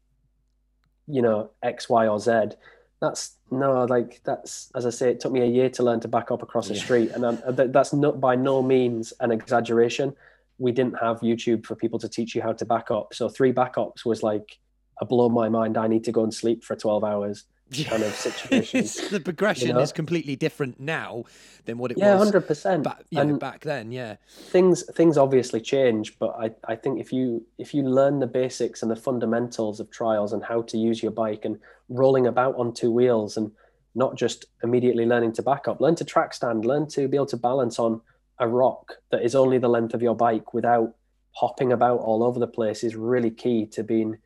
[1.08, 2.56] you know X, Y, or Z.
[3.02, 6.08] That's no, like that's as I say, it took me a year to learn to
[6.08, 7.40] back up across the street, and I'm,
[7.72, 10.16] that's not by no means an exaggeration.
[10.58, 13.52] We didn't have YouTube for people to teach you how to back up, so three
[13.52, 14.60] backups was like
[15.02, 15.78] a blow my mind.
[15.78, 17.46] I need to go and sleep for twelve hours
[17.86, 18.86] kind of situation.
[19.12, 19.80] the progression you know?
[19.80, 21.24] is completely different now
[21.66, 22.20] than what it yeah, was.
[22.20, 22.88] Yeah, hundred percent.
[23.16, 24.18] And back then, yeah.
[24.28, 28.82] Things things obviously change, but I, I think if you if you learn the basics
[28.82, 31.60] and the fundamentals of trials and how to use your bike and
[31.90, 33.52] rolling about on two wheels and
[33.96, 37.26] not just immediately learning to back up, learn to track stand, learn to be able
[37.28, 38.02] to balance on
[38.40, 40.96] a rock that is only the length of your bike without
[41.32, 44.18] hopping about all over the place is really key to being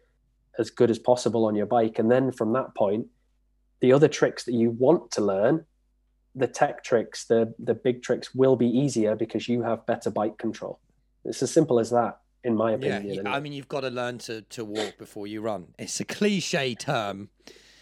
[0.57, 1.99] as good as possible on your bike.
[1.99, 3.07] And then from that point,
[3.79, 5.65] the other tricks that you want to learn
[6.35, 10.37] the tech tricks the the big tricks will be easier because you have better bike
[10.37, 10.79] control
[11.25, 14.17] it's as simple as that in my opinion yeah, i mean you've got to learn
[14.17, 17.29] to to walk before you run it's a cliche term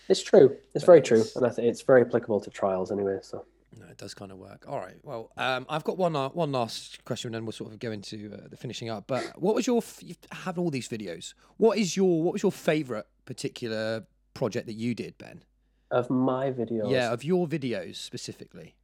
[0.08, 3.46] it's true it's very true and i think it's very applicable to trials anyway so
[3.78, 4.66] no, it does kind of work.
[4.68, 4.96] All right.
[5.04, 7.92] Well, um, I've got one uh, one last question, and then we'll sort of go
[7.92, 9.06] into uh, the finishing up.
[9.08, 9.78] But what was your?
[9.78, 11.34] F- you have all these videos.
[11.58, 12.24] What is your?
[12.24, 15.44] What was your favorite particular project that you did, Ben?
[15.92, 16.92] Of my videos.
[16.92, 18.76] Yeah, of your videos specifically.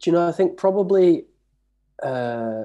[0.00, 0.26] Do you know?
[0.26, 1.26] I think probably
[2.02, 2.64] uh,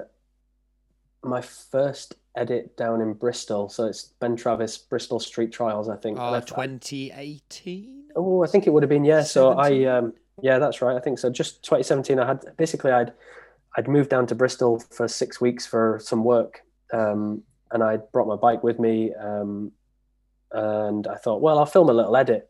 [1.23, 3.69] my first edit down in Bristol.
[3.69, 5.89] So it's Ben Travis Bristol Street Trials.
[5.89, 6.17] I think.
[6.19, 8.03] Uh, 2018.
[8.15, 9.21] Oh, I think it would have been yeah.
[9.21, 9.25] 17?
[9.25, 10.95] So I um, yeah, that's right.
[10.95, 11.29] I think so.
[11.29, 12.19] Just 2017.
[12.19, 13.13] I had basically I'd
[13.77, 16.61] I'd moved down to Bristol for six weeks for some work,
[16.93, 19.13] um, and I brought my bike with me.
[19.13, 19.71] Um,
[20.51, 22.49] and I thought, well, I'll film a little edit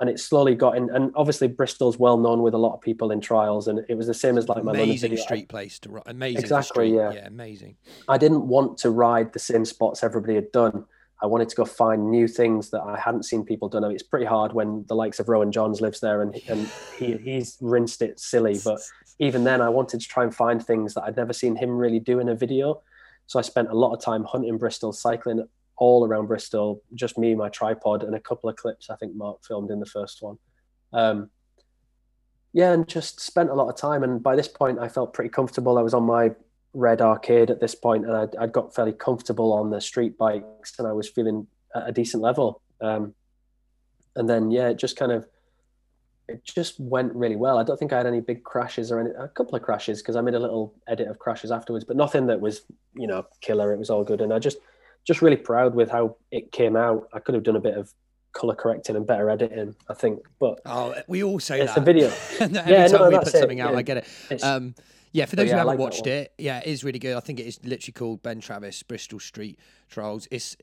[0.00, 0.90] and it slowly got in.
[0.90, 4.06] And obviously, Bristol's well known with a lot of people in trials, and it was
[4.06, 6.04] the same as like my amazing street place to ride.
[6.06, 7.76] Amazing, exactly, yeah, yeah, amazing.
[8.08, 10.84] I didn't want to ride the same spots everybody had done.
[11.20, 13.82] I wanted to go find new things that I hadn't seen people done.
[13.82, 16.70] I mean, it's pretty hard when the likes of Rowan Johns lives there, and and
[16.96, 18.58] he he's rinsed it silly.
[18.62, 18.80] But
[19.18, 21.98] even then, I wanted to try and find things that I'd never seen him really
[21.98, 22.82] do in a video.
[23.26, 25.46] So I spent a lot of time hunting Bristol, cycling
[25.78, 29.44] all around Bristol, just me, my tripod, and a couple of clips I think Mark
[29.46, 30.38] filmed in the first one.
[30.92, 31.30] Um,
[32.52, 34.02] yeah, and just spent a lot of time.
[34.02, 35.78] And by this point, I felt pretty comfortable.
[35.78, 36.32] I was on my
[36.72, 40.78] red arcade at this point, and I'd, I'd got fairly comfortable on the street bikes,
[40.78, 42.62] and I was feeling at a decent level.
[42.80, 43.14] Um,
[44.16, 45.26] and then, yeah, it just kind of
[46.28, 47.58] it just went really well.
[47.58, 50.14] I don't think I had any big crashes or any, a couple of crashes because
[50.14, 52.62] I made a little edit of crashes afterwards, but nothing that was,
[52.94, 53.72] you know, killer.
[53.72, 54.20] It was all good.
[54.20, 54.58] And I just,
[55.08, 57.08] just really proud with how it came out.
[57.14, 57.92] I could have done a bit of
[58.32, 60.20] color correcting and better editing, I think.
[60.38, 61.80] But oh, we all say it's that.
[61.80, 62.12] a video.
[62.40, 63.78] Every yeah, time no, we put something out, yeah.
[63.78, 63.96] I get
[64.30, 64.44] it.
[64.44, 64.74] Um,
[65.12, 67.16] yeah, for those yeah, who haven't like watched it, yeah, it is really good.
[67.16, 69.58] I think it is literally called Ben Travis Bristol Street
[69.88, 70.28] Trials.
[70.30, 70.58] It's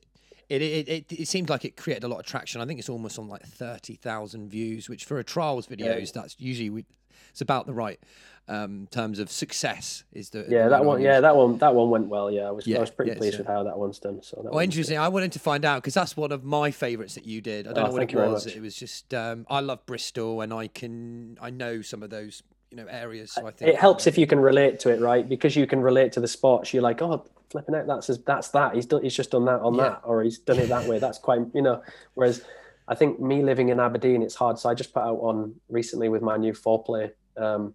[0.48, 2.60] it, it, it, it seems like it created a lot of traction.
[2.60, 6.22] I think it's almost on like 30,000 views, which for a trials videos, yeah.
[6.22, 6.84] that's usually, we,
[7.30, 8.00] it's about the right
[8.48, 10.04] um, terms of success.
[10.12, 12.30] Is the yeah the that one yeah that one that one went well.
[12.30, 13.38] Yeah, I was yeah, I was pretty yeah, pleased so.
[13.38, 14.22] with how that one's done.
[14.22, 14.98] So that well, interesting.
[14.98, 17.66] I wanted to find out because that's one of my favourites that you did.
[17.66, 18.46] I don't oh, know what it was.
[18.46, 22.42] It was just um, I love Bristol, and I can I know some of those
[22.70, 23.32] you know areas.
[23.32, 25.28] So I think it helps if you can relate to it, right?
[25.28, 26.72] Because you can relate to the sports.
[26.72, 28.74] You're like, oh, flipping out, that's that's that.
[28.74, 29.02] He's done.
[29.02, 29.82] He's just done that on Yeah.
[29.84, 30.98] that, or he's done it that way.
[30.98, 31.82] That's quite, you know.
[32.14, 32.42] Whereas,
[32.88, 34.58] I think me living in Aberdeen, it's hard.
[34.58, 37.74] So I just put out on recently with my new Fourplay, um,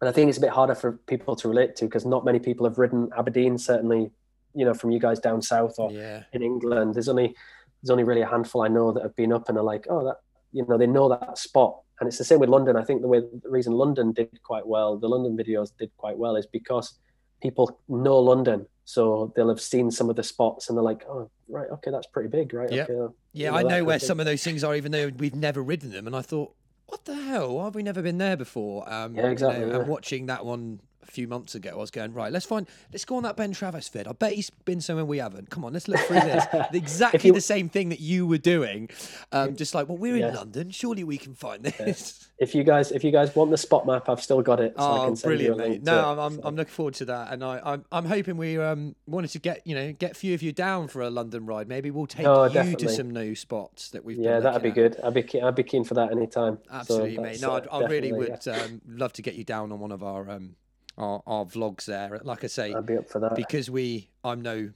[0.00, 2.40] and I think it's a bit harder for people to relate to because not many
[2.40, 3.56] people have ridden Aberdeen.
[3.56, 4.10] Certainly,
[4.54, 6.94] you know, from you guys down south or yeah, in England.
[6.94, 7.34] There's only
[7.82, 10.04] there's only really a handful I know that have been up and are like, oh,
[10.04, 10.16] that
[10.52, 11.80] you know, they know that spot.
[12.00, 12.76] And it's the same with London.
[12.76, 16.18] I think the way the reason London did quite well, the London videos did quite
[16.18, 16.98] well, is because
[17.40, 21.30] people know London, so they'll have seen some of the spots and they're like, oh,
[21.48, 22.70] right, okay, that's pretty big, right?
[22.70, 22.90] Yep.
[22.90, 23.46] Okay, yeah.
[23.46, 25.90] you know, I know where some of those things are, even though we've never ridden
[25.90, 26.06] them.
[26.06, 26.54] And I thought,
[26.86, 27.56] what the hell?
[27.56, 28.90] Why have we never been there before?
[28.92, 29.80] Um, Yeah, exactly, You know, yeah.
[29.80, 32.32] And watching that one a few months ago, I was going right.
[32.32, 32.66] Let's find.
[32.92, 34.06] Let's go on that Ben Travis vid.
[34.06, 35.50] I bet he's been somewhere we haven't.
[35.50, 36.44] Come on, let's look through this.
[36.72, 38.88] exactly you- the same thing that you were doing.
[39.32, 40.70] Um, just like, well, we're in London.
[40.70, 42.28] Surely we can find this.
[42.38, 44.74] If you guys, if you guys want the spot map, I've still got it.
[44.76, 45.84] So I Oh, brilliant, you a link mate!
[45.84, 46.10] to No.
[46.12, 48.94] I'm, I'm, So- I'm looking forward to that, and I, I'm I'm hoping we um
[49.06, 51.68] wanted to get you know get a few of you down for a London ride.
[51.68, 54.18] Maybe we'll take Oh, you to some new spots that we've.
[54.18, 54.74] yeah, that'd be at.
[54.74, 54.96] good.
[55.04, 56.58] I'd be keen, I'd be keen for that anytime.
[56.68, 57.40] So Absolutely, mate.
[57.40, 59.92] No, uh, I'd, I really definitely, would um, love to get you down on one
[59.92, 60.56] of our um
[60.98, 62.20] our, our vlogs there.
[62.22, 62.72] Like I say.
[62.74, 63.34] I'd be up for that.
[63.34, 64.70] because we I'm no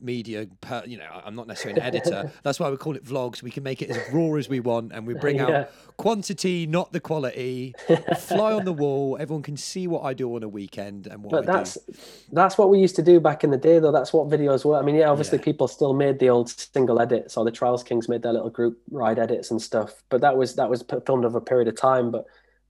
[0.00, 3.40] media per, you know i'm not necessarily an editor that's why we call it vlogs
[3.40, 5.60] we can make it as raw as we want and we bring Yeah.
[5.60, 7.72] out quantity not the quality
[8.18, 11.30] fly on the wall everyone can see what i do on a weekend and what
[11.30, 11.92] But i that's do
[12.32, 13.92] that's what we used to do back in the day, though.
[13.92, 14.76] That's what videos were.
[14.76, 15.44] I mean, yeah, obviously Yeah.
[15.44, 18.80] people still made the old single edits, or the Trials Kings made their little group
[18.90, 20.02] ride edits and stuff.
[20.08, 22.10] But that was that was filmed over a period of time.
[22.10, 22.26] But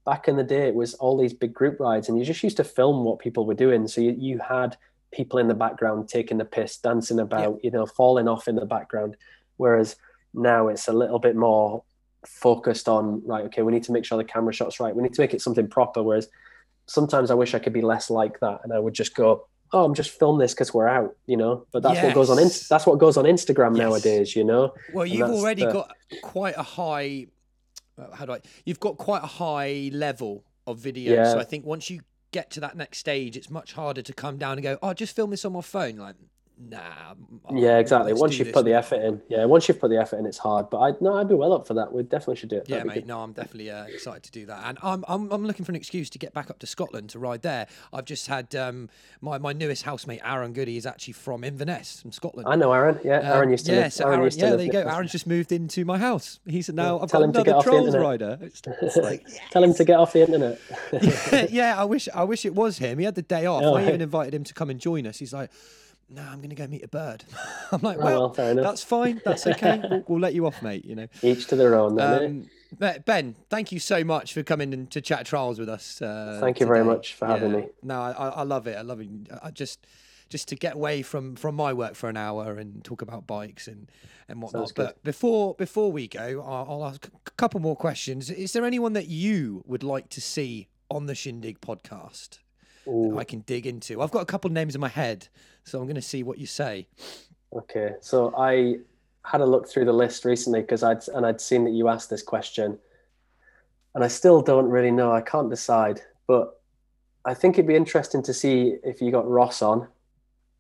[0.06, 2.56] back in the day, it was all these big group rides, and you just used
[2.56, 3.86] to film what people were doing.
[3.88, 4.76] So you, you had
[5.12, 8.64] people in the background taking the piss, dancing about, you know, falling off in the
[8.66, 9.16] background.
[9.58, 9.96] Whereas
[10.32, 11.82] now it's a little bit more
[12.26, 13.44] focused on right.
[13.46, 14.94] Okay, we need to make sure the camera shot's right.
[14.94, 16.02] We need to make it something proper.
[16.02, 16.28] Whereas
[16.86, 19.84] sometimes I wish I could be less like that, and I would just go, "Oh,
[19.84, 21.66] I'm just film this because we're out," you know.
[21.72, 22.38] But that's what goes on.
[22.38, 23.78] In- that's what goes on Instagram Yes.
[23.78, 24.74] nowadays, you know.
[24.92, 25.92] well you've already the- got
[26.22, 27.26] quite a high
[27.98, 31.24] Uh, how do i you've got quite a high level of video.
[31.24, 32.00] So i think once you
[32.32, 35.14] get to that next stage it's much harder to come down and go oh just
[35.16, 36.16] film this on my phone like
[36.58, 36.80] nah
[37.48, 38.12] oh, Yeah, exactly.
[38.14, 39.44] Once you've put the effort in, yeah.
[39.44, 40.70] Once you've put the effort in, it's hard.
[40.70, 41.92] But I no, I'd be well up for that.
[41.92, 42.68] We definitely should do it.
[42.68, 42.94] Yeah, That'd be mate.
[43.02, 43.08] good.
[43.08, 45.76] No, I'm definitely uh, excited to do that, and I'm, I'm I'm looking for an
[45.76, 47.66] excuse to get back up to Scotland to ride there.
[47.92, 48.88] I've just had um,
[49.20, 52.48] my my newest housemate Aaron Goody is actually from Inverness, from Scotland.
[52.48, 52.98] I know Aaron.
[53.04, 53.92] Yeah, Um, Aaron used to yeah, live.
[53.92, 54.80] so Aaron Aaron, yeah, there you go.
[54.82, 56.40] Aaron's just moved into my house.
[56.46, 58.38] He said, "Now I've tell got him to get another off the trolls internet." rider."
[58.40, 60.60] It's, it's like, Tell him to get off the internet.
[60.92, 62.98] yeah, yeah, I wish I wish it was him.
[62.98, 63.62] He had the day off.
[63.62, 65.18] Oh, I even invited him to come and join us.
[65.18, 65.50] He's like,
[66.08, 67.24] "No, I'm going to go meet a bird."
[67.72, 69.20] I'm like, Oh, "Well, that's fine.
[69.24, 69.80] That's okay.
[69.90, 71.06] We'll, we'll let you off, mate." You know.
[71.22, 71.96] Each to their own.
[71.96, 72.86] Then, eh?
[72.86, 76.02] Um, Ben, thank you so much for coming in to chat trials with us.
[76.02, 77.56] Uh, Thank you very much for having Yeah.
[77.60, 77.68] me.
[77.82, 78.76] No, I, I love it.
[78.76, 79.08] I love it.
[79.42, 79.86] I just
[80.28, 83.68] just to get away from from my work for an hour and talk about bikes
[83.68, 83.90] and
[84.28, 84.72] and whatnot.
[84.74, 88.30] But before before we go, I'll, I'll ask a couple more questions.
[88.30, 92.40] Is there anyone that you would like to see on the Shindig podcast?
[92.88, 94.02] Ooh, I can dig into.
[94.02, 95.28] I've got a couple of names in my head,
[95.64, 96.86] so I'm going to see what you say.
[97.52, 97.94] okay.
[98.00, 98.76] So I
[99.24, 102.10] had a look through the list recently because I'd and I'd seen that you asked
[102.10, 102.78] this question,
[103.94, 105.12] and I still don't really know.
[105.12, 106.60] I can't decide, but
[107.24, 109.88] I think it'd be interesting to see if you got Ross on,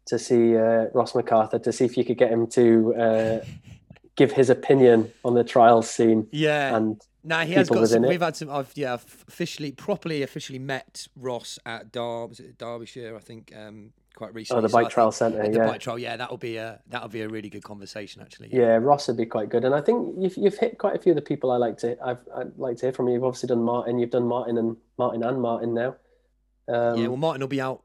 [0.06, 3.44] to see uh, Ross MacArthur, to see if you could get him to uh,
[4.16, 8.04] give his opinion on the trials scene Yeah, and No, he has got some.
[8.04, 8.08] it.
[8.08, 8.50] We've had some.
[8.50, 12.26] I've yeah, officially, properly, officially met Ross at Dar.
[12.26, 13.14] Was it Derbyshire?
[13.16, 14.58] I think um, quite recently.
[14.58, 15.42] oh the So bike trial centre.
[15.42, 15.98] the Yeah, bike trial.
[15.98, 18.48] Yeah, that'll be a that'll be a really good conversation actually.
[18.52, 19.64] yeah, Ross would be quite good.
[19.64, 21.96] And I think you've you've hit quite a few of the people I like to
[22.02, 23.14] I've I'd like to hear from you.
[23.14, 23.98] You've obviously done Martin.
[23.98, 25.96] You've done Martin and Martin and Martin now.
[26.68, 27.08] Um, yeah.
[27.08, 27.82] Well, Martin will be out.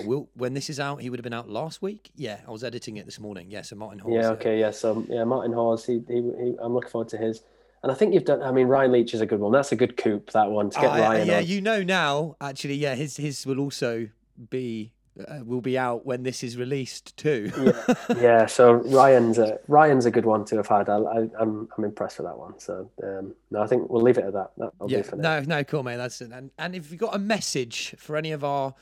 [0.00, 2.10] Well, we'll, when this is out, he would have been out last week.
[2.16, 3.50] Yeah, I was editing it this morning.
[3.50, 4.12] Yeah, so Martin Hall.
[4.12, 4.70] yeah, okay, yeah.
[4.70, 5.84] So yeah, Martin Hawes.
[5.86, 7.42] He, he, he I'm looking forward to his.
[7.82, 8.42] And I think you've done.
[8.42, 9.52] I mean, Ryan Leach is a good one.
[9.52, 10.22] That's a good coup.
[10.32, 11.46] That one to get Ah, Ryan yeah, on.
[11.46, 12.36] you know now.
[12.40, 14.08] Actually, yeah, his his will also
[14.48, 14.92] be
[15.28, 17.52] uh, will be out when this is released too.
[17.58, 18.46] yeah, yeah.
[18.46, 20.88] So Ryan's a Ryan's a good one to have had.
[20.88, 22.58] I, I, I'm I'm impressed with that one.
[22.58, 24.52] So um, no, I think we'll leave it at that.
[24.56, 25.40] That'll yeah, do for now.
[25.40, 25.96] no, no, cool, mate.
[25.98, 26.32] That's it.
[26.32, 28.74] And and if you've got a message for any of our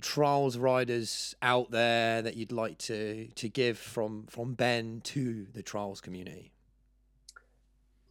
[0.00, 5.62] trials riders out there that you'd like to to give from from Ben to the
[5.62, 6.52] trials community.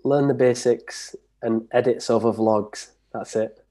[0.04, 2.92] Learn the basics and edits over vlogs.
[3.14, 3.64] That's it.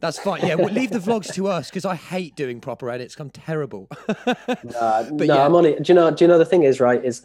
[0.00, 0.46] That's fine.
[0.46, 3.16] Yeah, well, leave the vlogs to us because I hate doing proper edits.
[3.18, 3.88] I'm terrible.
[4.78, 5.44] Uh, no, yeah.
[5.44, 5.74] I'm only.
[5.74, 6.10] Do you know?
[6.10, 7.04] Do you know the thing is right?
[7.04, 7.22] Is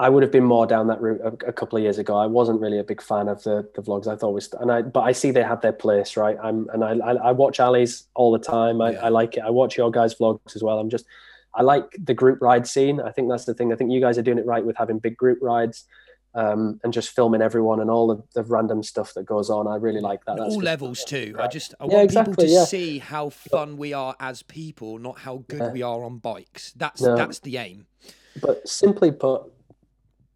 [0.00, 2.16] I would have been more down that route a, a, couple of years ago.
[2.16, 4.06] I wasn't really a big fan of the, the vlogs.
[4.06, 6.36] I thought was, and I, but I see they have their place, right?
[6.40, 8.80] I'm, and I, I, I watch Ali's all the time.
[8.80, 9.04] I, yeah.
[9.04, 9.40] I like it.
[9.40, 10.78] I watch your guys' vlogs as well.
[10.78, 11.04] I'm just,
[11.52, 13.00] I like the group ride scene.
[13.00, 13.72] I think that's the thing.
[13.72, 15.84] I think you guys are doing it right with having big group rides.
[16.34, 19.66] Um, and just filming everyone and all the, the, random stuff that goes on.
[19.66, 20.38] I really like that.
[20.38, 21.34] all levels too.
[21.40, 22.64] I just I yeah, want exactly, people to yeah.
[22.64, 25.72] see how fun we are as people, not how good yeah.
[25.72, 26.72] we are on bikes.
[26.76, 27.16] That's no.
[27.16, 27.86] that's the aim.
[28.40, 29.50] But simply put,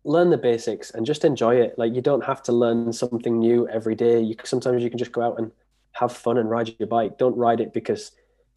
[0.05, 1.79] learn the basics and just enjoy it.
[1.79, 4.21] Like you don't have to learn something new every day.
[4.21, 5.53] You sometimes you can just go out and
[5.93, 7.19] have fun and ride your bike.
[7.19, 8.13] Don't ride it because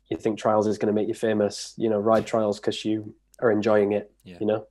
[0.10, 1.74] you think trials is going to make you famous.
[1.78, 4.12] You know, ride trials because you are enjoying it.
[4.24, 4.38] Yeah.
[4.40, 4.68] You know,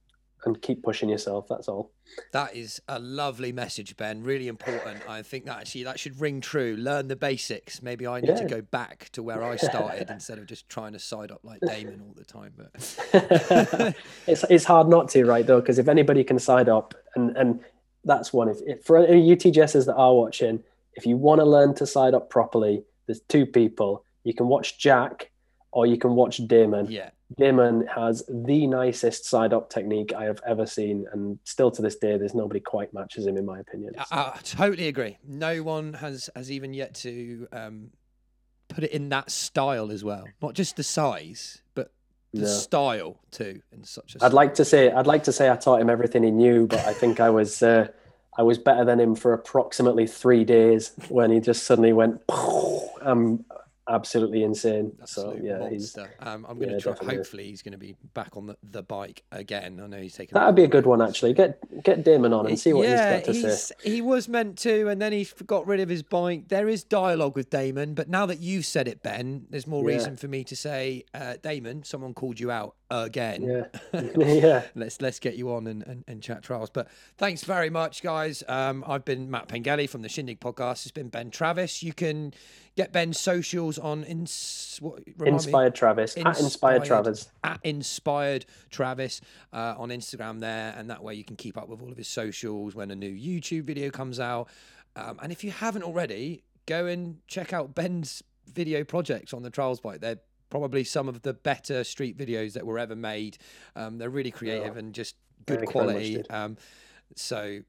[0.47, 1.47] and keep pushing yourself.
[1.49, 1.91] That's all.
[2.33, 4.23] That is a lovely message, Ben.
[4.23, 5.09] Really important.
[5.09, 6.77] I think that actually that should ring true.
[6.79, 7.83] Learn the basics.
[7.83, 8.37] Maybe I need yeah.
[8.37, 11.61] to go back to where I started instead of just trying to side up like
[11.61, 12.53] Damon all the time.
[12.57, 13.97] But
[14.27, 15.47] it's it's hard not to, right?
[15.47, 17.61] Though, because if anybody can side up, and and
[18.05, 18.49] that's one.
[18.49, 20.63] If, if for any UTGSers that are watching,
[20.95, 24.05] if you want to learn to side up properly, there's two people.
[24.25, 25.31] You can watch Jack,
[25.73, 26.91] or you can watch Damon.
[26.91, 31.83] Yeah Damon has the nicest side up technique I have ever seen, and still to
[31.83, 33.95] this day, there's nobody quite matches him in my opinion.
[33.95, 34.05] So.
[34.11, 35.19] I, I, totally agree.
[35.27, 37.91] No one has has even yet to um,
[38.69, 40.29] put it in that style as well.
[40.43, 41.93] Not just the size, but
[42.33, 42.47] the no.
[42.47, 43.63] style too.
[43.73, 44.25] In such a.
[44.25, 46.81] I'd like to say I'd like to say I taught him everything he knew, but
[46.81, 47.63] I think I was.
[47.63, 47.89] Uh,
[48.37, 52.21] I was better than him for approximately three days when he just suddenly went.
[53.01, 53.45] I'm
[53.89, 54.93] absolutely insane.
[55.01, 55.71] Absolute so yeah, monster.
[55.73, 55.99] he's.
[56.27, 56.93] Um, I'm going to yeah, try.
[56.93, 57.17] Definitely.
[57.17, 59.81] Hopefully, he's going to be back on the, the bike again.
[59.83, 60.35] I know he's taking.
[60.35, 61.35] That'd be a good one actually.
[61.35, 63.75] Get get Damon on and see what yeah, he's got to he's, say.
[63.83, 66.49] He was meant to, and then he got rid of his bike.
[66.49, 69.97] There is dialogue with Damon, but now that you've said it, Ben, there's more yeah.
[69.97, 73.43] reason for me to say, uh, Damon, someone called you out again.
[73.43, 74.63] Yeah, yeah.
[74.75, 76.71] let's let's get you on and, and, and, chat trials.
[76.71, 78.43] But thanks very much, guys.
[78.49, 80.85] Um, I've been Matt Pengelly from the Shindig Podcast.
[80.85, 81.83] It's been Ben Travis.
[81.83, 82.33] You can
[82.77, 85.79] Get Ben's socials on ins- what, Inspired me?
[85.79, 89.21] Travis inspired, at Inspired Travis at Inspired Travis
[89.53, 92.09] uh, on Instagram there, and that way you can keep up with all of his
[92.09, 94.49] socials when a new YouTube video comes out.
[94.97, 99.51] Um, and if you haven't already, go and check out Ben's video projects on the
[99.51, 100.01] Trials bike.
[100.01, 100.19] They're
[100.55, 103.37] probably some of the better street videos that were ever made.
[103.75, 104.79] Um, they're really creative yeah.
[104.79, 105.17] and just
[105.47, 106.23] good quality.
[106.31, 106.57] Um,
[107.17, 107.63] so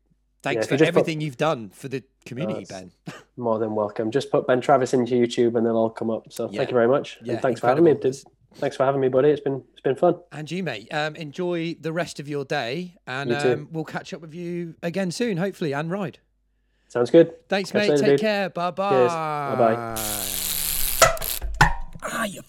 [0.43, 2.91] Thanks yeah, for everything put, you've done for the community, Ben.
[3.37, 4.11] More than welcome.
[4.11, 6.31] Just put Ben Travis into YouTube and they'll all come up.
[6.31, 6.59] So yeah.
[6.59, 7.17] thank you very much.
[7.23, 7.95] Yeah, and thanks for having me.
[8.53, 9.29] Thanks for having me, buddy.
[9.29, 10.19] It's been it's been fun.
[10.31, 10.87] And you, mate.
[10.93, 15.09] Um, enjoy the rest of your day, and um, we'll catch up with you again
[15.09, 16.19] soon, hopefully, and ride.
[16.87, 17.33] Sounds good.
[17.49, 17.89] Thanks, catch mate.
[17.89, 18.19] Later, Take dude.
[18.19, 18.49] care.
[18.51, 19.07] Bye bye.
[19.07, 19.95] Bye bye.
[22.03, 22.41] Ah, you